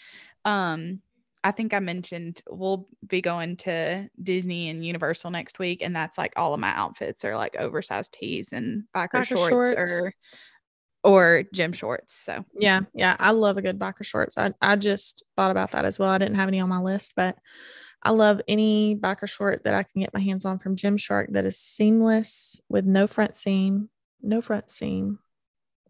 um, 0.45 1.01
I 1.43 1.51
think 1.51 1.73
I 1.73 1.79
mentioned 1.79 2.41
we'll 2.49 2.87
be 3.07 3.21
going 3.21 3.57
to 3.57 4.09
Disney 4.21 4.69
and 4.69 4.83
Universal 4.83 5.31
next 5.31 5.59
week, 5.59 5.81
and 5.81 5.95
that's 5.95 6.17
like 6.17 6.33
all 6.37 6.53
of 6.53 6.59
my 6.59 6.73
outfits 6.73 7.25
are 7.25 7.35
like 7.35 7.57
oversized 7.59 8.13
tees 8.13 8.53
and 8.53 8.83
biker, 8.95 9.15
Biker 9.15 9.25
shorts, 9.25 9.49
shorts. 9.49 9.77
or 9.77 10.13
or 11.03 11.43
gym 11.53 11.73
shorts. 11.73 12.13
So 12.13 12.43
Yeah, 12.57 12.81
yeah, 12.93 13.15
I 13.19 13.31
love 13.31 13.57
a 13.57 13.61
good 13.61 13.79
biker 13.79 14.03
shorts. 14.03 14.37
I 14.37 14.53
I 14.61 14.75
just 14.75 15.23
thought 15.35 15.51
about 15.51 15.71
that 15.71 15.85
as 15.85 15.99
well. 15.99 16.09
I 16.09 16.17
didn't 16.17 16.35
have 16.35 16.47
any 16.49 16.59
on 16.59 16.69
my 16.69 16.79
list, 16.79 17.13
but 17.15 17.37
I 18.01 18.11
love 18.11 18.41
any 18.47 18.95
biker 18.95 19.27
short 19.27 19.63
that 19.65 19.73
I 19.73 19.83
can 19.83 20.01
get 20.01 20.13
my 20.13 20.19
hands 20.21 20.45
on 20.45 20.59
from 20.59 20.75
Gymshark 20.75 21.33
that 21.33 21.45
is 21.45 21.57
seamless 21.57 22.59
with 22.69 22.85
no 22.85 23.07
front 23.07 23.35
seam, 23.35 23.89
no 24.21 24.41
front 24.41 24.71
seam, 24.71 25.19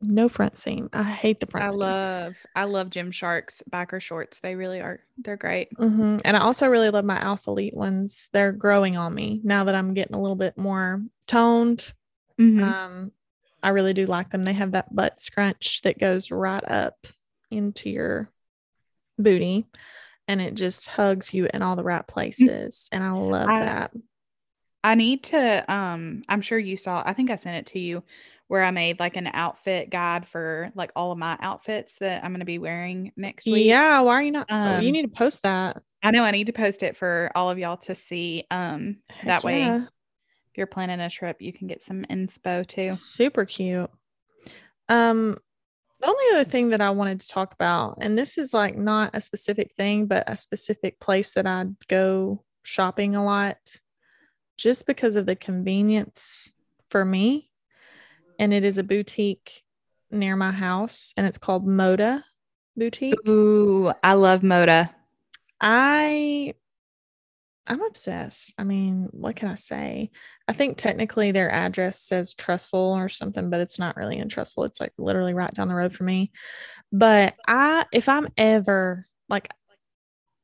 no 0.01 0.27
front 0.29 0.57
seam. 0.57 0.89
I 0.93 1.03
hate 1.03 1.39
the 1.39 1.45
front 1.45 1.67
I 1.67 1.69
seam. 1.69 1.79
love 1.79 2.35
I 2.55 2.63
love 2.63 2.89
Gymshark's 2.89 3.61
biker 3.69 4.01
shorts. 4.01 4.39
They 4.39 4.55
really 4.55 4.79
are. 4.81 5.01
They're 5.17 5.37
great. 5.37 5.69
hmm 5.77 6.17
And 6.25 6.35
I 6.35 6.39
also 6.39 6.67
really 6.67 6.89
love 6.89 7.05
my 7.05 7.19
Alphalete 7.19 7.75
ones. 7.75 8.29
They're 8.33 8.51
growing 8.53 8.97
on 8.97 9.13
me 9.13 9.41
now 9.43 9.65
that 9.65 9.75
I'm 9.75 9.93
getting 9.93 10.15
a 10.15 10.21
little 10.21 10.35
bit 10.37 10.57
more 10.57 11.03
toned. 11.27 11.93
Mhm. 12.39 12.63
Um, 12.63 13.11
I 13.61 13.69
really 13.69 13.93
do 13.93 14.05
like 14.05 14.31
them. 14.31 14.43
They 14.43 14.53
have 14.53 14.71
that 14.71 14.95
butt 14.95 15.21
scrunch 15.21 15.81
that 15.81 15.99
goes 15.99 16.31
right 16.31 16.63
up 16.65 17.07
into 17.51 17.89
your 17.89 18.31
booty 19.17 19.65
and 20.29 20.39
it 20.39 20.53
just 20.53 20.87
hugs 20.87 21.33
you 21.33 21.49
in 21.53 21.61
all 21.61 21.75
the 21.75 21.83
right 21.83 22.07
places. 22.07 22.87
And 22.93 23.03
I 23.03 23.11
love 23.11 23.49
I- 23.49 23.59
that. 23.59 23.91
I 24.81 24.95
need 24.95 25.23
to 25.23 25.69
um 25.69 26.23
I'm 26.29 26.39
sure 26.39 26.57
you 26.57 26.77
saw 26.77 27.03
I 27.05 27.11
think 27.11 27.29
I 27.31 27.35
sent 27.35 27.57
it 27.57 27.65
to 27.73 27.79
you 27.79 28.01
where 28.47 28.63
I 28.63 28.71
made 28.71 28.97
like 28.97 29.17
an 29.17 29.27
outfit 29.33 29.89
guide 29.89 30.25
for 30.25 30.71
like 30.73 30.91
all 30.95 31.11
of 31.11 31.17
my 31.17 31.37
outfits 31.41 31.97
that 31.99 32.23
I'm 32.23 32.31
going 32.31 32.39
to 32.39 32.45
be 32.45 32.59
wearing 32.59 33.11
next 33.17 33.45
week. 33.45 33.67
Yeah. 33.67 33.99
Why 33.99 34.13
are 34.13 34.23
you 34.23 34.31
not? 34.31 34.47
oh, 34.49 34.79
you 34.79 34.87
Um, 34.87 34.93
need 34.93 35.01
to 35.01 35.09
post 35.09 35.43
that. 35.43 35.83
I 36.01 36.11
know 36.11 36.23
I 36.23 36.31
need 36.31 36.47
to 36.47 36.53
post 36.53 36.81
it 36.83 36.95
for 36.95 37.29
all 37.35 37.49
of 37.49 37.59
y'all 37.59 37.75
to 37.77 37.93
see. 37.93 38.45
Um 38.49 38.99
Heck 39.09 39.25
that 39.25 39.43
way 39.43 39.59
yeah. 39.59 39.75
if 39.83 40.57
you're 40.57 40.65
planning 40.65 41.01
a 41.01 41.09
trip 41.09 41.41
you 41.41 41.51
can 41.51 41.67
get 41.67 41.83
some 41.83 42.05
inspo 42.09 42.65
too. 42.65 42.91
Super 42.91 43.43
cute. 43.43 43.89
Um, 44.87 45.39
the 45.99 46.07
only 46.07 46.23
other 46.33 46.49
thing 46.49 46.69
that 46.69 46.81
I 46.81 46.91
wanted 46.91 47.19
to 47.21 47.27
talk 47.27 47.53
about, 47.53 47.97
and 48.01 48.17
this 48.17 48.37
is 48.37 48.53
like 48.53 48.77
not 48.77 49.11
a 49.13 49.21
specific 49.21 49.73
thing, 49.73 50.05
but 50.05 50.23
a 50.27 50.37
specific 50.37 50.99
place 50.99 51.33
that 51.33 51.45
I 51.45 51.65
go 51.87 52.43
shopping 52.63 53.15
a 53.15 53.23
lot 53.23 53.57
just 54.57 54.85
because 54.85 55.15
of 55.15 55.25
the 55.25 55.35
convenience 55.35 56.51
for 56.89 57.03
me. 57.03 57.49
And 58.37 58.53
it 58.53 58.63
is 58.63 58.77
a 58.77 58.83
boutique 58.83 59.63
near 60.11 60.35
my 60.35 60.51
house, 60.51 61.13
and 61.17 61.27
it's 61.27 61.37
called 61.37 61.67
Moda 61.67 62.23
Boutique. 62.77 63.27
Ooh, 63.27 63.91
I 64.01 64.13
love 64.13 64.41
Moda. 64.41 64.89
I 65.59 66.53
I'm 67.69 67.83
obsessed. 67.83 68.55
I 68.57 68.63
mean, 68.63 69.07
what 69.11 69.35
can 69.35 69.47
I 69.47 69.55
say? 69.55 70.09
I 70.47 70.53
think 70.53 70.77
technically 70.77 71.31
their 71.31 71.51
address 71.51 72.01
says 72.01 72.33
Trussville 72.33 72.97
or 72.97 73.07
something, 73.09 73.51
but 73.51 73.59
it's 73.59 73.77
not 73.77 73.95
really 73.95 74.17
in 74.17 74.27
Trussville. 74.27 74.65
It's 74.65 74.81
like 74.81 74.91
literally 74.97 75.35
right 75.35 75.53
down 75.53 75.67
the 75.67 75.75
road 75.75 75.93
from 75.93 76.07
me. 76.07 76.31
But 76.91 77.35
I 77.47 77.85
if 77.93 78.09
I'm 78.09 78.27
ever 78.37 79.05
like 79.29 79.49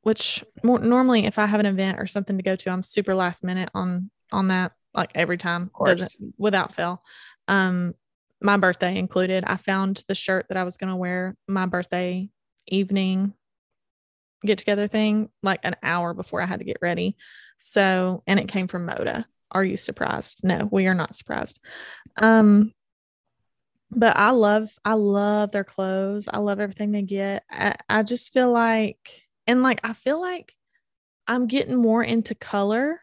which 0.03 0.43
more, 0.63 0.77
normally 0.77 1.25
if 1.25 1.39
I 1.39 1.47
have 1.47 1.59
an 1.59 1.65
event 1.65 1.99
or 1.99 2.05
something 2.05 2.37
to 2.37 2.43
go 2.43 2.55
to, 2.55 2.69
I'm 2.69 2.83
super 2.83 3.15
last 3.15 3.43
minute 3.43 3.69
on 3.73 4.11
on 4.31 4.49
that 4.49 4.73
like 4.93 5.11
every 5.15 5.37
time 5.37 5.71
doesn't 5.83 6.13
without 6.37 6.75
fail. 6.75 7.01
Um 7.47 7.95
my 8.39 8.57
birthday 8.57 8.97
included. 8.97 9.43
I 9.47 9.57
found 9.57 10.03
the 10.07 10.13
shirt 10.13 10.45
that 10.49 10.57
I 10.57 10.63
was 10.63 10.77
going 10.77 10.89
to 10.89 10.95
wear 10.95 11.35
my 11.47 11.65
birthday 11.65 12.29
evening 12.67 13.33
get 14.45 14.57
together 14.57 14.87
thing 14.87 15.29
like 15.43 15.59
an 15.63 15.75
hour 15.83 16.13
before 16.13 16.41
I 16.41 16.45
had 16.45 16.59
to 16.59 16.65
get 16.65 16.77
ready. 16.81 17.17
So, 17.59 18.23
and 18.27 18.39
it 18.39 18.47
came 18.47 18.67
from 18.67 18.87
Moda. 18.87 19.25
Are 19.51 19.63
you 19.63 19.77
surprised? 19.77 20.41
No, 20.43 20.67
we 20.71 20.87
are 20.87 20.93
not 20.93 21.15
surprised. 21.15 21.59
Um, 22.17 22.73
but 23.91 24.17
I 24.17 24.31
love, 24.31 24.69
I 24.83 24.93
love 24.93 25.51
their 25.51 25.63
clothes. 25.63 26.27
I 26.31 26.39
love 26.39 26.59
everything 26.59 26.91
they 26.91 27.03
get. 27.03 27.43
I, 27.49 27.75
I 27.89 28.03
just 28.03 28.33
feel 28.33 28.51
like, 28.51 29.23
and 29.47 29.63
like, 29.63 29.79
I 29.83 29.93
feel 29.93 30.19
like 30.19 30.53
I'm 31.27 31.47
getting 31.47 31.75
more 31.75 32.03
into 32.03 32.35
color 32.35 32.99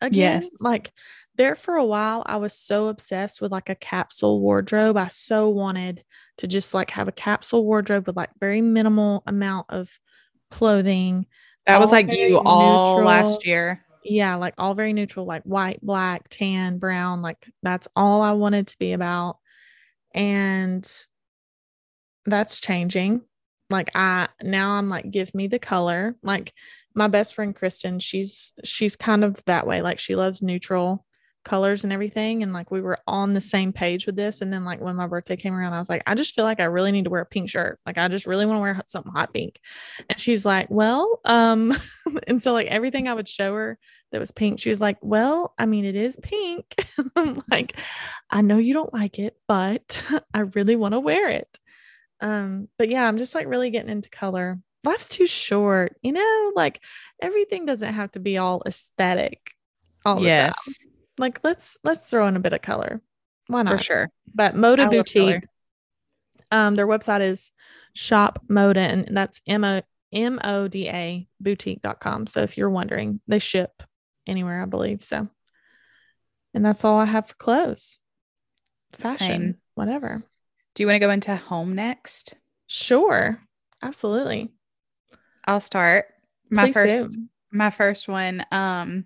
again. 0.00 0.42
Yes. 0.42 0.50
Like, 0.58 0.92
there 1.36 1.56
for 1.56 1.76
a 1.76 1.84
while, 1.84 2.22
I 2.26 2.36
was 2.36 2.52
so 2.52 2.88
obsessed 2.88 3.40
with 3.40 3.52
like 3.52 3.70
a 3.70 3.74
capsule 3.74 4.40
wardrobe. 4.40 4.98
I 4.98 5.08
so 5.08 5.48
wanted 5.48 6.04
to 6.38 6.46
just 6.46 6.74
like 6.74 6.90
have 6.90 7.08
a 7.08 7.12
capsule 7.12 7.64
wardrobe 7.64 8.06
with 8.06 8.16
like 8.16 8.30
very 8.38 8.60
minimal 8.60 9.22
amount 9.26 9.66
of 9.70 9.98
clothing. 10.52 11.26
That 11.66 11.80
was 11.80 11.90
like 11.90 12.08
you 12.12 12.40
all 12.44 12.96
neutral. 12.98 13.06
last 13.06 13.46
year. 13.46 13.84
Yeah, 14.04 14.34
like 14.34 14.54
all 14.58 14.74
very 14.74 14.92
neutral, 14.92 15.26
like 15.26 15.42
white, 15.44 15.80
black, 15.80 16.28
tan, 16.28 16.78
brown. 16.78 17.22
Like 17.22 17.48
that's 17.62 17.88
all 17.96 18.22
I 18.22 18.32
wanted 18.32 18.68
to 18.68 18.78
be 18.78 18.92
about. 18.92 19.38
And 20.14 20.88
that's 22.26 22.60
changing. 22.60 23.22
Like 23.70 23.90
I 23.94 24.28
now 24.42 24.72
I'm 24.72 24.88
like, 24.88 25.10
give 25.10 25.34
me 25.34 25.46
the 25.46 25.58
color. 25.58 26.16
Like 26.22 26.52
my 26.94 27.08
best 27.08 27.34
friend 27.34 27.54
Kristen, 27.54 27.98
she's 28.00 28.52
she's 28.64 28.96
kind 28.96 29.24
of 29.24 29.42
that 29.46 29.66
way. 29.66 29.82
Like 29.82 29.98
she 29.98 30.14
loves 30.14 30.42
neutral 30.42 31.06
colors 31.44 31.84
and 31.84 31.92
everything. 31.92 32.42
And 32.42 32.52
like 32.52 32.70
we 32.70 32.80
were 32.80 32.98
on 33.06 33.32
the 33.32 33.40
same 33.40 33.72
page 33.72 34.06
with 34.06 34.16
this. 34.16 34.40
And 34.40 34.52
then 34.52 34.64
like 34.64 34.80
when 34.80 34.96
my 34.96 35.06
birthday 35.06 35.36
came 35.36 35.54
around, 35.54 35.72
I 35.72 35.78
was 35.78 35.88
like, 35.88 36.02
I 36.06 36.14
just 36.14 36.34
feel 36.34 36.44
like 36.44 36.60
I 36.60 36.64
really 36.64 36.92
need 36.92 37.04
to 37.04 37.10
wear 37.10 37.22
a 37.22 37.26
pink 37.26 37.50
shirt. 37.50 37.78
Like 37.86 37.98
I 37.98 38.08
just 38.08 38.26
really 38.26 38.46
want 38.46 38.58
to 38.58 38.60
wear 38.60 38.80
something 38.86 39.12
hot 39.12 39.32
pink. 39.32 39.58
And 40.08 40.18
she's 40.18 40.44
like, 40.46 40.68
Well, 40.70 41.20
um, 41.24 41.76
and 42.26 42.40
so 42.42 42.52
like 42.52 42.68
everything 42.68 43.08
I 43.08 43.14
would 43.14 43.28
show 43.28 43.54
her 43.54 43.78
that 44.10 44.20
was 44.20 44.30
pink, 44.30 44.58
she 44.60 44.68
was 44.68 44.80
like, 44.80 44.98
Well, 45.00 45.54
I 45.58 45.66
mean, 45.66 45.84
it 45.84 45.96
is 45.96 46.16
pink. 46.22 46.74
I'm 47.16 47.42
like, 47.50 47.76
I 48.30 48.42
know 48.42 48.58
you 48.58 48.74
don't 48.74 48.92
like 48.92 49.18
it, 49.18 49.36
but 49.48 50.02
I 50.34 50.40
really 50.40 50.76
want 50.76 50.94
to 50.94 51.00
wear 51.00 51.28
it. 51.28 51.58
Um, 52.20 52.68
but 52.78 52.88
yeah, 52.88 53.06
I'm 53.06 53.18
just 53.18 53.34
like 53.34 53.46
really 53.48 53.70
getting 53.70 53.90
into 53.90 54.08
color. 54.10 54.58
Life's 54.84 55.08
too 55.08 55.26
short, 55.26 55.96
you 56.02 56.12
know, 56.12 56.52
like 56.54 56.80
everything 57.20 57.66
doesn't 57.66 57.94
have 57.94 58.12
to 58.12 58.20
be 58.20 58.38
all 58.38 58.62
aesthetic 58.66 59.52
all 60.04 60.20
Yes, 60.20 60.54
time. 60.64 60.91
Like 61.18 61.40
let's 61.44 61.78
let's 61.84 62.08
throw 62.08 62.26
in 62.26 62.36
a 62.36 62.40
bit 62.40 62.52
of 62.52 62.62
color. 62.62 63.00
Why 63.48 63.62
not? 63.62 63.78
for 63.78 63.82
sure. 63.82 64.10
But 64.34 64.54
Moda 64.54 64.84
color. 64.84 64.90
Boutique. 64.90 65.44
Um, 66.50 66.74
their 66.74 66.86
website 66.86 67.22
is 67.22 67.50
shop 67.94 68.42
Moda, 68.48 68.78
and 68.78 69.16
that's 69.16 69.40
M 69.46 69.64
O 69.64 69.82
M 70.12 70.38
O 70.44 70.68
D 70.68 70.88
A 70.88 71.26
boutique.com. 71.40 72.26
So 72.26 72.42
if 72.42 72.56
you're 72.56 72.70
wondering, 72.70 73.20
they 73.26 73.38
ship 73.38 73.82
anywhere, 74.26 74.62
I 74.62 74.66
believe. 74.66 75.02
So, 75.02 75.28
and 76.54 76.64
that's 76.64 76.84
all 76.84 76.98
I 76.98 77.06
have 77.06 77.28
for 77.28 77.34
clothes, 77.34 77.98
fashion, 78.92 79.26
Same. 79.28 79.56
whatever. 79.74 80.22
Do 80.74 80.82
you 80.82 80.86
want 80.86 80.96
to 80.96 81.00
go 81.06 81.10
into 81.10 81.36
home 81.36 81.74
next? 81.74 82.34
Sure, 82.66 83.38
absolutely. 83.82 84.50
I'll 85.46 85.60
start. 85.60 86.06
My 86.50 86.64
Please 86.64 86.74
first 86.74 87.10
do. 87.10 87.24
my 87.50 87.70
first 87.70 88.08
one 88.08 88.44
um 88.52 89.04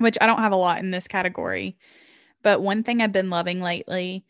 which 0.00 0.18
I 0.20 0.26
don't 0.26 0.40
have 0.40 0.52
a 0.52 0.56
lot 0.56 0.80
in 0.80 0.90
this 0.92 1.08
category, 1.08 1.78
but 2.42 2.62
one 2.62 2.82
thing 2.84 3.02
I've 3.02 3.12
been 3.12 3.30
loving 3.30 3.60
lately 3.60 4.24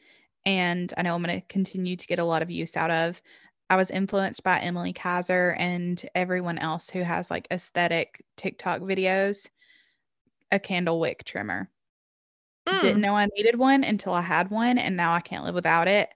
and 0.46 0.92
I 0.96 1.02
know 1.02 1.14
I'm 1.16 1.22
going 1.22 1.40
to 1.40 1.46
continue 1.48 1.96
to 1.96 2.06
get 2.06 2.18
a 2.20 2.24
lot 2.24 2.42
of 2.42 2.50
use 2.50 2.76
out 2.76 2.90
of 2.90 3.22
I 3.70 3.76
was 3.76 3.90
influenced 3.90 4.42
by 4.44 4.60
Emily 4.60 4.92
Kaiser 4.94 5.56
and 5.58 6.02
everyone 6.14 6.58
else 6.58 6.90
who 6.90 7.02
has 7.02 7.30
like 7.30 7.48
aesthetic 7.52 8.24
TikTok 8.36 8.80
videos 8.82 9.48
a 10.52 10.58
candle 10.60 11.00
wick 11.00 11.24
trimmer. 11.24 11.68
Didn't 12.78 13.00
Mm, 13.00 13.02
know 13.02 13.16
I 13.16 13.26
needed 13.36 13.58
one 13.58 13.82
until 13.84 14.14
I 14.14 14.20
had 14.22 14.50
one 14.50 14.78
and 14.78 14.96
now 14.96 15.12
I 15.12 15.20
can't 15.20 15.44
live 15.44 15.54
without 15.54 15.88
it. 15.88 16.08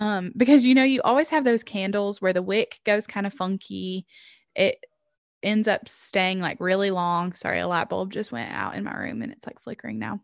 Um 0.00 0.32
because 0.36 0.66
you 0.66 0.74
know 0.74 0.84
you 0.84 1.02
always 1.02 1.30
have 1.30 1.44
those 1.44 1.64
candles 1.64 2.22
where 2.22 2.32
the 2.34 2.42
wick 2.42 2.80
goes 2.86 3.06
kind 3.06 3.26
of 3.26 3.34
funky. 3.34 4.06
It 4.56 4.84
ends 5.42 5.68
up 5.68 5.88
staying 5.88 6.40
like 6.40 6.58
really 6.60 6.90
long. 6.90 7.34
Sorry, 7.34 7.60
a 7.60 7.68
light 7.68 7.88
bulb 7.88 8.12
just 8.12 8.32
went 8.32 8.52
out 8.52 8.74
in 8.74 8.84
my 8.84 8.94
room 8.94 9.22
and 9.22 9.32
it's 9.32 9.46
like 9.46 9.60
flickering 9.60 9.98
now. 9.98 10.20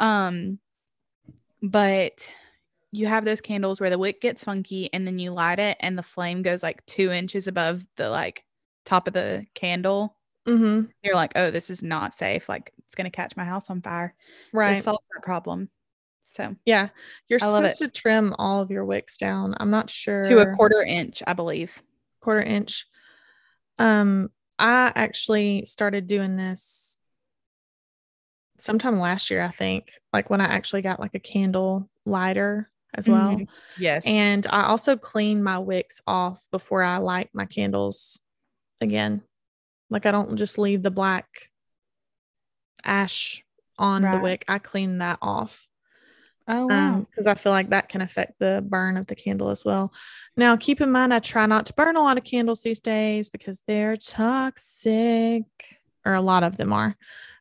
Um 0.00 0.58
but 1.62 2.28
you 2.90 3.06
have 3.06 3.24
those 3.24 3.40
candles 3.40 3.80
where 3.80 3.90
the 3.90 3.98
wick 3.98 4.20
gets 4.20 4.44
funky 4.44 4.92
and 4.92 5.06
then 5.06 5.18
you 5.18 5.32
light 5.32 5.58
it 5.58 5.76
and 5.80 5.96
the 5.96 6.02
flame 6.02 6.42
goes 6.42 6.62
like 6.62 6.84
2 6.86 7.10
inches 7.10 7.46
above 7.46 7.86
the 7.96 8.10
like 8.10 8.44
top 8.84 9.06
of 9.06 9.14
the 9.14 9.46
candle 9.54 10.16
Mm-hmm. 10.46 10.86
You're 11.02 11.14
like, 11.14 11.32
oh, 11.36 11.50
this 11.50 11.70
is 11.70 11.82
not 11.82 12.14
safe. 12.14 12.48
Like 12.48 12.72
it's 12.78 12.94
gonna 12.94 13.10
catch 13.10 13.36
my 13.36 13.44
house 13.44 13.70
on 13.70 13.80
fire. 13.80 14.14
Right. 14.52 14.78
It 14.78 14.82
solved 14.82 15.04
that 15.14 15.24
problem. 15.24 15.68
So 16.30 16.56
Yeah. 16.64 16.88
You're 17.28 17.38
I 17.42 17.46
supposed 17.46 17.78
to 17.78 17.88
trim 17.88 18.34
all 18.38 18.60
of 18.60 18.70
your 18.70 18.84
wicks 18.84 19.16
down. 19.16 19.54
I'm 19.58 19.70
not 19.70 19.90
sure. 19.90 20.24
to 20.24 20.38
a 20.40 20.56
quarter 20.56 20.82
inch, 20.82 21.22
I 21.26 21.32
believe. 21.34 21.80
quarter 22.20 22.42
inch. 22.42 22.86
Um, 23.78 24.30
I 24.62 24.92
actually 24.94 25.64
started 25.66 26.06
doing 26.06 26.36
this 26.36 26.96
sometime 28.58 29.00
last 29.00 29.28
year, 29.28 29.42
I 29.42 29.48
think, 29.50 29.92
like 30.12 30.30
when 30.30 30.40
I 30.40 30.44
actually 30.44 30.82
got 30.82 31.00
like 31.00 31.14
a 31.14 31.18
candle 31.18 31.90
lighter 32.06 32.70
as 32.94 33.08
well. 33.08 33.32
Mhm. 33.32 33.48
Yes. 33.76 34.06
And 34.06 34.46
I 34.48 34.66
also 34.66 34.96
clean 34.96 35.42
my 35.42 35.58
wicks 35.58 36.00
off 36.06 36.46
before 36.52 36.82
I 36.82 36.98
light 36.98 37.30
my 37.32 37.44
candles 37.44 38.20
again. 38.80 39.22
Like 39.90 40.06
I 40.06 40.12
don't 40.12 40.36
just 40.36 40.58
leave 40.58 40.82
the 40.84 40.92
black 40.92 41.26
ash 42.84 43.44
on 43.78 44.02
the 44.02 44.20
wick. 44.22 44.44
I 44.46 44.58
clean 44.60 44.98
that 44.98 45.18
off 45.20 45.68
oh 46.48 46.62
um, 46.62 46.68
wow. 46.68 47.06
because 47.10 47.26
I 47.26 47.34
feel 47.34 47.52
like 47.52 47.70
that 47.70 47.88
can 47.88 48.00
affect 48.00 48.38
the 48.38 48.64
burn 48.66 48.96
of 48.96 49.06
the 49.06 49.14
candle 49.14 49.50
as 49.50 49.64
well. 49.64 49.92
Now, 50.36 50.56
keep 50.56 50.80
in 50.80 50.90
mind, 50.90 51.12
I 51.12 51.18
try 51.18 51.46
not 51.46 51.66
to 51.66 51.74
burn 51.74 51.96
a 51.96 52.02
lot 52.02 52.18
of 52.18 52.24
candles 52.24 52.62
these 52.62 52.80
days 52.80 53.30
because 53.30 53.60
they're 53.66 53.96
toxic, 53.96 55.44
or 56.04 56.14
a 56.14 56.20
lot 56.20 56.42
of 56.42 56.56
them 56.56 56.72
are. 56.72 56.96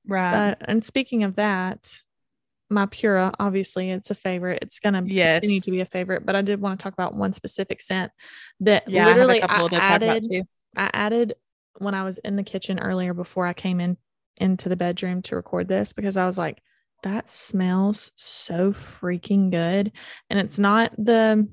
right. 0.08 0.56
But 0.60 0.70
and 0.70 0.86
speaking 0.86 1.24
of 1.24 1.36
that, 1.36 2.02
my 2.70 2.86
Pura, 2.86 3.34
obviously, 3.40 3.92
it's 3.92 4.12
a 4.12 4.16
favorite. 4.16 4.60
It's 4.62 4.80
gonna 4.80 5.04
Yes. 5.06 5.42
continue 5.42 5.62
to 5.62 5.72
be 5.72 5.82
a 5.82 5.86
favorite. 5.86 6.26
But 6.26 6.36
I 6.36 6.42
did 6.42 6.62
want 6.62 6.80
to 6.80 6.84
talk 6.84 6.94
about 6.94 7.16
one 7.16 7.34
specific 7.34 7.82
scent 7.82 8.12
that 8.62 8.90
yeah, 8.90 9.08
literally 9.08 9.42
I 9.44 9.48
to 9.48 9.54
about 9.54 9.74
added. 9.74 10.48
I 10.78 10.90
added 10.94 11.36
when 11.80 11.94
I 11.94 12.04
was 12.04 12.18
in 12.20 12.36
the 12.36 12.44
kitchen 12.44 12.80
earlier 12.80 13.14
before 13.14 13.46
I 13.46 13.54
came 13.54 13.80
in 13.82 13.98
into 14.38 14.70
the 14.70 14.76
bedroom 14.78 15.22
to 15.24 15.36
record 15.36 15.68
this 15.68 15.94
because 15.94 16.18
I 16.18 16.26
was 16.26 16.38
like, 16.38 16.62
that 17.04 17.30
smells 17.30 18.12
so 18.16 18.74
freaking 18.74 19.52
good. 19.52 19.92
And 20.30 20.40
it's 20.40 20.60
not 20.60 20.94
the 20.98 21.48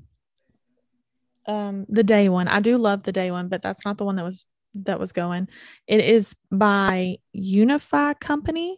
um 1.45 1.85
the 1.89 2.03
Dae 2.03 2.29
one. 2.29 2.47
I 2.47 2.59
do 2.59 2.77
love 2.77 3.03
the 3.03 3.11
Dae 3.11 3.31
one, 3.31 3.47
but 3.47 3.61
that's 3.61 3.85
not 3.85 3.97
the 3.97 4.05
one 4.05 4.15
that 4.17 4.25
was 4.25 4.45
that 4.75 4.99
was 4.99 5.11
going. 5.11 5.47
It 5.87 6.01
is 6.01 6.35
by 6.51 7.17
Unify 7.33 8.13
Company 8.13 8.77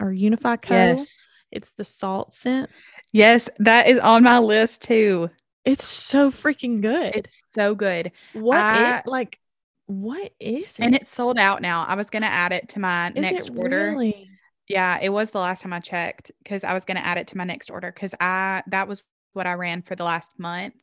or 0.00 0.12
Unify 0.12 0.56
Co. 0.56 0.74
Yes. 0.74 1.26
It's 1.50 1.72
the 1.72 1.84
salt 1.84 2.32
scent. 2.34 2.70
Yes, 3.12 3.48
that 3.58 3.88
is 3.88 3.98
on 3.98 4.22
my 4.22 4.38
list 4.38 4.82
too. 4.82 5.30
It's 5.64 5.84
so 5.84 6.30
freaking 6.30 6.80
good. 6.80 7.16
It's 7.16 7.42
so 7.52 7.74
good. 7.74 8.12
what 8.32 8.58
I- 8.58 8.98
it 8.98 9.06
like 9.06 9.38
what 9.86 10.32
is 10.38 10.78
it? 10.78 10.82
And 10.84 10.94
it's 10.94 11.12
sold 11.12 11.36
out 11.36 11.60
now. 11.62 11.84
I 11.84 11.96
was 11.96 12.10
gonna 12.10 12.26
add 12.26 12.52
it 12.52 12.68
to 12.70 12.78
my 12.78 13.08
Is 13.08 13.22
next 13.22 13.50
order. 13.50 13.90
really? 13.90 14.29
Yeah, 14.70 14.98
it 15.02 15.08
was 15.08 15.30
the 15.30 15.40
last 15.40 15.62
time 15.62 15.72
I 15.72 15.80
checked 15.80 16.30
because 16.42 16.62
I 16.64 16.74
was 16.74 16.84
gonna 16.84 17.00
add 17.00 17.18
it 17.18 17.26
to 17.28 17.36
my 17.36 17.44
next 17.44 17.70
order 17.70 17.90
because 17.92 18.14
I 18.20 18.62
that 18.68 18.86
was 18.88 19.02
what 19.32 19.46
I 19.46 19.54
ran 19.54 19.82
for 19.82 19.96
the 19.96 20.04
last 20.04 20.30
month. 20.38 20.74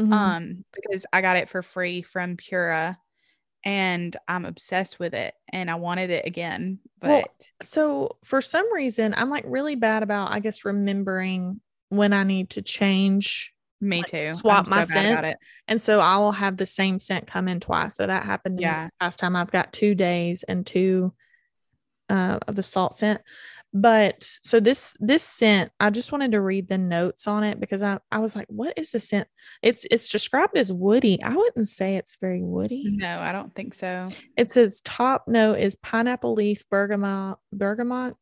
Mhm. 0.00 0.12
Um, 0.12 0.64
because 0.74 1.04
I 1.12 1.20
got 1.20 1.36
it 1.36 1.48
for 1.48 1.62
free 1.62 2.02
from 2.02 2.36
Pura 2.36 2.98
and 3.64 4.16
I'm 4.28 4.44
obsessed 4.44 4.98
with 4.98 5.12
it 5.14 5.34
and 5.52 5.70
I 5.70 5.74
wanted 5.74 6.10
it 6.10 6.26
again. 6.26 6.78
But 7.00 7.08
Well, 7.10 7.34
so 7.62 8.16
for 8.24 8.40
some 8.40 8.72
reason, 8.72 9.14
I'm 9.16 9.30
like 9.30 9.44
really 9.46 9.74
bad 9.74 10.02
about, 10.02 10.32
I 10.32 10.40
guess, 10.40 10.64
remembering 10.64 11.60
when 11.90 12.12
I 12.12 12.22
need 12.24 12.50
to 12.50 12.62
change. 12.62 13.52
me 13.80 13.98
like, 13.98 14.08
too. 14.08 14.34
swap 14.34 14.66
I'm 14.66 14.70
my 14.70 14.82
so 14.82 14.88
bad 14.94 15.06
about 15.06 15.24
scents. 15.24 15.34
it. 15.34 15.38
And 15.68 15.82
so 15.82 16.00
I 16.00 16.16
will 16.18 16.32
have 16.32 16.56
the 16.56 16.66
same 16.66 16.98
scent 16.98 17.26
come 17.26 17.46
in 17.48 17.60
twice. 17.60 17.94
So 17.96 18.06
that 18.06 18.24
happened 18.24 18.56
to 18.58 18.62
me 18.62 18.64
Yeah. 18.64 18.82
this 18.84 18.90
past 19.00 19.18
time. 19.18 19.36
I've 19.36 19.50
got 19.50 19.72
two 19.72 19.94
days 19.94 20.42
and 20.44 20.66
two 20.66 21.12
uh, 22.08 22.38
of 22.46 22.56
the 22.56 22.62
salt 22.62 22.94
scent. 22.94 23.20
But 23.74 24.26
so 24.42 24.60
this 24.60 24.96
this 24.98 25.22
scent, 25.22 25.70
I 25.78 25.90
just 25.90 26.10
wanted 26.10 26.32
to 26.32 26.40
read 26.40 26.68
the 26.68 26.78
notes 26.78 27.26
on 27.26 27.44
it 27.44 27.60
because 27.60 27.82
I, 27.82 27.98
I 28.10 28.18
was 28.18 28.34
like, 28.34 28.46
what 28.48 28.72
is 28.78 28.92
the 28.92 29.00
scent? 29.00 29.28
It's 29.62 29.86
it's 29.90 30.08
described 30.08 30.56
as 30.56 30.72
woody. 30.72 31.22
I 31.22 31.36
wouldn't 31.36 31.68
say 31.68 31.96
it's 31.96 32.16
very 32.18 32.42
woody. 32.42 32.84
No, 32.96 33.20
I 33.20 33.32
don't 33.32 33.54
think 33.54 33.74
so. 33.74 34.08
It 34.38 34.50
says 34.50 34.80
top 34.80 35.28
note 35.28 35.58
is 35.58 35.76
pineapple 35.76 36.32
leaf, 36.32 36.64
bergamot, 36.70 37.38
bergamot, 37.52 38.14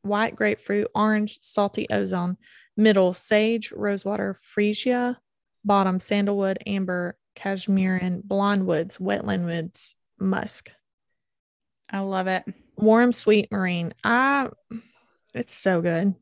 white 0.00 0.34
grapefruit, 0.34 0.88
orange, 0.94 1.40
salty 1.42 1.86
ozone. 1.90 2.38
Middle 2.78 3.12
sage, 3.12 3.72
rosewater, 3.72 4.34
freesia. 4.34 5.16
Bottom 5.62 6.00
sandalwood, 6.00 6.58
amber, 6.66 7.18
cashmere, 7.34 7.96
and 7.96 8.22
blonde 8.22 8.66
woods, 8.66 8.98
wetland 8.98 9.44
woods, 9.44 9.94
musk. 10.18 10.70
I 11.90 11.98
love 12.00 12.28
it. 12.28 12.44
Warm, 12.76 13.12
sweet 13.12 13.50
marine. 13.50 13.94
I. 14.04 14.48
It's 15.34 15.54
so 15.54 15.82
good. 15.82 16.14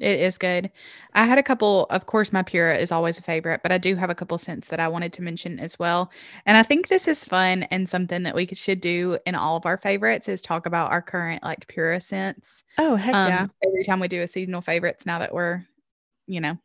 It 0.00 0.20
is 0.20 0.38
good. 0.38 0.72
I 1.12 1.24
had 1.24 1.38
a 1.38 1.42
couple, 1.42 1.86
of 1.90 2.06
course, 2.06 2.32
my 2.32 2.42
Pura 2.42 2.76
is 2.76 2.90
always 2.90 3.18
a 3.18 3.22
favorite, 3.22 3.62
but 3.62 3.70
I 3.70 3.78
do 3.78 3.94
have 3.94 4.10
a 4.10 4.14
couple 4.14 4.36
scents 4.38 4.68
that 4.68 4.80
I 4.80 4.88
wanted 4.88 5.12
to 5.14 5.22
mention 5.22 5.60
as 5.60 5.78
well. 5.78 6.10
And 6.46 6.56
I 6.56 6.64
think 6.64 6.88
this 6.88 7.06
is 7.06 7.24
fun 7.24 7.62
and 7.64 7.88
something 7.88 8.24
that 8.24 8.34
we 8.34 8.46
should 8.52 8.80
do 8.80 9.18
in 9.24 9.36
all 9.36 9.56
of 9.56 9.66
our 9.66 9.78
favorites 9.78 10.28
is 10.28 10.42
talk 10.42 10.66
about 10.66 10.90
our 10.90 11.00
current 11.00 11.44
like 11.44 11.68
Pura 11.68 12.00
scents. 12.00 12.64
Oh 12.78 12.96
heck 12.96 13.14
Um, 13.14 13.28
yeah! 13.28 13.46
Every 13.64 13.84
time 13.84 14.00
we 14.00 14.08
do 14.08 14.22
a 14.22 14.26
seasonal 14.28 14.62
favorites, 14.62 15.06
now 15.06 15.20
that 15.20 15.32
we're, 15.32 15.64
you 16.26 16.40
know, 16.40 16.58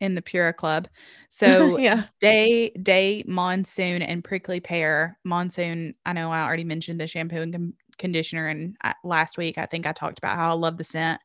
in 0.00 0.14
the 0.14 0.22
Pura 0.22 0.52
club. 0.52 0.88
So 1.30 1.78
yeah. 1.78 2.04
Dae, 2.20 2.70
Dae, 2.70 3.24
monsoon, 3.26 4.02
and 4.02 4.22
prickly 4.22 4.60
pear. 4.60 5.18
Monsoon. 5.24 5.94
I 6.04 6.12
know 6.12 6.30
I 6.30 6.44
already 6.44 6.64
mentioned 6.64 7.00
the 7.00 7.06
shampoo 7.06 7.40
and 7.40 7.72
conditioner, 7.98 8.48
and 8.48 8.76
I, 8.82 8.94
last 9.04 9.38
week 9.38 9.58
I 9.58 9.66
think 9.66 9.86
I 9.86 9.92
talked 9.92 10.18
about 10.18 10.36
how 10.36 10.50
I 10.50 10.54
love 10.54 10.76
the 10.78 10.84
scent. 10.84 11.20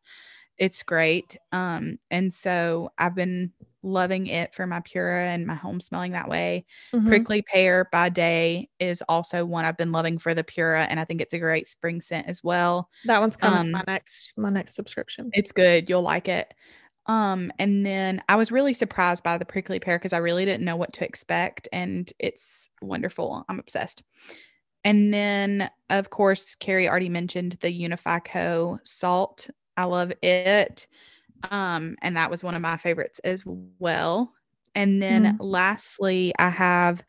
It's 0.58 0.84
great. 0.84 1.38
Um, 1.52 2.00
and 2.12 2.34
so 2.34 2.92
I've 2.98 3.16
been 3.16 3.54
loving 3.84 4.28
it 4.28 4.56
for 4.56 4.66
my 4.68 4.82
Pura 4.82 5.26
and 5.28 5.46
my 5.48 5.56
home 5.56 5.80
smelling 5.82 6.14
that 6.14 6.30
way. 6.30 6.66
Mhm. 6.94 7.28
Prickly 7.28 7.44
pear 7.44 7.88
by 7.92 8.10
Dae 8.10 8.70
is 8.80 9.04
also 9.08 9.46
one 9.46 9.66
I've 9.66 9.78
been 9.78 9.92
loving 9.92 10.18
for 10.18 10.34
the 10.34 10.44
Pura, 10.44 10.84
and 10.86 11.00
I 11.00 11.06
think 11.06 11.22
it's 11.22 11.34
a 11.34 11.40
great 11.40 11.68
spring 11.68 12.02
scent 12.02 12.28
as 12.28 12.44
well. 12.44 12.90
That 13.04 13.20
one's 13.20 13.38
coming. 13.38 13.64
um, 13.64 13.72
my 13.72 13.84
next 13.88 14.34
my 14.38 14.50
next 14.50 14.76
subscription. 14.76 15.34
It's 15.34 15.52
good. 15.52 15.90
You'll 15.90 16.02
like 16.02 16.28
it. 16.28 16.54
Um, 17.08 17.52
and 17.60 17.86
then 17.86 18.22
I 18.30 18.36
was 18.36 18.52
really 18.52 18.74
surprised 18.74 19.24
by 19.24 19.38
the 19.38 19.46
prickly 19.46 19.80
pear 19.80 19.98
because 19.98 20.14
I 20.14 20.18
really 20.20 20.46
didn't 20.46 20.66
know 20.66 20.76
what 20.76 20.94
to 20.94 21.06
expect, 21.06 21.68
and 21.72 22.12
it's 22.20 22.70
wonderful. 22.82 23.46
I'm 23.50 23.60
obsessed. 23.60 24.04
And 24.88 25.14
then, 25.14 25.72
of 25.92 26.10
course, 26.10 26.56
Carrie 26.56 26.90
already 26.90 27.10
mentioned 27.10 27.58
the 27.62 27.72
Unify 27.72 28.20
Co. 28.22 28.80
salt. 28.84 29.50
I 29.78 29.86
love 29.86 30.14
it. 30.24 30.88
Um, 31.52 31.98
and 32.02 32.18
that 32.18 32.32
was 32.32 32.44
one 32.44 32.56
of 32.56 32.62
my 32.62 32.78
favorites 32.78 33.20
as 33.24 33.44
well. 33.46 34.34
And 34.76 35.02
then 35.02 35.10
Mhm. 35.10 35.40
lastly, 35.40 36.34
I 36.40 36.50
have 36.50 37.04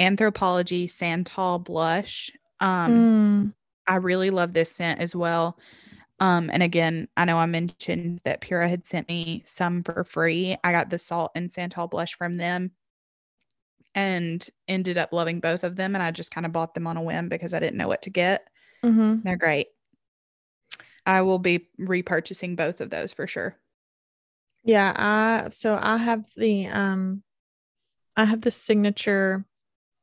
Anthropologie 0.00 0.90
Santal 0.90 1.58
Blush. 1.60 2.30
Um, 2.60 3.08
Mm, 3.10 3.52
I 3.86 3.96
really 3.96 4.30
love 4.30 4.52
this 4.54 4.72
scent 4.72 5.00
as 5.00 5.14
well. 5.16 5.58
Um, 6.20 6.50
and 6.52 6.62
again, 6.62 7.08
I 7.16 7.24
know 7.26 7.38
I 7.38 7.46
mentioned 7.46 8.20
that 8.24 8.40
Pura 8.42 8.68
had 8.68 8.86
sent 8.86 9.08
me 9.08 9.42
some 9.46 9.82
for 9.82 10.04
free. 10.04 10.56
I 10.64 10.72
got 10.72 10.90
the 10.90 10.98
salt 10.98 11.32
and 11.34 11.50
Santal 11.52 11.88
blush 11.88 12.14
from 12.16 12.34
them 12.34 12.72
and 13.94 14.46
ended 14.68 14.98
up 14.98 15.12
loving 15.12 15.40
both 15.40 15.64
of 15.64 15.76
them. 15.76 15.94
And 15.94 16.02
I 16.02 16.10
just 16.10 16.30
kind 16.30 16.46
of 16.46 16.52
bought 16.52 16.74
them 16.74 16.86
on 16.86 16.96
a 16.96 17.02
whim 17.02 17.28
because 17.28 17.54
I 17.54 17.60
didn't 17.60 17.76
know 17.78 17.88
what 17.88 18.02
to 18.02 18.10
get. 18.10 18.48
mhm. 18.84 19.22
They're 19.22 19.36
great. 19.36 19.68
I 21.04 21.22
will 21.22 21.38
be 21.38 21.68
repurchasing 21.80 22.56
both 22.56 22.80
of 22.80 22.90
those 22.90 23.12
for 23.12 23.26
sure. 23.26 23.56
Yeah, 24.64 24.92
I 24.94 25.48
so 25.50 25.78
I 25.80 25.96
have 25.96 26.24
the 26.36 26.66
um 26.68 27.22
I 28.16 28.24
have 28.24 28.42
the 28.42 28.50
signature 28.50 29.44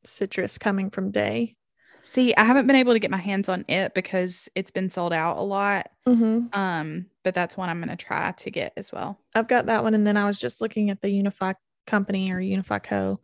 citrus 0.04 0.58
coming 0.58 0.90
from 0.90 1.12
Dae. 1.12 1.56
See, 2.04 2.34
I 2.36 2.44
haven't 2.44 2.68
been 2.68 2.76
able 2.76 2.94
to 2.94 3.00
get 3.00 3.12
my 3.12 3.18
hands 3.18 3.50
on 3.50 3.66
it 3.68 3.94
because 3.94 4.50
it's 4.56 4.72
been 4.72 4.90
sold 4.90 5.14
out 5.14 5.38
a 5.38 5.42
lot. 5.42 5.90
Mm-hmm. 6.08 6.48
Um, 6.58 7.06
but 7.24 7.34
that's 7.34 7.56
one 7.56 7.70
I'm 7.70 7.80
gonna 7.80 7.96
try 7.96 8.32
to 8.32 8.52
get 8.52 8.74
as 8.78 8.92
well. 8.92 9.20
I've 9.36 9.48
got 9.48 9.68
that 9.68 9.84
one, 9.84 9.94
and 9.94 10.06
then 10.08 10.18
I 10.18 10.26
was 10.26 10.38
just 10.38 10.60
looking 10.62 10.90
at 10.90 11.02
the 11.02 11.10
Unify 11.10 11.54
Company 11.88 12.32
or 12.32 12.40
Unify 12.40 12.80
Co. 12.80 13.20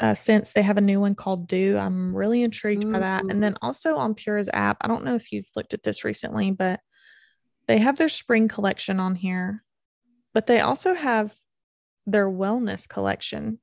Uh, 0.00 0.14
since 0.14 0.52
they 0.52 0.62
have 0.62 0.76
a 0.76 0.82
new 0.82 1.00
one 1.00 1.14
called 1.14 1.46
Do, 1.46 1.76
I'm 1.78 2.14
really 2.16 2.42
intrigued 2.42 2.90
by 2.90 2.98
that. 2.98 3.24
And 3.24 3.42
then 3.42 3.56
also 3.62 3.96
on 3.96 4.14
Pura's 4.14 4.50
app, 4.52 4.78
I 4.80 4.88
don't 4.88 5.04
know 5.04 5.14
if 5.14 5.30
you've 5.30 5.48
looked 5.54 5.72
at 5.72 5.84
this 5.84 6.04
recently, 6.04 6.50
but 6.50 6.80
they 7.68 7.78
have 7.78 7.96
their 7.96 8.08
spring 8.08 8.48
collection 8.48 8.98
on 8.98 9.14
here, 9.14 9.62
but 10.32 10.46
they 10.46 10.60
also 10.60 10.94
have 10.94 11.34
their 12.06 12.28
wellness 12.28 12.88
collection, 12.88 13.60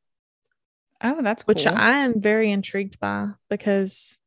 Oh, 1.04 1.22
that's 1.22 1.48
which. 1.48 1.66
I 1.66 1.98
am 2.00 2.22
very 2.22 2.52
intrigued 2.52 3.00
by 3.00 3.30
because 3.50 4.18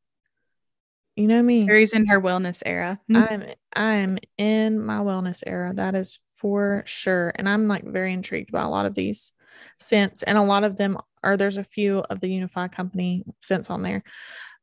you 1.14 1.28
know 1.28 1.42
me. 1.42 1.66
Carrie's 1.66 1.92
in 1.92 2.06
her 2.06 2.20
wellness 2.20 2.62
era. 2.66 3.00
I'm 3.14 3.44
I 3.74 3.94
am 3.94 4.18
in 4.36 4.84
my 4.84 4.98
wellness 4.98 5.42
era. 5.46 5.72
That 5.72 5.94
is 5.94 6.18
for 6.30 6.82
sure. 6.86 7.32
And 7.36 7.48
I'm 7.48 7.68
like 7.68 7.84
very 7.84 8.12
intrigued 8.12 8.50
by 8.50 8.62
a 8.62 8.68
lot 8.68 8.86
of 8.86 8.94
these 8.94 9.32
scents. 9.78 10.22
And 10.22 10.38
a 10.38 10.42
lot 10.42 10.64
of 10.64 10.76
them 10.76 10.98
are 11.22 11.36
there's 11.36 11.56
a 11.56 11.64
few 11.64 11.98
of 11.98 12.20
the 12.20 12.28
Unify 12.28 12.68
company 12.68 13.24
scents 13.40 13.70
on 13.70 13.82
there. 13.82 14.02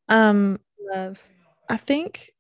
Um 0.10 0.60
love. 0.80 1.20
I 1.70 1.78
think 1.78 2.32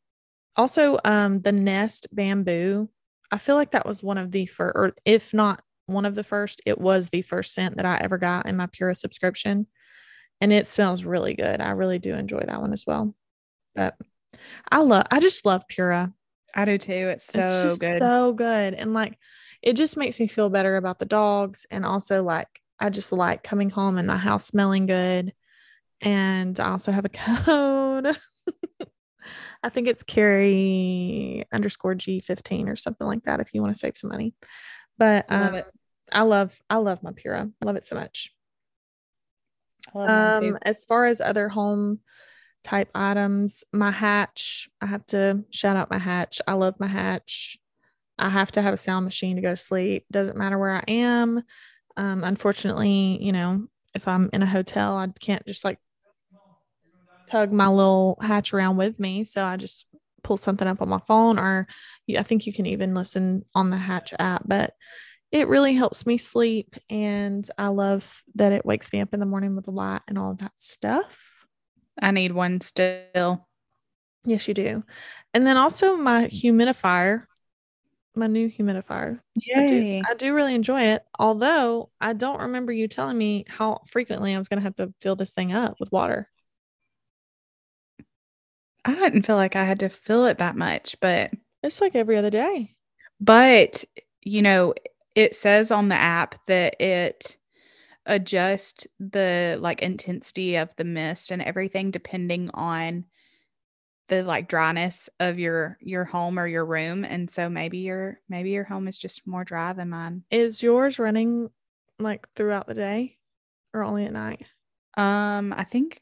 also 0.55 0.99
um 1.05 1.41
the 1.41 1.51
Nest 1.51 2.07
bamboo. 2.11 2.89
I 3.31 3.37
feel 3.37 3.55
like 3.55 3.71
that 3.71 3.85
was 3.85 4.03
one 4.03 4.17
of 4.17 4.31
the 4.31 4.45
first, 4.45 4.75
or 4.75 4.93
if 5.05 5.33
not 5.33 5.61
one 5.85 6.05
of 6.05 6.15
the 6.15 6.23
first, 6.23 6.61
it 6.65 6.79
was 6.79 7.09
the 7.09 7.21
first 7.21 7.53
scent 7.53 7.77
that 7.77 7.85
I 7.85 7.97
ever 7.97 8.17
got 8.17 8.45
in 8.45 8.57
my 8.57 8.67
Pura 8.67 8.93
subscription. 8.95 9.67
And 10.41 10.51
it 10.51 10.67
smells 10.67 11.05
really 11.05 11.33
good. 11.33 11.61
I 11.61 11.71
really 11.71 11.99
do 11.99 12.13
enjoy 12.13 12.41
that 12.45 12.61
one 12.61 12.73
as 12.73 12.83
well. 12.85 13.15
But 13.75 13.95
I 14.71 14.79
love 14.79 15.05
I 15.11 15.19
just 15.19 15.45
love 15.45 15.63
Pura. 15.67 16.13
I 16.53 16.65
do 16.65 16.77
too. 16.77 16.91
It's 16.91 17.25
so 17.25 17.39
it's 17.39 17.61
just 17.63 17.81
good. 17.81 17.99
so 17.99 18.33
good. 18.33 18.73
And 18.73 18.93
like 18.93 19.17
it 19.61 19.73
just 19.73 19.97
makes 19.97 20.19
me 20.19 20.27
feel 20.27 20.49
better 20.49 20.77
about 20.77 20.99
the 20.99 21.05
dogs. 21.05 21.65
And 21.69 21.85
also 21.85 22.23
like 22.23 22.61
I 22.79 22.89
just 22.89 23.11
like 23.11 23.43
coming 23.43 23.69
home 23.69 23.97
and 23.97 24.09
the 24.09 24.17
house 24.17 24.45
smelling 24.45 24.87
good. 24.87 25.33
And 26.01 26.59
I 26.59 26.71
also 26.71 26.91
have 26.91 27.05
a 27.05 27.09
code. 27.45 28.17
I 29.63 29.69
think 29.69 29.87
it's 29.87 30.03
Carrie 30.03 31.45
underscore 31.53 31.93
G15 31.93 32.67
or 32.67 32.75
something 32.75 33.05
like 33.05 33.23
that 33.23 33.39
if 33.39 33.53
you 33.53 33.61
want 33.61 33.75
to 33.75 33.79
save 33.79 33.95
some 33.95 34.09
money. 34.09 34.33
But 34.97 35.25
I 35.29 35.39
love 35.39 35.49
um, 35.49 35.55
it. 35.55 35.65
I 36.11 36.21
love 36.21 36.61
I 36.69 36.77
love 36.77 37.03
my 37.03 37.11
Pura. 37.11 37.49
Love 37.63 37.75
it 37.75 37.83
so 37.83 37.95
much. 37.95 38.33
I 39.93 39.97
love 39.97 40.09
mine 40.09 40.41
too. 40.41 40.53
Um, 40.53 40.59
as 40.63 40.83
far 40.83 41.05
as 41.05 41.21
other 41.21 41.49
home 41.49 41.99
type 42.63 42.89
items, 42.93 43.63
my 43.71 43.91
hatch, 43.91 44.69
I 44.81 44.87
have 44.87 45.05
to 45.07 45.43
shout 45.51 45.77
out 45.77 45.91
my 45.91 45.97
hatch. 45.97 46.41
I 46.47 46.53
love 46.53 46.79
my 46.79 46.87
hatch. 46.87 47.57
I 48.21 48.29
have 48.29 48.51
to 48.53 48.61
have 48.61 48.73
a 48.73 48.77
sound 48.77 49.05
machine 49.05 49.35
to 49.35 49.41
go 49.41 49.51
to 49.51 49.57
sleep. 49.57 50.05
Doesn't 50.11 50.37
matter 50.37 50.57
where 50.57 50.75
I 50.75 50.83
am. 50.87 51.43
Um, 51.97 52.23
unfortunately, 52.23 53.17
you 53.21 53.31
know, 53.31 53.67
if 53.93 54.07
I'm 54.07 54.29
in 54.33 54.43
a 54.43 54.47
hotel, 54.47 54.95
I 54.97 55.07
can't 55.19 55.45
just 55.45 55.63
like 55.65 55.79
tug 57.29 57.51
my 57.51 57.67
little 57.67 58.17
hatch 58.21 58.53
around 58.53 58.77
with 58.77 58.99
me. 58.99 59.23
So 59.23 59.43
I 59.43 59.57
just 59.57 59.87
pull 60.23 60.37
something 60.37 60.67
up 60.67 60.81
on 60.81 60.89
my 60.89 60.99
phone, 61.07 61.39
or 61.39 61.67
I 62.17 62.23
think 62.23 62.45
you 62.45 62.53
can 62.53 62.65
even 62.65 62.93
listen 62.93 63.43
on 63.55 63.69
the 63.69 63.77
Hatch 63.77 64.13
app. 64.19 64.43
But 64.45 64.73
it 65.31 65.47
really 65.47 65.73
helps 65.73 66.05
me 66.05 66.17
sleep, 66.17 66.75
and 66.89 67.49
I 67.57 67.67
love 67.67 68.21
that 68.35 68.51
it 68.51 68.65
wakes 68.65 68.91
me 68.91 69.01
up 69.01 69.13
in 69.13 69.19
the 69.19 69.25
morning 69.25 69.55
with 69.55 69.65
the 69.65 69.71
light 69.71 70.01
and 70.07 70.17
all 70.17 70.31
of 70.31 70.39
that 70.39 70.51
stuff. 70.57 71.19
I 72.01 72.11
need 72.11 72.33
one 72.33 72.61
still. 72.61 73.47
Yes, 74.25 74.47
you 74.47 74.53
do. 74.53 74.83
And 75.33 75.47
then 75.47 75.57
also 75.57 75.95
my 75.95 76.27
humidifier, 76.27 77.23
my 78.15 78.27
new 78.27 78.49
humidifier. 78.49 79.19
I 79.55 79.61
do, 79.61 79.85
I 80.09 80.13
do 80.15 80.33
really 80.33 80.55
enjoy 80.55 80.81
it. 80.81 81.03
Although 81.17 81.91
I 81.99 82.13
don't 82.13 82.41
remember 82.41 82.71
you 82.71 82.87
telling 82.87 83.17
me 83.17 83.45
how 83.47 83.81
frequently 83.87 84.33
I 84.35 84.37
was 84.37 84.47
going 84.47 84.59
to 84.59 84.63
have 84.63 84.75
to 84.75 84.93
fill 85.01 85.15
this 85.15 85.33
thing 85.33 85.53
up 85.53 85.79
with 85.79 85.91
water. 85.91 86.29
I 88.85 88.93
didn't 88.93 89.23
feel 89.23 89.35
like 89.37 89.55
I 89.55 89.63
had 89.63 89.79
to 89.79 89.89
fill 89.89 90.25
it 90.25 90.37
that 90.37 90.55
much, 90.55 90.95
but 90.99 91.31
It's 91.63 91.81
like 91.81 91.95
every 91.95 92.17
other 92.17 92.29
day. 92.29 92.75
but 93.19 93.83
you 94.21 94.41
know, 94.41 94.73
it 95.15 95.35
says 95.35 95.71
on 95.71 95.89
the 95.89 95.95
app 95.95 96.35
that 96.47 96.79
it 96.81 97.37
adjusts 98.05 98.87
the 98.99 99.57
like 99.61 99.81
intensity 99.83 100.57
of 100.57 100.75
the 100.77 100.83
mist 100.85 101.31
and 101.31 101.41
everything 101.41 101.91
depending 101.91 102.49
on 102.53 103.05
the 104.11 104.23
like 104.23 104.47
dryness 104.49 105.09
of 105.21 105.39
your 105.39 105.77
your 105.81 106.05
home 106.05 106.37
or 106.37 106.45
your 106.47 106.65
room 106.65 107.05
and 107.05 107.31
so 107.31 107.49
maybe 107.49 107.79
your 107.79 108.19
maybe 108.29 108.51
your 108.51 108.65
home 108.65 108.87
is 108.87 108.97
just 108.97 109.25
more 109.25 109.45
dry 109.45 109.73
than 109.73 109.89
mine 109.89 110.23
Is 110.31 110.61
yours 110.61 110.99
running 110.99 111.51
like 111.99 112.29
throughout 112.33 112.67
the 112.67 112.73
day 112.73 113.17
or 113.73 113.83
only 113.83 114.05
at 114.05 114.13
night? 114.13 114.45
um 114.97 115.53
i 115.57 115.63
think 115.63 116.01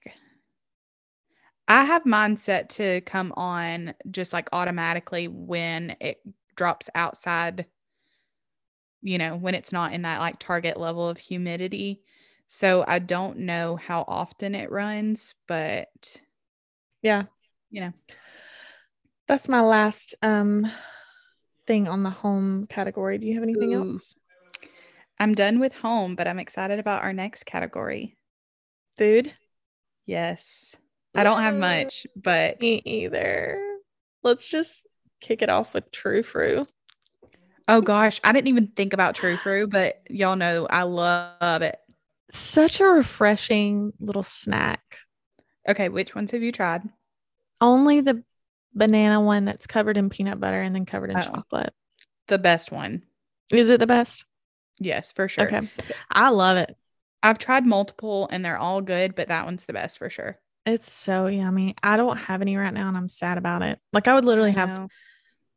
i 1.70 1.84
have 1.86 2.05
mine 2.05 2.36
set 2.36 2.70
to 2.70 2.99
come 3.01 3.32
on 3.38 3.93
just 4.12 4.34
like 4.34 4.49
automatically 4.51 5.28
when 5.28 5.95
it 6.01 6.22
drops 6.55 6.89
outside 6.95 7.66
you 9.01 9.18
know 9.18 9.36
when 9.36 9.55
it's 9.55 9.72
not 9.72 9.93
in 9.93 10.01
that 10.03 10.20
like 10.20 10.39
target 10.39 10.78
level 10.78 11.07
of 11.07 11.18
humidity 11.18 12.01
so 12.47 12.84
i 12.88 12.99
don't 12.99 13.38
know 13.38 13.76
how 13.76 14.03
often 14.07 14.55
it 14.55 14.72
runs 14.72 15.36
but 15.47 16.22
Yeah. 17.01 17.26
You 17.72 17.82
know 17.82 17.91
That's 19.28 19.47
my 19.47 19.61
last 19.61 20.15
um 20.22 20.70
thing 21.67 21.88
on 21.88 22.01
the 22.03 22.09
home 22.09 22.65
category. 22.67 23.17
Do 23.20 23.28
you 23.28 23.36
have 23.36 23.43
anything 23.43 23.74
Ooh. 23.74 23.91
else? 23.91 24.15
i'm 25.22 25.36
done 25.36 25.59
with 25.59 25.74
home 25.74 26.15
but 26.15 26.30
i'm 26.30 26.39
excited 26.39 26.80
about 26.80 27.03
our 27.03 27.11
next 27.11 27.45
category 27.45 28.15
Food? 28.97 29.34
yes 30.05 30.76
i 31.13 31.24
don't 31.26 31.41
have 31.41 31.55
much 31.55 32.07
but 32.15 32.61
Me 32.61 32.82
either. 32.86 33.59
Let's 34.24 34.47
just 34.47 34.88
kick 35.20 35.41
it 35.41 35.49
off 35.49 35.74
with 35.74 35.91
Trü 35.91 36.22
Frü. 36.26 36.65
oh 37.67 37.82
gosh 37.82 38.22
i 38.24 38.32
didn't 38.32 38.47
even 38.47 38.67
think 38.67 38.93
about 38.93 39.13
true 39.15 39.36
fruit 39.43 39.70
but 39.70 40.01
y'all 40.09 40.38
know 40.38 40.65
i 40.70 40.84
love 40.84 41.61
it 41.63 41.78
Such 42.32 42.80
a 42.80 42.86
refreshing 42.86 43.91
little 43.99 44.24
snack. 44.24 44.99
okay 45.67 45.89
which 45.89 46.15
ones 46.15 46.32
have 46.32 46.41
you 46.41 46.53
tried 46.53 46.82
Only 47.62 48.01
the 48.01 48.24
banana 48.74 49.20
one 49.22 49.45
that's 49.45 49.68
covered 49.68 49.97
in 49.97 50.10
peanut 50.10 50.39
butter 50.39 50.62
and 50.62 50.74
then 50.76 50.86
covered 50.86 51.10
in 51.12 51.18
Oh. 51.18 51.22
chocolate. 51.22 51.74
the 52.28 52.38
best 52.38 52.72
one 52.72 53.03
Is 53.51 53.70
it 53.70 53.80
the 53.80 53.88
best? 53.88 54.26
yes 54.80 55.12
for 55.12 55.28
sure 55.28 55.45
Okay. 55.45 55.68
I 56.12 56.30
love 56.30 56.57
it. 56.57 56.78
I've 57.24 57.38
tried 57.39 57.66
multiple 57.66 58.30
and 58.32 58.45
they're 58.45 58.57
all 58.57 58.82
good, 58.82 59.16
but 59.16 59.28
that 59.28 59.45
one's 59.45 59.66
the 59.66 59.74
best 59.74 59.97
for 59.97 60.10
sure. 60.10 60.39
It's 60.66 60.89
so 60.91 61.26
yummy. 61.28 61.76
I 61.84 61.97
don't 61.97 62.16
have 62.18 62.41
any 62.41 62.55
right 62.55 62.74
now 62.74 62.88
and 62.88 62.95
I'm 62.95 63.10
sad 63.10 63.38
about 63.38 63.62
it. 63.64 63.80
Like 63.91 64.07
I 64.07 64.14
would 64.14 64.26
literally 64.26 64.51
I 64.51 64.60
have. 64.60 64.88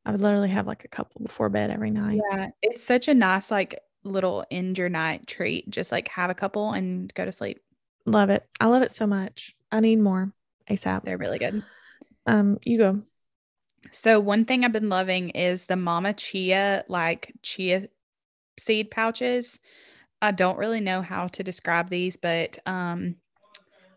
I 0.05 0.11
would 0.11 0.21
literally 0.21 0.49
have 0.49 0.67
like 0.67 0.85
a 0.85 0.89
couple 0.89 1.21
before 1.23 1.49
bed 1.51 1.71
every 1.71 1.91
night. 1.91 2.21
Yeah, 2.31 2.49
it's 2.63 2.83
such 2.83 3.07
a 3.09 3.15
nice 3.15 3.51
like 3.51 3.79
little 4.03 4.45
end 4.51 4.79
your 4.79 4.89
night 4.89 5.27
treat. 5.29 5.69
Just 5.71 5.93
like 5.93 6.09
have 6.09 6.31
a 6.31 6.35
couple 6.35 6.73
and 6.73 7.13
go 7.15 7.25
to 7.25 7.31
sleep. 7.31 7.61
Love 8.07 8.31
it. 8.31 8.45
I 8.59 8.67
love 8.67 8.83
it 8.83 8.91
so 8.91 9.07
much. 9.07 9.55
I 9.71 9.79
need 9.81 10.01
more 10.01 10.33
ASAP. 10.69 11.05
They're 11.05 11.19
really 11.19 11.39
good. 11.39 11.63
Um, 12.27 12.59
you 12.65 12.79
go. 12.79 13.03
So 13.91 14.21
one 14.21 14.45
thing 14.45 14.65
I've 14.65 14.73
been 14.73 14.89
loving 14.89 15.31
is 15.31 15.65
the 15.65 15.77
Mama 15.77 16.13
Chia 16.15 16.85
like 16.89 17.33
chia 17.43 17.89
seed 18.59 18.91
pouches. 18.91 19.59
I 20.21 20.31
don't 20.31 20.59
really 20.59 20.81
know 20.81 21.03
how 21.03 21.29
to 21.29 21.43
describe 21.43 21.91
these, 21.91 22.17
but 22.17 22.59
um 22.67 23.17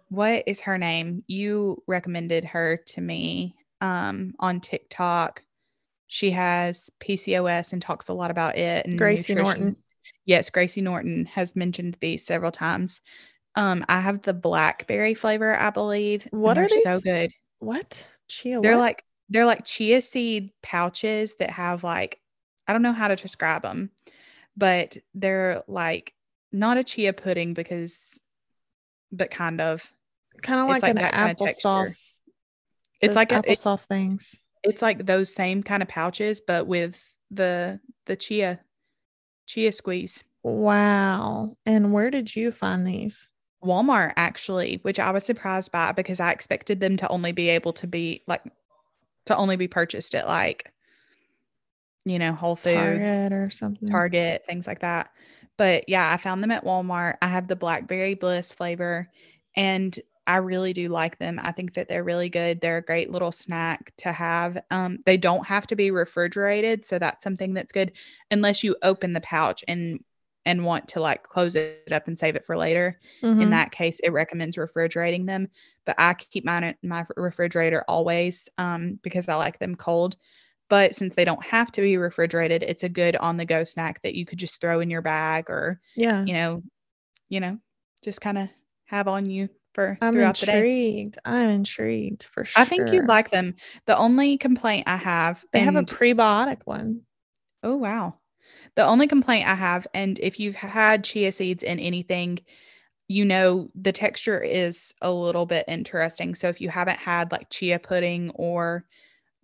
what 0.10 0.44
is 0.48 0.62
her 0.62 0.78
name? 0.78 1.24
You 1.28 1.84
recommended 1.88 2.46
her 2.46 2.78
to 2.88 3.02
me 3.02 3.56
um 3.82 4.34
on 4.40 4.60
TikTok. 4.60 5.44
She 6.08 6.32
has 6.32 6.90
PCOS 7.00 7.74
and 7.74 7.82
talks 7.82 8.10
a 8.10 8.14
lot 8.14 8.32
about 8.32 8.58
it 8.58 8.86
and 8.86 8.98
Gracie 8.98 9.34
nutrition. 9.34 9.44
Norton. 9.44 9.76
Yes, 10.26 10.50
Gracie 10.50 10.82
Norton 10.82 11.26
has 11.26 11.56
mentioned 11.56 11.98
these 12.00 12.26
several 12.26 12.52
times. 12.52 13.02
Um, 13.56 13.86
I 13.88 14.02
have 14.02 14.22
the 14.22 14.34
blackberry 14.34 15.14
flavor, 15.14 15.58
I 15.58 15.70
believe. 15.70 16.28
What 16.32 16.58
are 16.58 16.68
they're 16.68 16.82
so 16.82 17.00
good. 17.00 17.32
What? 17.60 18.06
Chia 18.28 18.62
They're 18.62 18.74
what? 18.74 18.80
like 18.80 19.04
they're 19.30 19.46
like 19.46 19.66
chia 19.66 20.02
seed 20.02 20.52
pouches 20.62 21.36
that 21.40 21.50
have 21.50 21.84
like 21.84 22.20
I 22.68 22.74
don't 22.74 22.82
know 22.82 22.94
how 22.94 23.08
to 23.08 23.16
describe 23.16 23.62
them, 23.62 23.92
but 24.58 24.98
they're 25.14 25.64
like 25.68 26.14
not 26.52 26.78
a 26.78 26.84
chia 26.84 27.14
pudding 27.14 27.54
because 27.54 28.20
but 29.12 29.30
kind 29.32 29.62
of. 29.62 29.86
kind 30.42 30.62
of 30.62 30.68
like, 30.68 30.82
like 30.84 30.92
an 30.92 30.96
that 30.98 31.14
kinda 31.14 31.36
applesauce. 31.36 32.20
It's 33.02 33.16
like 33.16 33.32
a, 33.32 33.38
it- 33.38 33.46
applesauce 33.46 33.86
things. 33.86 34.40
it's 34.64 34.82
like 34.82 35.06
those 35.06 35.34
same 35.34 35.62
kind 35.62 35.84
of 35.84 35.90
pouches 35.90 36.42
but 36.42 36.66
with 36.66 37.00
the 37.32 37.80
the 38.06 38.16
chia 38.16 38.60
chia 39.48 39.72
squeeze. 39.72 40.24
Wow. 40.44 41.58
And 41.66 41.92
where 41.94 42.10
did 42.12 42.36
you 42.36 42.52
find 42.52 42.86
these? 42.86 43.30
Walmart 43.64 44.14
actually, 44.16 44.80
which 44.84 45.00
I 45.00 45.12
was 45.12 45.26
surprised 45.26 45.72
by 45.72 45.92
because 45.92 46.20
I 46.20 46.32
expected 46.32 46.80
them 46.80 46.98
to 46.98 47.08
only 47.10 47.32
be 47.32 47.50
able 47.50 47.74
to 47.74 47.88
be 47.88 48.24
like 48.28 48.44
to 49.26 49.36
only 49.36 49.56
be 49.56 49.68
purchased 49.68 50.16
at 50.16 50.28
like 50.28 50.72
you 52.06 52.20
know 52.20 52.34
Whole 52.34 52.56
Foods, 52.56 52.76
Target 52.76 53.34
or 53.34 53.50
something. 53.50 53.90
Target, 53.90 54.44
things 54.46 54.68
like 54.68 54.80
that. 54.82 55.12
But 55.58 55.90
yeah, 55.90 56.12
I 56.12 56.18
found 56.18 56.44
them 56.44 56.52
at 56.52 56.66
Walmart. 56.66 57.16
I 57.22 57.28
have 57.28 57.48
the 57.48 57.56
blackberry 57.56 58.14
bliss 58.14 58.54
flavor 58.54 59.10
and 59.56 59.98
I 60.28 60.38
really 60.38 60.74
do 60.74 60.90
like 60.90 61.18
them. 61.20 61.40
I 61.42 61.52
think 61.52 61.76
that 61.76 61.88
they're 61.88 62.04
really 62.04 62.30
good. 62.30 62.60
They're 62.60 62.78
a 62.78 62.86
great 62.86 63.12
little 63.12 63.32
snack 63.32 63.94
to 63.98 64.12
have. 64.12 64.58
Um, 64.72 65.00
they 65.06 65.18
don't 65.18 65.46
have 65.46 65.68
to 65.68 65.76
be 65.76 65.92
refrigerated, 65.92 66.86
so 66.86 66.98
that's 66.98 67.24
something 67.24 67.54
that's 67.54 67.72
good 67.72 67.92
unless 68.32 68.64
you 68.64 68.76
open 68.82 69.14
the 69.14 69.22
pouch 69.22 69.64
and 69.68 70.04
and 70.46 70.66
want 70.66 70.88
to 70.90 71.00
like 71.02 71.24
close 71.24 71.56
it 71.56 71.92
up 71.92 72.08
and 72.08 72.18
save 72.18 72.36
it 72.36 72.46
for 72.46 72.58
later. 72.58 73.00
In 73.38 73.50
Mhm. 73.50 73.52
that 73.52 73.72
case, 73.72 74.00
it 74.04 74.12
recommends 74.12 74.58
refrigerating 74.58 75.26
them. 75.26 75.48
But 75.86 75.96
I 76.00 76.14
keep 76.14 76.46
mine 76.46 76.64
in 76.64 76.76
my 76.90 77.06
refrigerator 77.18 77.84
always 77.88 78.48
um, 78.58 79.00
because 79.04 79.28
I 79.30 79.36
like 79.36 79.60
them 79.60 79.76
cold. 79.76 80.16
But 80.70 80.96
since 80.96 81.16
they 81.16 81.26
don't 81.26 81.44
have 81.46 81.72
to 81.74 81.82
be 81.82 81.98
refrigerated, 81.98 82.64
it's 82.64 82.84
a 82.84 82.90
good 82.90 83.16
on 83.18 83.38
the 83.38 83.46
go 83.46 83.64
snack 83.64 84.02
that 84.04 84.16
you 84.16 84.26
could 84.26 84.40
just 84.40 84.60
throw 84.62 84.80
in 84.80 84.90
your 84.90 85.02
bag 85.04 85.50
or, 85.50 85.80
yeah. 85.96 86.28
you 86.28 86.34
know, 86.34 86.64
you 87.30 87.40
know, 87.42 87.60
just 88.04 88.22
kind 88.22 88.38
of 88.38 88.50
have 88.86 89.08
on 89.08 89.30
you 89.30 89.50
for 89.74 90.02
I'm 90.02 90.14
throughout 90.14 90.40
the 90.40 90.48
day. 90.48 90.60
I'm 90.60 90.66
intrigued. 90.66 91.18
I'm 91.26 91.50
intrigued 91.50 92.24
for 92.24 92.46
sure. 92.46 92.64
I 92.64 92.66
think 92.66 92.92
you'd 92.92 93.08
like 93.08 93.30
them. 93.30 93.56
The 93.86 93.98
only 93.98 94.38
complaint 94.38 94.88
I 94.88 94.98
have, 94.98 95.46
They 95.52 95.60
have 95.60 95.76
a 95.76 95.84
prebiotic 95.84 96.66
one. 96.66 97.06
Oh, 97.64 97.76
wow. 97.76 98.20
The 98.76 98.86
only 98.86 99.08
complaint 99.08 99.48
I 99.48 99.56
have, 99.56 99.88
and 99.94 100.20
if 100.20 100.40
you've 100.40 100.56
had 100.56 101.04
chia 101.04 101.32
seeds 101.32 101.64
in 101.64 101.80
anything, 101.80 102.40
you 103.08 103.26
know 103.26 103.70
the 103.76 103.92
texture 103.92 104.42
is 104.42 104.94
a 105.02 105.12
little 105.12 105.46
bit 105.46 105.66
interesting. 105.68 106.36
So 106.36 106.50
if 106.50 106.62
you 106.62 106.70
haven't 106.70 107.00
had 107.00 107.32
like 107.32 107.50
chia 107.50 107.80
pudding 107.80 108.32
or 108.36 108.86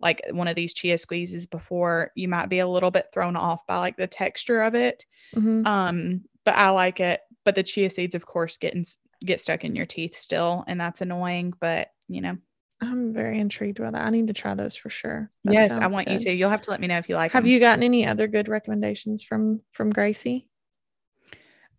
like 0.00 0.22
one 0.32 0.48
of 0.48 0.56
these 0.56 0.74
chia 0.74 0.98
squeezes 0.98 1.46
before, 1.46 2.10
you 2.16 2.28
might 2.28 2.48
be 2.48 2.60
a 2.60 2.68
little 2.68 2.90
bit 2.90 3.06
thrown 3.12 3.36
off 3.36 3.66
by 3.66 3.78
like 3.78 3.96
the 3.96 4.06
texture 4.08 4.60
of 4.62 4.74
it. 4.74 5.06
Mhm. 5.36 5.66
Um, 5.66 6.24
but 6.44 6.54
I 6.56 6.70
like 6.70 7.00
it. 7.00 7.20
But 7.44 7.54
the 7.54 7.62
chia 7.62 7.90
seeds, 7.90 8.14
of 8.14 8.26
course, 8.26 8.58
get 8.58 8.74
in, 8.74 8.84
get 9.24 9.40
stuck 9.40 9.64
in 9.64 9.76
your 9.76 9.86
teeth 9.86 10.16
still, 10.16 10.64
and 10.66 10.80
that's 10.80 11.00
annoying. 11.02 11.54
But 11.60 11.88
you 12.08 12.20
know, 12.20 12.38
I'm 12.82 13.12
very 13.12 13.38
intrigued 13.38 13.80
by 13.80 13.90
that. 13.90 14.04
I 14.04 14.10
need 14.10 14.26
to 14.26 14.32
try 14.32 14.54
those 14.54 14.74
for 14.74 14.90
sure. 14.90 15.30
That 15.44 15.54
yes, 15.54 15.70
I 15.70 15.86
want 15.86 16.08
you 16.08 16.18
to. 16.18 16.32
You'll 16.32 16.50
have 16.50 16.62
to 16.62 16.70
let 16.70 16.80
me 16.80 16.88
know 16.88 16.98
if 16.98 17.08
you 17.08 17.14
like. 17.14 17.32
Have 17.32 17.44
them. 17.44 17.52
you 17.52 17.60
gotten 17.60 17.84
any 17.84 18.06
other 18.06 18.26
good 18.26 18.48
recommendations 18.48 19.22
from 19.22 19.60
from 19.70 19.90
Gracie? 19.90 20.48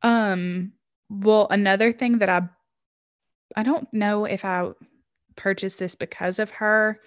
Um, 0.01 0.71
well, 1.09 1.47
another 1.49 1.91
thing 1.91 2.19
that 2.19 2.29
I 2.29 2.47
I 3.55 3.63
don't 3.63 3.91
know 3.93 4.25
if 4.25 4.45
I 4.45 4.71
purchased 5.35 5.79
this 5.79 5.95
because 5.95 6.39
of 6.39 6.49
her. 6.51 7.01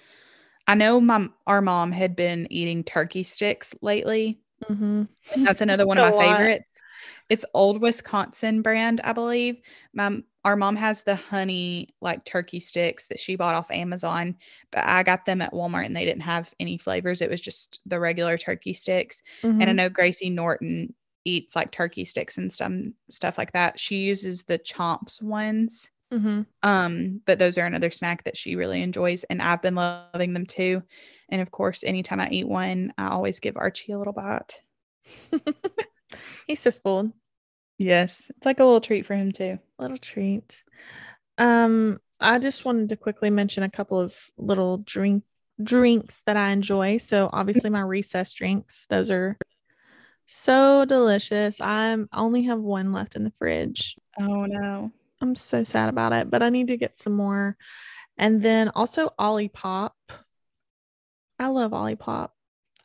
I 0.67 0.75
know 0.75 1.01
my 1.01 1.29
our 1.47 1.63
mom 1.63 1.91
had 1.91 2.15
been 2.17 2.47
eating 2.51 2.85
turkey 2.85 3.23
sticks 3.23 3.75
lately. 3.81 4.41
Mm-hmm. 4.69 5.05
That's 5.45 5.61
another 5.63 5.87
one 5.87 5.99
of 5.99 6.15
my 6.15 6.35
favorites. 6.35 6.83
It's 7.29 7.45
Old 7.55 7.81
Wisconsin 7.81 8.63
brand, 8.63 9.01
I 9.03 9.13
believe. 9.13 9.61
My 9.93 10.19
our 10.45 10.55
mom 10.55 10.77
has 10.77 11.03
the 11.03 11.17
honey 11.17 11.89
like 12.01 12.25
turkey 12.25 12.61
sticks 12.61 13.09
that 13.09 13.19
she 13.19 13.35
bought 13.35 13.57
off 13.57 13.69
Amazon, 13.73 14.37
but 14.71 14.85
I 14.85 15.03
got 15.03 15.25
them 15.25 15.43
at 15.43 15.53
Walmart 15.53 15.87
and 15.87 15.97
they 15.97 16.05
didn't 16.05 16.23
have 16.23 16.55
any 16.61 16.79
flavors. 16.79 17.21
It 17.21 17.29
was 17.29 17.41
just 17.41 17.81
the 17.85 17.99
regular 17.99 18.39
turkey 18.39 18.73
sticks. 18.73 19.23
And 19.61 19.69
I 19.69 19.73
know 19.73 19.89
Gracie 19.89 20.31
Norton 20.31 20.95
eats 21.25 21.57
like 21.57 21.73
turkey 21.73 22.05
sticks 22.05 22.37
and 22.39 22.53
some 22.53 22.95
stuff 23.11 23.39
like 23.39 23.51
that. 23.53 23.81
She 23.81 23.97
uses 23.97 24.45
the 24.45 24.61
chomps 24.61 25.21
ones. 25.21 25.91
mm-hmm. 26.13 26.43
Um, 26.63 27.21
but 27.27 27.41
those 27.41 27.59
are 27.59 27.67
another 27.67 27.91
snack 27.91 28.23
that 28.25 28.37
she 28.37 28.55
really 28.55 28.83
enjoys, 28.83 29.25
and 29.25 29.43
I've 29.43 29.63
been 29.63 29.75
loving 29.75 30.33
them 30.33 30.47
too. 30.47 30.83
And 31.29 31.43
of 31.43 31.51
course, 31.51 31.83
anytime 31.83 32.21
I 32.21 32.29
eat 32.31 32.47
one, 32.47 32.93
I 32.97 33.09
always 33.09 33.41
give 33.41 33.57
Archie 33.57 33.93
a 33.93 33.99
little 33.99 34.13
bite. 34.13 34.61
He's 36.47 36.61
so 36.61 36.71
spoiled. 36.71 37.13
Yes, 37.79 38.31
it's 38.35 38.47
like 38.47 38.61
a 38.61 38.65
little 38.65 38.81
treat 38.81 39.07
for 39.07 39.15
him 39.15 39.33
too. 39.33 39.59
Little 39.79 39.99
treat. 39.99 40.63
Um, 41.39 41.99
I 42.21 42.39
just 42.39 42.65
wanted 42.65 42.89
to 42.89 42.97
quickly 42.97 43.31
mention 43.31 43.63
a 43.63 43.71
couple 43.71 44.01
of 44.01 44.17
little 44.39 44.79
drink 44.79 45.25
drinks 45.63 46.23
that 46.27 46.37
I 46.37 46.51
enjoy. 46.51 46.99
So 46.99 47.29
obviously 47.33 47.71
my 47.71 47.81
recess 47.81 48.33
drinks, 48.33 48.87
those 48.89 49.11
are 49.11 49.37
so 50.27 50.85
delicious. 50.85 51.61
I'm 51.61 52.09
I 52.13 52.21
only 52.21 52.45
have 52.45 52.61
one 52.61 52.93
left 52.93 53.17
in 53.17 53.25
the 53.25 53.33
fridge. 53.39 53.97
Oh 54.19 54.47
no. 54.47 54.91
I'm 55.21 55.35
so 55.35 55.63
sad 55.63 55.89
about 55.89 56.13
it, 56.13 56.31
but 56.31 56.43
I 56.43 56.51
need 56.51 56.69
to 56.69 56.77
get 56.77 56.99
some 56.99 57.15
more. 57.15 57.57
And 58.19 58.43
then 58.43 58.71
also 58.75 59.11
Olipop. 59.19 59.93
I 61.39 61.49
love 61.49 61.73
Olipop. 61.73 62.31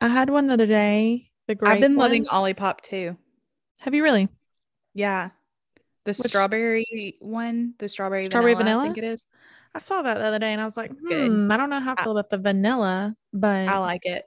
I 0.00 0.08
had 0.08 0.30
one 0.30 0.46
the 0.46 0.54
other 0.54 0.66
day. 0.66 1.31
The 1.52 1.56
grape 1.56 1.70
I've 1.74 1.80
been 1.82 1.96
loving 1.96 2.24
one. 2.24 2.54
Olipop 2.54 2.80
too. 2.80 3.14
Have 3.80 3.92
you 3.92 4.02
really? 4.02 4.30
Yeah. 4.94 5.30
The 6.04 6.12
Which- 6.12 6.28
strawberry 6.28 7.16
one, 7.20 7.74
the 7.76 7.90
strawberry, 7.90 8.24
Strawberry 8.24 8.54
vanilla, 8.54 8.84
I 8.84 8.86
think 8.86 8.96
it 8.96 9.04
is. 9.04 9.26
I 9.74 9.78
saw 9.80 10.00
that 10.00 10.14
the 10.14 10.24
other 10.24 10.38
day 10.38 10.52
and 10.52 10.62
I 10.62 10.64
was 10.64 10.78
like, 10.78 10.92
Good. 10.96 11.30
hmm, 11.30 11.52
I 11.52 11.58
don't 11.58 11.68
know 11.68 11.78
how 11.78 11.94
I 11.98 12.02
feel 12.02 12.12
about 12.12 12.30
the 12.30 12.38
vanilla, 12.38 13.14
but 13.34 13.68
I 13.68 13.76
like 13.80 14.06
it. 14.06 14.24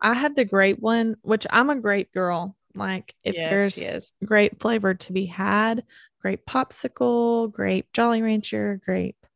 I 0.00 0.14
had 0.14 0.36
the 0.36 0.44
grape 0.44 0.78
one, 0.78 1.16
which 1.22 1.44
I'm 1.50 1.70
a 1.70 1.80
grape 1.80 2.12
girl. 2.12 2.56
Like 2.76 3.16
if 3.24 3.34
yes, 3.34 3.50
there's 3.74 4.12
grape 4.24 4.60
flavor 4.60 4.94
to 4.94 5.12
be 5.12 5.26
had, 5.26 5.82
grape 6.20 6.46
popsicle, 6.46 7.50
grape 7.50 7.92
Jolly 7.92 8.22
Rancher, 8.22 8.80
grape. 8.84 9.26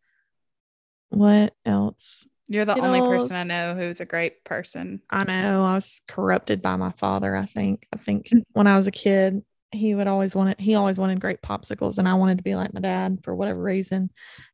What 1.08 1.52
else? 1.66 2.26
You're 2.48 2.64
the 2.64 2.80
only 2.80 3.02
person 3.02 3.36
I 3.36 3.44
know 3.44 3.74
who's 3.74 4.00
a 4.00 4.06
great 4.06 4.42
person. 4.44 5.02
I 5.10 5.24
know 5.24 5.64
I 5.64 5.74
was 5.74 6.00
corrupted 6.08 6.62
by 6.62 6.76
my 6.76 6.92
father. 6.92 7.36
I 7.36 7.46
think. 7.46 7.86
I 7.92 7.98
think 7.98 8.28
Mm. 8.28 8.42
when 8.52 8.66
I 8.66 8.76
was 8.76 8.86
a 8.86 8.90
kid, 8.90 9.42
he 9.70 9.94
would 9.94 10.06
always 10.06 10.34
want 10.34 10.50
it. 10.50 10.60
He 10.60 10.74
always 10.74 10.98
wanted 10.98 11.20
great 11.20 11.42
popsicles, 11.42 11.98
and 11.98 12.08
I 12.08 12.14
wanted 12.14 12.38
to 12.38 12.44
be 12.44 12.54
like 12.54 12.72
my 12.72 12.80
dad 12.80 13.18
for 13.22 13.34
whatever 13.34 13.62
reason, 13.62 14.10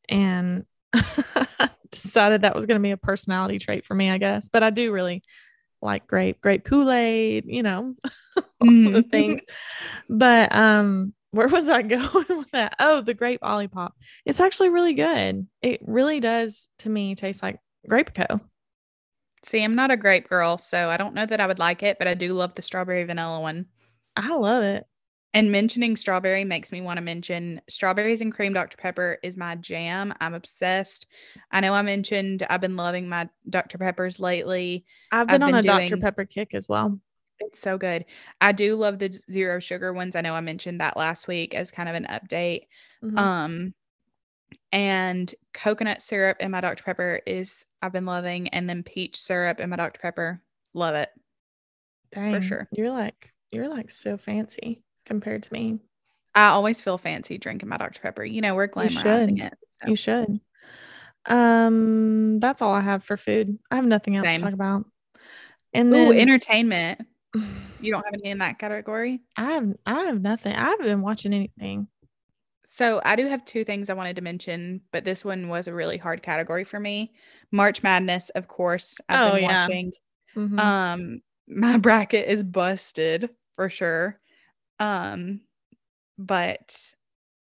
and 0.09 0.65
decided 1.91 2.43
that 2.43 2.55
was 2.55 2.67
going 2.67 2.79
to 2.81 2.83
be 2.83 2.91
a 2.91 2.97
personality 2.97 3.59
trait 3.59 3.85
for 3.87 3.95
me, 3.95 4.11
I 4.11 4.19
guess. 4.19 4.49
But 4.49 4.63
I 4.63 4.71
do 4.71 4.93
really 4.93 5.23
like 5.81 6.07
grape, 6.07 6.41
grape 6.41 6.65
Kool 6.65 6.91
Aid, 6.91 7.45
you 7.47 7.63
know, 7.63 7.95
all 8.37 8.43
the 8.61 9.03
Mhm. 9.03 9.11
things. 9.11 9.43
But 10.09 10.55
um, 10.55 11.15
where 11.31 11.49
was 11.49 11.69
I 11.69 11.83
going 11.97 12.27
with 12.29 12.51
that? 12.53 12.75
Oh, 12.81 13.01
the 13.01 13.15
grape 13.15 13.41
Olipop. 13.43 13.91
It's 14.25 14.41
actually 14.41 14.71
really 14.71 14.95
good. 14.95 15.47
It 15.63 15.81
really 15.85 16.21
does 16.21 16.69
to 16.81 16.89
me 16.89 17.15
taste 17.15 17.43
like 17.43 17.59
grape 17.89 18.15
co. 18.15 18.41
See, 19.45 19.63
I'm 19.63 19.75
not 19.75 19.91
a 19.91 19.97
grape 19.97 20.29
girl, 20.29 20.57
so 20.57 20.89
I 20.89 20.97
don't 20.97 21.15
know 21.15 21.27
that 21.27 21.41
I 21.41 21.47
would 21.47 21.59
like 21.59 21.83
it, 21.83 21.99
but 21.99 22.09
I 22.09 22.15
do 22.15 22.33
love 22.33 22.55
the 22.55 22.63
strawberry 22.63 23.05
vanilla 23.05 23.41
one. 23.41 23.67
I 24.17 24.35
love 24.35 24.63
it. 24.63 24.87
And 25.35 25.51
mentioning 25.51 25.97
strawberry 25.97 26.45
makes 26.45 26.71
me 26.71 26.81
want 26.81 26.97
to 26.99 27.03
mention 27.03 27.61
strawberries 27.69 28.21
and 28.21 28.33
cream 28.33 28.53
Dr. 28.53 28.77
Pepper 28.77 29.19
is 29.23 29.37
my 29.37 29.57
jam. 29.57 30.15
I'm 30.21 30.33
obsessed. 30.33 31.07
I 31.51 31.61
know 31.61 31.75
I 31.75 31.83
mentioned 31.83 32.47
I've 32.49 32.61
been 32.61 32.77
loving 32.77 33.09
my 33.09 33.29
Dr. 33.51 33.77
Peppers 33.77 34.21
lately. 34.21 34.85
I've 35.11 35.27
been 35.27 35.43
I've 35.43 35.55
on 35.55 35.63
been 35.63 35.71
a 35.71 35.89
Dr. 35.89 35.97
Pepper 35.97 36.25
kick 36.25 36.55
as 36.55 36.69
well. 36.69 37.01
It's 37.41 37.59
so 37.59 37.77
good. 37.77 38.05
I 38.41 38.53
do 38.53 38.77
love 38.77 39.01
the 39.01 39.13
zero 39.31 39.59
sugar 39.59 39.93
ones. 39.93 40.15
I 40.15 40.21
know 40.21 40.35
I 40.35 40.41
mentioned 40.41 40.81
that 40.81 40.97
last 40.97 41.27
week 41.27 41.53
as 41.53 41.73
kind 41.73 41.89
of 41.89 41.97
an 41.97 42.07
update. 42.09 42.69
Mhm. 43.03 43.19
Um 43.19 43.75
and 44.73 45.35
coconut 45.53 46.01
syrup 46.01 46.37
in 46.41 46.53
my 46.53 46.61
Dr. 46.61 46.85
Pepper 46.85 47.21
is 47.27 47.65
I've 47.85 47.93
been 47.93 48.07
loving 48.07 48.49
and 48.49 48.69
then 48.69 48.83
peach 48.83 49.21
syrup 49.21 49.61
in 49.61 49.69
my 49.69 49.77
Dr. 49.77 50.01
Pepper. 50.01 50.41
Love 50.73 50.95
it. 50.95 51.11
Dang, 52.13 52.41
sure. 52.41 52.67
You're 52.73 52.91
like 52.91 53.31
you're 53.51 53.69
like 53.69 53.91
so 53.91 54.17
fancy 54.17 54.83
compared 55.05 55.43
to 55.43 55.53
me. 55.53 55.81
I 56.35 56.47
always 56.47 56.81
feel 56.81 56.97
fancy 56.97 57.37
drinking 57.37 57.69
my 57.69 57.77
Dr. 57.77 58.01
Pepper. 58.01 58.25
You 58.25 58.41
know, 58.41 58.55
we're 58.55 58.69
glamorizing 58.69 59.39
should. 59.39 59.47
it. 59.47 59.55
so. 59.83 59.91
You 59.91 59.97
should. 59.97 60.41
Um, 61.27 62.41
that's 62.41 62.63
all 62.63 62.73
I 62.73 62.81
have 62.81 63.05
for 63.05 63.19
food. 63.19 63.59
I 63.71 63.77
have 63.77 63.85
nothing 63.85 64.17
else 64.17 64.27
Same. 64.27 64.39
to 64.39 64.45
talk 64.47 64.55
about. 64.55 64.87
And 65.75 65.93
Ooh, 65.93 66.13
then 66.13 66.19
entertainment. 66.19 67.03
You 67.81 67.93
don't 67.93 68.07
have 68.07 68.15
any 68.15 68.31
in 68.31 68.39
that 68.39 68.59
category? 68.59 69.21
I 69.37 69.53
have 69.53 69.75
I 69.85 70.05
have 70.05 70.23
nothing. 70.23 70.57
I 70.57 70.71
haven't 70.71 70.87
been 70.87 71.03
watching 71.03 71.35
anything. 71.35 71.87
So 72.75 73.01
I 73.05 73.15
do 73.17 73.27
have 73.29 73.45
two 73.45 73.65
things 73.65 73.89
I 73.89 73.95
wanted 73.95 74.17
to 74.17 74.23
mention, 74.23 74.81
but 74.93 75.05
this 75.05 75.25
one 75.25 75.49
was 75.49 75.69
a 75.69 75.75
really 75.75 75.97
hard 75.97 76.23
category 76.23 76.65
for 76.65 76.81
me. 76.81 77.13
March 77.53 77.83
Madness, 77.83 78.31
of 78.31 78.49
course. 78.49 79.01
I've 79.09 79.23
Oh, 79.23 79.35
been 79.35 79.39
yeah. 79.39 79.71
watching. 79.71 79.93
Mhm. 80.37 80.75
Um, 80.83 81.23
my 81.49 81.79
bracket 81.79 82.29
is 82.29 82.43
busted 82.43 83.31
for 83.57 83.71
sure. 83.71 84.21
Um, 84.81 85.43
but 86.19 86.95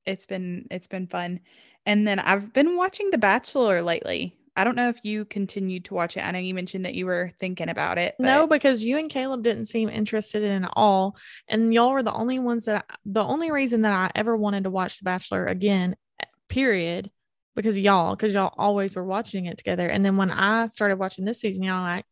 it's 0.05 0.25
been 0.25 0.67
it's 0.71 0.87
been 0.87 1.07
fun. 1.07 1.41
And 1.85 2.07
then 2.07 2.19
I've 2.19 2.53
been 2.53 2.77
watching 2.77 3.11
The 3.11 3.17
Bachelor 3.19 3.81
lately. 3.81 4.35
I 4.57 4.63
don't 4.63 4.75
know 4.75 4.89
if 4.89 5.05
you 5.05 5.23
continued 5.23 5.85
to 5.85 5.93
watch 5.93 6.17
it. 6.17 6.21
I 6.21 6.31
know 6.31 6.39
you 6.39 6.55
mentioned 6.55 6.85
that 6.85 6.95
you 6.95 7.05
were 7.05 7.31
thinking 7.39 7.69
about 7.69 7.99
it. 7.99 8.15
no, 8.17 8.47
because 8.47 8.83
you 8.83 8.97
and 8.97 9.07
Caleb 9.07 9.43
didn't 9.43 9.65
seem 9.65 9.87
interested 9.87 10.41
in 10.41 10.63
it 10.63 10.65
at 10.65 10.73
all, 10.75 11.15
and 11.47 11.71
y'all 11.71 11.91
were 11.91 12.01
the 12.01 12.11
only 12.11 12.39
ones 12.39 12.65
that 12.65 12.83
I, 12.89 12.95
the 13.05 13.23
only 13.23 13.51
reason 13.51 13.83
that 13.83 13.93
I 13.93 14.09
ever 14.15 14.35
wanted 14.35 14.63
to 14.63 14.71
watch 14.71 14.97
The 14.97 15.03
Bachelor 15.03 15.45
again, 15.45 15.95
eh, 16.19 16.25
period, 16.49 17.11
because 17.55 17.77
y'all, 17.77 18.15
because 18.15 18.33
y'all 18.33 18.53
always 18.57 18.95
were 18.95 19.05
watching 19.05 19.45
it 19.45 19.59
together. 19.59 19.87
And 19.87 20.03
then 20.03 20.17
when 20.17 20.31
I 20.31 20.65
started 20.65 20.97
watching 20.97 21.25
this 21.25 21.39
season, 21.39 21.61
y'all 21.61 21.81
were 21.81 21.87
like, 21.87 22.05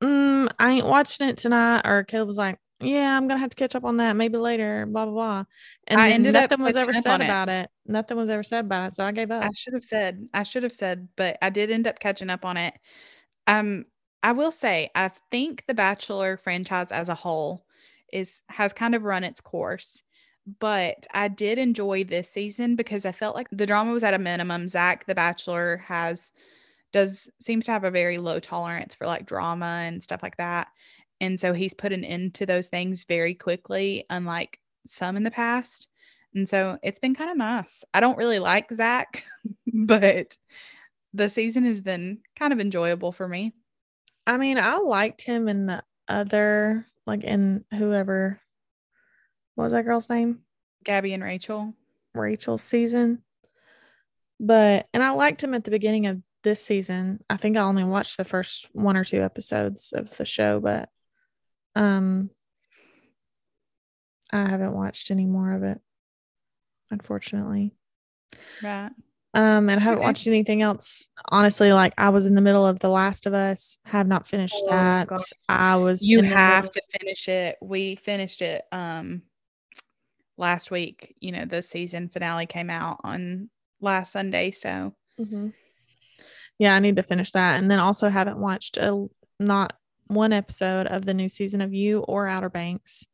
mm, 0.00 0.48
I 0.60 0.70
ain't 0.70 0.86
watching 0.86 1.28
it 1.28 1.36
tonight, 1.36 1.82
or 1.84 2.04
Caleb 2.04 2.28
was 2.28 2.38
like, 2.38 2.60
Yeah, 2.80 3.16
I'm 3.16 3.26
gonna 3.26 3.40
have 3.40 3.50
to 3.50 3.56
catch 3.56 3.74
up 3.74 3.84
on 3.84 3.96
that 3.96 4.14
maybe 4.14 4.38
later, 4.38 4.86
blah 4.86 5.06
blah 5.06 5.14
blah. 5.14 5.44
And 5.88 6.00
I 6.00 6.10
ended 6.10 6.36
up 6.36 6.50
nothing 6.50 6.64
was 6.64 6.76
ever 6.76 6.92
said 6.92 7.22
it. 7.22 7.24
about 7.24 7.48
it. 7.48 7.70
Nothing 7.86 8.16
was 8.16 8.30
ever 8.30 8.42
said 8.42 8.64
about 8.66 8.88
it, 8.88 8.94
so 8.94 9.04
I 9.04 9.12
gave 9.12 9.30
up. 9.30 9.44
I 9.44 9.50
should 9.54 9.74
have 9.74 9.84
said, 9.84 10.28
I 10.32 10.44
should 10.44 10.62
have 10.62 10.74
said, 10.74 11.08
but 11.16 11.36
I 11.42 11.50
did 11.50 11.70
end 11.70 11.86
up 11.86 11.98
catching 11.98 12.30
up 12.30 12.44
on 12.44 12.56
it. 12.56 12.74
Um, 13.46 13.86
I 14.22 14.32
will 14.32 14.52
say, 14.52 14.90
I 14.94 15.10
think 15.30 15.64
the 15.66 15.74
Bachelor 15.74 16.36
franchise 16.36 16.92
as 16.92 17.08
a 17.08 17.14
whole 17.14 17.66
is 18.12 18.40
has 18.48 18.72
kind 18.72 18.94
of 18.94 19.02
run 19.02 19.24
its 19.24 19.40
course. 19.40 20.02
But 20.60 21.06
I 21.12 21.28
did 21.28 21.58
enjoy 21.58 22.04
this 22.04 22.28
season 22.30 22.76
because 22.76 23.04
I 23.06 23.12
felt 23.12 23.36
like 23.36 23.48
the 23.52 23.66
drama 23.66 23.92
was 23.92 24.04
at 24.04 24.14
a 24.14 24.18
minimum. 24.18 24.68
Zach, 24.68 25.06
the 25.06 25.14
Bachelor, 25.14 25.78
has 25.78 26.32
does 26.92 27.30
seems 27.40 27.66
to 27.66 27.72
have 27.72 27.84
a 27.84 27.90
very 27.90 28.18
low 28.18 28.40
tolerance 28.40 28.94
for 28.94 29.06
like 29.06 29.26
drama 29.26 29.82
and 29.86 30.02
stuff 30.02 30.22
like 30.22 30.36
that. 30.38 30.68
And 31.20 31.38
so 31.38 31.52
he's 31.52 31.74
put 31.74 31.92
an 31.92 32.04
end 32.04 32.34
to 32.34 32.46
those 32.46 32.68
things 32.68 33.04
very 33.04 33.34
quickly, 33.34 34.04
unlike 34.10 34.58
some 34.88 35.16
in 35.16 35.22
the 35.24 35.30
past. 35.30 35.88
And 36.34 36.48
so 36.48 36.78
it's 36.82 36.98
been 36.98 37.14
kind 37.14 37.30
of 37.30 37.36
nice. 37.36 37.84
I 37.92 38.00
don't 38.00 38.18
really 38.18 38.38
like 38.38 38.72
Zach, 38.72 39.24
but 39.72 40.36
the 41.12 41.28
season 41.28 41.64
has 41.64 41.80
been 41.80 42.20
kind 42.38 42.52
of 42.52 42.60
enjoyable 42.60 43.12
for 43.12 43.28
me. 43.28 43.52
I 44.26 44.38
mean, 44.38 44.58
I 44.58 44.78
liked 44.78 45.22
him 45.22 45.48
in 45.48 45.66
the 45.66 45.82
other, 46.08 46.86
like 47.06 47.24
in 47.24 47.64
whoever, 47.70 48.40
what 49.54 49.64
was 49.64 49.72
that 49.72 49.84
girl's 49.84 50.08
name? 50.08 50.40
Gabby 50.84 51.12
and 51.12 51.22
Rachel. 51.22 51.74
Rachel's 52.14 52.62
season. 52.62 53.22
But, 54.40 54.88
and 54.94 55.02
I 55.02 55.10
liked 55.10 55.42
him 55.42 55.54
at 55.54 55.64
the 55.64 55.70
beginning 55.70 56.06
of 56.06 56.22
this 56.42 56.64
season. 56.64 57.22
I 57.30 57.36
think 57.36 57.56
I 57.56 57.60
only 57.60 57.84
watched 57.84 58.16
the 58.16 58.24
first 58.24 58.68
one 58.72 58.96
or 58.96 59.04
two 59.04 59.22
episodes 59.22 59.92
of 59.94 60.16
the 60.16 60.26
show, 60.26 60.60
but 60.60 60.88
um 61.74 62.30
I 64.32 64.46
haven't 64.48 64.74
watched 64.74 65.10
any 65.10 65.26
more 65.26 65.52
of 65.52 65.62
it, 65.62 65.80
unfortunately. 66.92 67.74
Right. 68.62 68.90
Um, 69.34 69.70
and 69.70 69.80
I 69.80 69.82
haven't 69.82 69.98
Okay. 70.00 70.06
watched 70.06 70.26
anything 70.26 70.60
else. 70.62 71.08
Honestly, 71.30 71.72
like 71.72 71.94
I 71.96 72.10
was 72.10 72.26
in 72.26 72.34
the 72.34 72.40
middle 72.42 72.66
of 72.66 72.78
The 72.80 72.90
Last 72.90 73.26
of 73.26 73.32
Us, 73.34 73.78
have 73.86 74.06
not 74.06 74.26
finished 74.26 74.62
Oh, 74.66 74.70
that. 74.70 75.08
gosh. 75.08 75.32
I 75.48 75.76
was 75.76 76.02
You 76.06 76.22
have 76.22 76.68
to 76.70 76.82
finish 77.00 77.28
it. 77.28 77.56
We 77.62 77.96
finished 77.96 78.42
it 78.42 78.64
um 78.72 79.22
last 80.36 80.70
week. 80.70 81.16
You 81.20 81.32
know, 81.32 81.44
the 81.46 81.62
season 81.62 82.08
finale 82.10 82.46
came 82.46 82.68
out 82.70 83.00
on 83.04 83.48
last 83.80 84.12
Sunday. 84.12 84.50
So 84.50 84.94
Mhm. 85.18 85.52
Yeah, 86.58 86.74
I 86.74 86.78
need 86.78 86.96
to 86.96 87.02
finish 87.02 87.32
that. 87.32 87.58
And 87.58 87.70
then 87.70 87.78
also 87.80 88.08
haven't 88.08 88.38
watched 88.38 88.76
a 88.76 89.08
not 89.40 89.72
one 90.08 90.32
episode 90.32 90.86
of 90.86 91.06
the 91.06 91.14
new 91.14 91.28
season 91.28 91.60
of 91.62 91.72
You 91.72 92.00
or 92.00 92.28
Outer 92.28 92.50
Banks. 92.50 93.06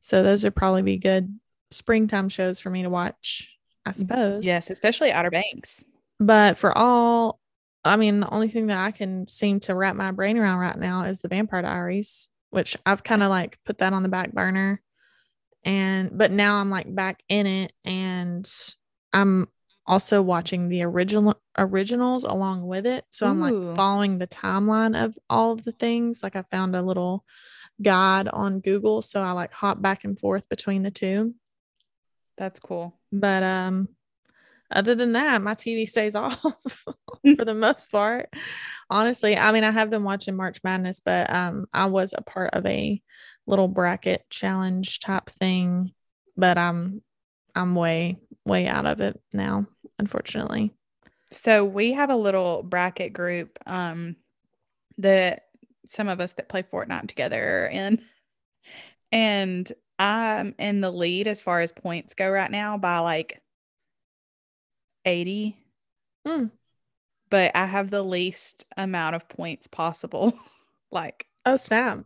So 0.00 0.22
those 0.22 0.44
would 0.44 0.54
probably 0.54 0.82
be 0.82 0.98
good 0.98 1.38
springtime 1.74 2.28
shows 2.28 2.60
for 2.60 2.70
me 2.70 2.82
to 2.82 2.90
watch, 2.90 3.50
I 3.84 3.90
mm-hmm. 3.90 4.00
suppose. 4.00 4.44
yes, 4.44 4.70
especially 4.70 5.12
Outer 5.12 5.30
Banks. 5.30 5.84
But 6.20 6.58
for 6.58 6.76
all, 6.76 7.40
I 7.84 7.96
mean, 7.96 8.20
the 8.20 8.32
only 8.32 8.48
thing 8.48 8.68
that 8.68 8.78
I 8.78 8.90
can 8.90 9.28
seem 9.28 9.60
to 9.60 9.74
wrap 9.74 9.96
my 9.96 10.10
brain 10.10 10.38
around 10.38 10.58
right 10.58 10.78
now 10.78 11.04
is 11.04 11.20
the 11.20 11.28
Vampire 11.28 11.62
Diaries, 11.62 12.28
which 12.50 12.76
I've 12.86 13.02
kind 13.02 13.22
of 13.22 13.30
like 13.30 13.58
put 13.66 13.78
that 13.78 13.92
on 13.92 14.02
the 14.02 14.08
back 14.08 14.32
burner. 14.32 14.80
And, 15.64 16.16
but 16.16 16.30
now 16.30 16.56
I'm 16.56 16.70
like 16.70 16.94
back 16.94 17.22
in 17.28 17.46
it 17.46 17.72
and 17.84 18.50
I'm 19.12 19.48
also 19.86 20.22
watching 20.22 20.68
the 20.68 20.82
original 20.82 21.40
originals 21.58 22.24
along 22.24 22.66
with 22.66 22.86
it. 22.86 23.04
So 23.10 23.26
I'm 23.26 23.40
like 23.40 23.76
following 23.76 24.18
the 24.18 24.26
timeline 24.26 25.02
of 25.02 25.16
all 25.28 25.52
of 25.52 25.64
the 25.64 25.72
things. 25.72 26.22
Like 26.22 26.36
I 26.36 26.44
found 26.50 26.74
a 26.74 26.82
little 26.82 27.24
guide 27.82 28.28
on 28.28 28.60
Google. 28.60 29.02
So 29.02 29.20
I 29.20 29.32
like 29.32 29.52
hop 29.52 29.80
back 29.82 30.04
and 30.04 30.18
forth 30.18 30.48
between 30.48 30.82
the 30.82 30.90
two. 30.90 31.34
That's 32.36 32.60
cool. 32.60 32.98
But 33.12 33.42
um 33.42 33.88
other 34.70 34.94
than 34.94 35.12
that, 35.12 35.42
my 35.42 35.54
TV 35.54 35.86
stays 35.86 36.14
off 36.16 36.40
for 37.36 37.44
the 37.44 37.54
most 37.54 37.90
part. 37.90 38.28
Honestly, 38.90 39.36
I 39.36 39.52
mean, 39.52 39.64
I 39.64 39.70
have 39.70 39.90
been 39.90 40.04
watching 40.04 40.36
March 40.36 40.58
Madness, 40.64 41.00
but 41.00 41.32
um 41.32 41.66
I 41.72 41.86
was 41.86 42.14
a 42.16 42.22
part 42.22 42.54
of 42.54 42.66
a 42.66 43.00
little 43.46 43.68
bracket 43.68 44.24
challenge 44.30 45.00
type 45.00 45.30
thing, 45.30 45.92
but 46.36 46.58
I'm 46.58 47.02
I'm 47.54 47.74
way 47.74 48.18
way 48.44 48.66
out 48.66 48.86
of 48.86 49.00
it 49.00 49.20
now, 49.32 49.66
unfortunately. 49.98 50.72
So 51.30 51.64
we 51.64 51.92
have 51.92 52.10
a 52.10 52.16
little 52.16 52.62
bracket 52.62 53.12
group 53.12 53.58
um 53.66 54.16
that 54.98 55.44
some 55.86 56.08
of 56.08 56.20
us 56.20 56.32
that 56.34 56.48
play 56.48 56.62
Fortnite 56.62 57.08
together 57.08 57.64
are 57.64 57.66
in. 57.66 58.02
And 59.12 59.70
I'm 59.98 60.54
in 60.58 60.80
the 60.80 60.90
lead 60.92 61.26
as 61.26 61.42
far 61.42 61.60
as 61.60 61.72
points 61.72 62.14
go 62.14 62.30
right 62.30 62.50
now 62.50 62.78
by 62.78 62.98
like 62.98 63.40
80. 65.04 65.56
Hmm. 66.26 66.46
But 67.30 67.52
I 67.54 67.66
have 67.66 67.90
the 67.90 68.02
least 68.02 68.66
amount 68.76 69.16
of 69.16 69.28
points 69.28 69.66
possible 69.66 70.38
like 70.90 71.26
Oh 71.46 71.56
snap. 71.56 72.04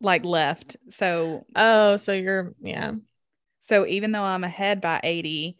like 0.00 0.24
left. 0.24 0.76
So 0.90 1.44
Oh, 1.54 1.96
so 1.96 2.12
you're 2.12 2.54
yeah. 2.60 2.92
so 3.60 3.86
even 3.86 4.12
though 4.12 4.22
I'm 4.22 4.44
ahead 4.44 4.80
by 4.80 5.00
80, 5.02 5.56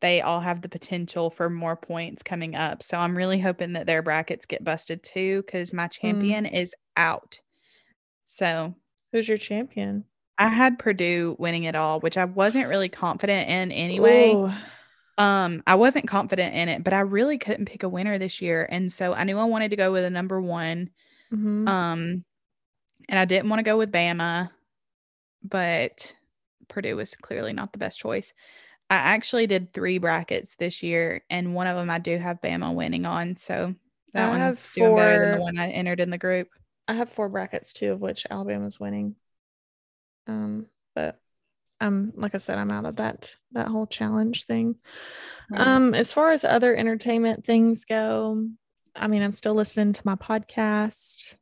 they 0.00 0.20
all 0.20 0.40
have 0.40 0.60
the 0.60 0.68
potential 0.68 1.30
for 1.30 1.48
more 1.48 1.76
points 1.76 2.22
coming 2.22 2.54
up. 2.54 2.82
So 2.82 2.98
I'm 2.98 3.16
really 3.16 3.40
hoping 3.40 3.72
that 3.74 3.86
their 3.86 4.02
brackets 4.02 4.46
get 4.46 4.64
busted 4.64 5.02
too 5.02 5.42
cuz 5.44 5.72
my 5.72 5.88
champion 5.88 6.46
is 6.46 6.74
out. 6.96 7.40
So 8.26 8.74
Who's 9.12 9.28
your 9.28 9.38
champion? 9.38 10.04
I 10.38 10.48
had 10.48 10.78
Purdue 10.78 11.36
winning 11.38 11.64
it 11.64 11.74
all, 11.74 12.00
which 12.00 12.18
I 12.18 12.24
wasn't 12.24 12.68
really 12.68 12.88
confident 12.88 13.48
in 13.48 13.72
anyway. 13.72 14.32
Ooh. 14.34 14.50
Um, 15.18 15.62
I 15.66 15.76
wasn't 15.76 16.08
confident 16.08 16.54
in 16.54 16.68
it, 16.68 16.84
but 16.84 16.92
I 16.92 17.00
really 17.00 17.38
couldn't 17.38 17.66
pick 17.66 17.82
a 17.84 17.88
winner 17.88 18.18
this 18.18 18.42
year. 18.42 18.68
And 18.70 18.92
so 18.92 19.14
I 19.14 19.24
knew 19.24 19.38
I 19.38 19.44
wanted 19.44 19.70
to 19.70 19.76
go 19.76 19.90
with 19.92 20.04
a 20.04 20.10
number 20.10 20.40
one. 20.40 20.90
Mhm. 21.32 21.66
Um, 21.66 22.24
and 23.08 23.18
I 23.18 23.24
didn't 23.24 23.48
want 23.48 23.60
to 23.60 23.64
go 23.64 23.78
with 23.78 23.92
Bama, 23.92 24.50
but 25.42 26.14
Purdue 26.68 26.96
was 26.96 27.14
clearly 27.14 27.52
not 27.52 27.72
the 27.72 27.78
best 27.78 27.98
choice. 27.98 28.34
I 28.90 28.96
actually 28.96 29.46
did 29.46 29.72
three 29.72 29.98
brackets 29.98 30.56
this 30.56 30.82
year, 30.82 31.24
and 31.30 31.54
one 31.54 31.66
of 31.66 31.76
them 31.76 31.90
I 31.90 31.98
do 31.98 32.18
have 32.18 32.40
Bama 32.40 32.74
winning 32.74 33.06
on. 33.06 33.36
So 33.36 33.74
that 34.12 34.26
I 34.26 34.28
one's 34.28 34.66
have 34.66 34.72
doing 34.74 34.96
better 34.96 35.24
than 35.24 35.38
the 35.38 35.42
one 35.42 35.58
I 35.58 35.70
entered 35.70 36.00
in 36.00 36.10
the 36.10 36.18
group. 36.18 36.48
I 36.88 36.92
have 36.92 37.10
four 37.10 37.28
brackets, 37.28 37.72
two 37.72 37.92
of 37.92 38.00
which 38.00 38.26
Alabama's 38.30 38.78
winning. 38.78 39.16
Um, 40.26 40.66
but 40.94 41.20
um, 41.80 42.12
like 42.16 42.34
I 42.34 42.38
said, 42.38 42.58
I'm 42.58 42.70
out 42.70 42.86
of 42.86 42.96
that 42.96 43.34
that 43.52 43.68
whole 43.68 43.86
challenge 43.86 44.44
thing. 44.46 44.76
Um, 45.54 45.94
as 45.94 46.12
far 46.12 46.30
as 46.32 46.44
other 46.44 46.74
entertainment 46.74 47.44
things 47.44 47.84
go, 47.84 48.48
I 48.94 49.08
mean, 49.08 49.22
I'm 49.22 49.32
still 49.32 49.54
listening 49.54 49.92
to 49.92 50.02
my 50.04 50.14
podcast. 50.14 51.34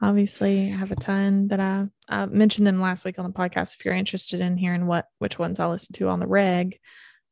Obviously, 0.00 0.72
I 0.72 0.76
have 0.76 0.92
a 0.92 0.96
ton 0.96 1.48
that 1.48 1.58
I, 1.58 1.86
I 2.08 2.26
mentioned 2.26 2.66
them 2.66 2.80
last 2.80 3.04
week 3.04 3.18
on 3.18 3.24
the 3.24 3.32
podcast. 3.32 3.74
If 3.74 3.84
you're 3.84 3.94
interested 3.94 4.40
in 4.40 4.56
hearing 4.56 4.86
what 4.86 5.06
which 5.18 5.38
ones 5.38 5.58
I 5.58 5.66
listen 5.66 5.94
to 5.94 6.08
on 6.08 6.20
the 6.20 6.26
reg, 6.28 6.78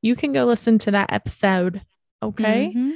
you 0.03 0.17
can 0.17 0.33
go 0.33 0.45
listen 0.45 0.79
to 0.81 0.91
that 0.91 1.13
episode. 1.13 1.83
Okay. 2.23 2.73
Mhm. 2.75 2.95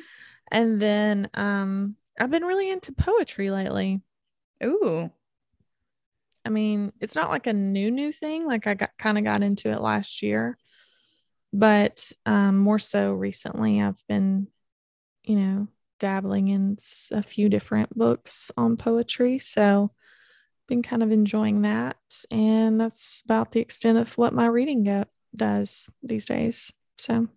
And 0.51 0.81
then 0.81 1.31
um 1.35 1.97
I've 2.19 2.31
been 2.33 2.45
really 2.45 2.69
into 2.69 2.93
poetry 2.93 3.51
lately. 3.51 4.03
Ooh. 4.65 5.11
I 6.45 6.49
mean, 6.49 6.93
it's 7.01 7.15
not 7.15 7.31
like 7.31 7.47
a 7.47 7.53
new 7.53 7.91
new 7.91 8.13
thing. 8.13 8.47
Like 8.47 8.67
I 8.67 8.75
got 8.75 8.91
kind 8.99 9.19
of 9.19 9.25
got 9.25 9.43
into 9.43 9.71
it 9.71 9.81
last 9.81 10.23
year, 10.23 10.57
but 11.53 12.11
um, 12.27 12.59
more 12.59 12.79
so 12.79 13.13
recently, 13.13 13.83
I've 13.83 14.03
been, 14.09 14.49
you 15.23 15.37
know, 15.37 15.69
dabbling 15.99 16.49
in 16.49 16.79
a 17.11 17.23
few 17.23 17.49
different 17.49 17.97
books 17.97 18.51
on 18.57 18.77
poetry. 18.77 19.39
So, 19.39 19.93
been 20.67 20.83
kind 20.83 21.03
of 21.03 21.13
enjoying 21.13 21.63
that, 21.63 21.99
and 22.31 22.81
that's 22.81 23.23
about 23.25 23.53
the 23.53 23.61
extent 23.61 23.99
of 23.99 24.17
what 24.17 24.33
my 24.33 24.47
reading 24.47 24.85
go- 24.85 25.05
does 25.37 25.89
these 26.03 26.25
days. 26.25 26.73
So, 26.99 27.29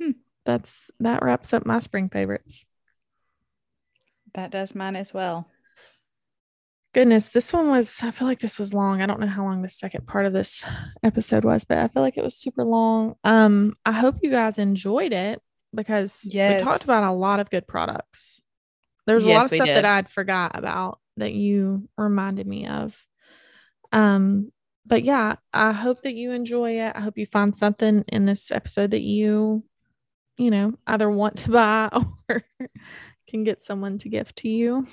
Hmm. 0.00 0.12
that's 0.44 0.90
that 1.00 1.22
wraps 1.22 1.52
up 1.52 1.66
my 1.66 1.80
spring 1.80 2.08
favorites. 2.08 2.64
That 4.34 4.50
does 4.50 4.74
mine 4.74 4.94
as 4.94 5.12
well. 5.12 5.48
Goodness, 6.98 7.28
this 7.28 7.52
one 7.52 7.70
was, 7.70 8.02
I 8.02 8.10
feel 8.10 8.26
like 8.26 8.40
this 8.40 8.58
was 8.58 8.74
long. 8.74 9.00
I 9.00 9.06
don't 9.06 9.20
know 9.20 9.28
how 9.28 9.44
long 9.44 9.62
the 9.62 9.68
second 9.68 10.08
part 10.08 10.26
of 10.26 10.32
this 10.32 10.64
episode 11.04 11.44
was, 11.44 11.64
but 11.64 11.78
I 11.78 11.86
feel 11.86 12.02
like 12.02 12.16
it 12.18 12.24
was 12.24 12.34
super 12.34 12.64
long. 12.64 13.14
Um, 13.22 13.76
I 13.86 13.92
hope 13.92 14.16
you 14.20 14.32
guys 14.32 14.58
enjoyed 14.58 15.12
it 15.12 15.40
because 15.72 16.28
we 16.28 16.58
talked 16.58 16.82
about 16.82 17.04
a 17.04 17.12
lot 17.12 17.38
of 17.38 17.50
good 17.50 17.68
products. 17.68 18.42
There's 19.06 19.26
a 19.26 19.28
Yes, 19.28 19.36
lot 19.36 19.44
of 19.44 19.50
stuff 19.52 19.68
did. 19.68 19.76
that 19.76 19.84
I'd 19.84 20.10
forgot 20.10 20.58
about 20.58 20.98
that 21.18 21.32
you 21.32 21.88
reminded 21.96 22.48
me 22.48 22.66
of. 22.66 23.00
Um, 23.92 24.50
but 24.84 25.04
yeah, 25.04 25.36
I 25.52 25.70
hope 25.70 26.02
that 26.02 26.16
you 26.16 26.32
enjoy 26.32 26.80
it. 26.80 26.96
I 26.96 27.00
hope 27.00 27.16
you 27.16 27.26
find 27.26 27.56
something 27.56 28.04
in 28.08 28.24
this 28.24 28.50
episode 28.50 28.90
that 28.90 29.02
you, 29.02 29.62
you 30.36 30.50
know, 30.50 30.74
either 30.84 31.08
want 31.08 31.38
to 31.38 31.50
buy 31.52 31.90
or 32.28 32.42
can 33.28 33.44
get 33.44 33.62
someone 33.62 33.98
to 33.98 34.08
gift 34.08 34.34
to 34.38 34.48
you. 34.48 34.84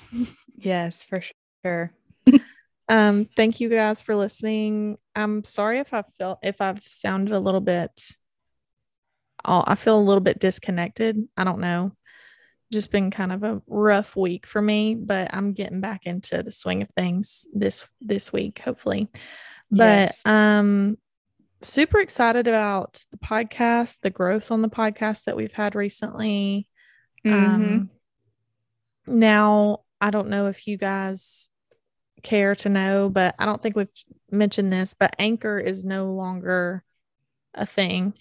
Yes, 0.56 1.02
for 1.02 1.20
sure. 1.20 1.34
Um, 2.88 3.24
thank 3.24 3.58
you 3.58 3.68
guys 3.68 4.00
for 4.00 4.14
listening. 4.14 4.96
I'm 5.16 5.42
sorry 5.42 5.80
if 5.80 5.92
I 5.92 6.02
felt 6.02 6.38
if 6.42 6.60
I've 6.60 6.82
sounded 6.82 7.34
a 7.34 7.40
little 7.40 7.60
bit 7.60 8.00
oh, 9.44 9.62
I 9.66 9.74
feel 9.74 9.98
a 9.98 10.02
little 10.02 10.20
bit 10.20 10.38
disconnected. 10.38 11.16
I 11.36 11.42
don't 11.44 11.60
know. 11.60 11.92
Just 12.72 12.90
been 12.92 13.10
kind 13.10 13.32
of 13.32 13.42
a 13.44 13.60
rough 13.66 14.14
week 14.16 14.46
for 14.46 14.60
me, 14.62 14.94
but 14.94 15.34
I'm 15.34 15.52
getting 15.52 15.80
back 15.80 16.06
into 16.06 16.42
the 16.42 16.50
swing 16.52 16.82
of 16.82 16.88
things 16.96 17.46
this 17.52 17.88
this 18.00 18.32
week, 18.32 18.60
hopefully. 18.60 19.08
But 19.70 20.10
Yes. 20.14 20.20
um 20.24 20.96
super 21.62 21.98
excited 21.98 22.46
about 22.46 23.02
the 23.10 23.18
podcast, 23.18 23.98
the 24.02 24.10
growth 24.10 24.50
on 24.52 24.62
the 24.62 24.68
podcast 24.70 25.24
that 25.24 25.36
we've 25.36 25.52
had 25.52 25.74
recently. 25.74 26.68
Mhm. 27.24 27.32
Um, 27.32 27.90
now, 29.08 29.80
I 30.00 30.10
don't 30.10 30.28
know 30.28 30.46
if 30.46 30.66
you 30.68 30.76
guys 30.76 31.48
care 32.22 32.54
to 32.56 32.68
know, 32.68 33.08
but 33.08 33.34
I 33.38 33.46
don't 33.46 33.60
think 33.60 33.76
we've 33.76 33.88
mentioned 34.30 34.72
this, 34.72 34.94
but 34.94 35.14
Anchor 35.18 35.58
is 35.58 35.84
no 35.84 36.12
longer 36.12 36.84
a 37.54 37.66
thing, 37.66 38.14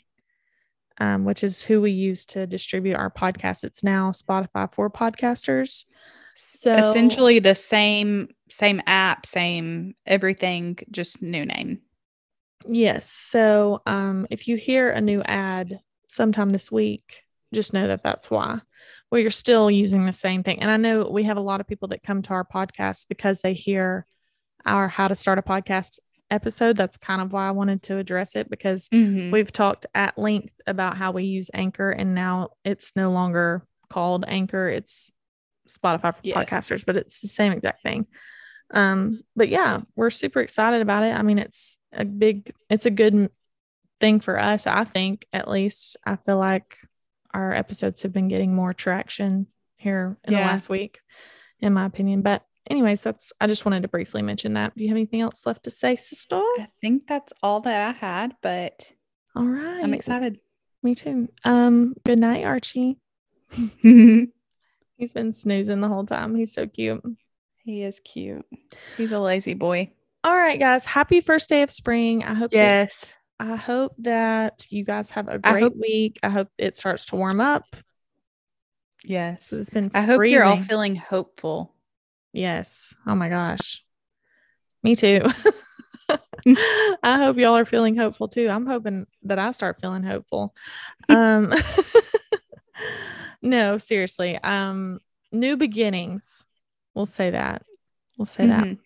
um, 0.99 1.25
which 1.25 1.43
is 1.43 1.63
who 1.63 1.81
we 1.81 1.91
use 1.91 2.25
to 2.27 2.47
distribute 2.47 2.95
our 2.95 3.11
podcast. 3.11 3.63
It's 3.63 3.83
now 3.83 4.11
Spotify 4.11 4.73
for 4.73 4.89
podcasters. 4.89 5.85
So 6.35 6.73
essentially 6.73 7.39
the 7.39 7.55
same 7.55 8.29
same 8.49 8.81
app, 8.85 9.25
same 9.25 9.95
everything, 10.05 10.77
just 10.91 11.21
new 11.21 11.45
name. 11.45 11.79
Yes. 12.67 13.09
So 13.09 13.81
um, 13.85 14.27
if 14.29 14.47
you 14.47 14.57
hear 14.57 14.89
a 14.91 15.01
new 15.01 15.21
ad 15.23 15.79
sometime 16.07 16.49
this 16.49 16.71
week, 16.71 17.23
just 17.53 17.73
know 17.73 17.87
that 17.87 18.03
that's 18.03 18.29
why. 18.29 18.59
Well, 19.11 19.21
you're 19.21 19.31
still 19.31 19.69
using 19.71 20.05
the 20.05 20.13
same 20.13 20.43
thing. 20.43 20.59
And 20.61 20.69
I 20.69 20.77
know 20.77 21.09
we 21.09 21.23
have 21.23 21.37
a 21.37 21.41
lot 21.41 21.61
of 21.61 21.67
people 21.67 21.87
that 21.89 22.03
come 22.03 22.21
to 22.23 22.31
our 22.33 22.43
podcast 22.45 23.07
because 23.07 23.41
they 23.41 23.53
hear 23.53 24.05
our 24.65 24.87
how 24.87 25.07
to 25.07 25.15
start 25.15 25.37
a 25.39 25.43
podcast 25.43 25.99
episode. 26.31 26.75
That's 26.75 26.97
kind 26.97 27.21
of 27.21 27.31
why 27.31 27.47
I 27.47 27.51
wanted 27.51 27.83
to 27.83 27.97
address 27.97 28.35
it 28.35 28.49
because 28.49 28.89
Mhm. 28.89 29.31
we've 29.31 29.51
talked 29.51 29.85
at 29.93 30.17
length 30.17 30.53
about 30.65 30.97
how 30.97 31.11
we 31.11 31.23
use 31.23 31.51
Anchor 31.53 31.91
and 31.91 32.15
now 32.15 32.49
it's 32.63 32.95
no 32.95 33.11
longer 33.11 33.65
called 33.89 34.25
Anchor. 34.27 34.67
It's 34.67 35.11
Spotify 35.69 36.15
for 36.15 36.21
Yes. 36.23 36.35
podcasters, 36.37 36.85
but 36.85 36.97
it's 36.97 37.21
the 37.21 37.27
same 37.27 37.51
exact 37.51 37.83
thing. 37.83 38.07
Um, 38.73 39.21
but 39.35 39.49
yeah, 39.49 39.81
we're 39.95 40.09
super 40.09 40.39
excited 40.41 40.81
about 40.81 41.03
it. 41.03 41.13
I 41.15 41.21
mean, 41.21 41.37
it's 41.37 41.77
a 41.93 42.03
big, 42.05 42.51
it's 42.69 42.87
a 42.87 42.91
good 42.91 43.29
thing 44.01 44.19
for 44.19 44.39
us. 44.39 44.65
I 44.65 44.83
think, 44.83 45.27
at 45.31 45.47
least, 45.47 45.95
I 46.03 46.15
feel 46.15 46.37
like 46.39 46.79
our 47.35 47.53
episodes 47.53 48.01
have 48.03 48.13
been 48.13 48.27
getting 48.29 48.55
more 48.55 48.73
traction 48.73 49.47
here 49.77 50.17
in 50.23 50.33
the 50.33 50.39
last 50.39 50.69
week, 50.69 51.01
in 51.59 51.73
my 51.73 51.85
opinion. 51.85 52.21
But, 52.21 52.43
anyways, 52.69 53.03
that's, 53.03 53.33
I 53.41 53.47
just 53.47 53.65
wanted 53.65 53.81
to 53.83 53.87
briefly 53.89 54.21
mention 54.21 54.53
that. 54.53 54.75
Do 54.75 54.83
you 54.83 54.89
have 54.89 54.95
anything 54.97 55.21
else 55.21 55.45
left 55.45 55.63
to 55.65 55.69
say, 55.71 55.95
sister? 55.97 56.37
I 56.37 56.67
think 56.81 57.07
that's 57.07 57.33
all 57.43 57.59
that 57.61 57.89
I 57.89 57.91
had, 57.91 58.35
but 58.41 58.91
All 59.35 59.45
right. 59.45 59.83
I'm 59.83 59.93
excited. 59.93 60.39
Me 60.81 60.95
too. 60.95 61.27
Um, 61.43 61.95
good 62.05 62.19
night, 62.19 62.45
Archie. 62.45 62.97
he 63.79 64.27
He's 64.97 65.11
been 65.11 65.33
snoozing 65.33 65.81
the 65.81 65.89
whole 65.89 66.05
time. 66.05 66.35
He's 66.35 66.53
so 66.53 66.67
cute. 66.67 67.03
He 67.65 67.83
is 67.83 67.99
cute. 67.99 68.45
He's 68.95 69.11
a 69.11 69.19
lazy 69.19 69.53
boy. 69.53 69.91
All 70.23 70.35
right, 70.35 70.57
guys. 70.57 70.85
Happy 70.85 71.19
first 71.19 71.49
day 71.49 71.63
of 71.63 71.69
spring. 71.69 72.23
I 72.23 72.33
hope 72.33 72.53
Yes. 72.53 73.11
I 73.39 73.55
hope 73.55 73.93
that 73.99 74.65
you 74.69 74.85
guys 74.85 75.09
have 75.11 75.27
a 75.27 75.39
great 75.39 75.63
hope- 75.63 75.75
week. 75.75 76.19
I 76.23 76.29
hope 76.29 76.49
it 76.57 76.75
starts 76.75 77.05
to 77.07 77.15
warm 77.15 77.41
up. 77.41 77.63
Yes. 79.03 79.51
It's 79.53 79.69
been 79.69 79.91
I 79.93 80.01
hope 80.01 80.25
you're 80.25 80.43
all 80.43 80.61
feeling 80.61 80.95
hopeful. 80.95 81.75
Yes. 82.33 82.95
Oh 83.05 83.15
my 83.15 83.29
gosh. 83.29 83.83
Me 84.83 84.95
too. 84.95 85.21
I 87.03 87.17
hope 87.17 87.37
y'all 87.37 87.55
are 87.55 87.65
feeling 87.65 87.95
hopeful 87.95 88.27
too. 88.27 88.49
I'm 88.49 88.65
hoping 88.65 89.05
that 89.23 89.39
I 89.39 89.51
start 89.51 89.79
feeling 89.81 90.03
hopeful. 90.03 90.55
Um 91.09 91.53
No, 93.41 93.77
seriously. 93.77 94.37
Um 94.37 94.99
new 95.31 95.57
beginnings. 95.57 96.45
We'll 96.93 97.05
say 97.05 97.31
that. 97.31 97.63
We'll 98.17 98.25
say 98.25 98.47
that. 98.47 98.77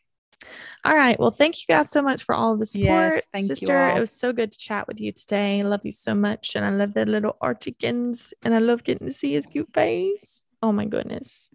All 0.86 0.96
right. 0.96 1.20
Well, 1.20 1.32
thank 1.32 1.58
you 1.60 1.66
guys 1.68 1.90
so 1.90 2.02
much 2.02 2.24
for 2.24 2.34
all 2.34 2.56
the 2.56 2.66
support. 2.66 3.14
Yes, 3.16 3.24
thank 3.34 3.44
you 3.44 3.56
Sister, 3.56 3.78
all. 3.78 3.98
it 3.98 4.00
was 4.00 4.12
so 4.12 4.32
good 4.32 4.52
to 4.52 4.58
chat 4.58 4.88
with 4.88 5.00
you 5.02 5.12
today. 5.12 5.60
I 5.60 5.64
love 5.64 5.82
you 5.84 5.92
so 5.92 6.16
much. 6.16 6.56
And 6.56 6.64
I 6.66 6.70
love 6.70 6.94
the 6.94 7.06
little 7.06 7.36
Archikins. 7.44 8.32
And 8.44 8.56
I 8.56 8.60
love 8.60 8.84
getting 8.84 9.08
to 9.08 9.14
see 9.14 9.34
his 9.34 9.46
cute 9.46 9.74
face. 9.74 10.46
Oh 10.62 10.72
my 10.72 10.86
goodness. 10.86 11.50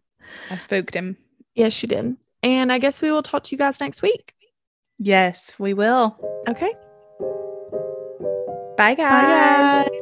I 0.50 0.56
spooked 0.58 0.94
him. 0.94 1.16
Yes, 1.54 1.82
you 1.82 1.88
did. 1.88 2.16
And 2.42 2.72
I 2.72 2.78
guess 2.78 3.00
we 3.00 3.10
will 3.10 3.22
talk 3.22 3.44
to 3.44 3.52
you 3.52 3.58
guys 3.58 3.80
next 3.80 4.02
week. 4.02 4.34
Yes, 4.98 5.52
we 5.58 5.72
will. 5.74 6.18
Okay. 6.48 6.72
Bye, 8.76 8.94
Bye, 8.94 8.96
guys. 8.96 9.88
guys. 9.88 9.93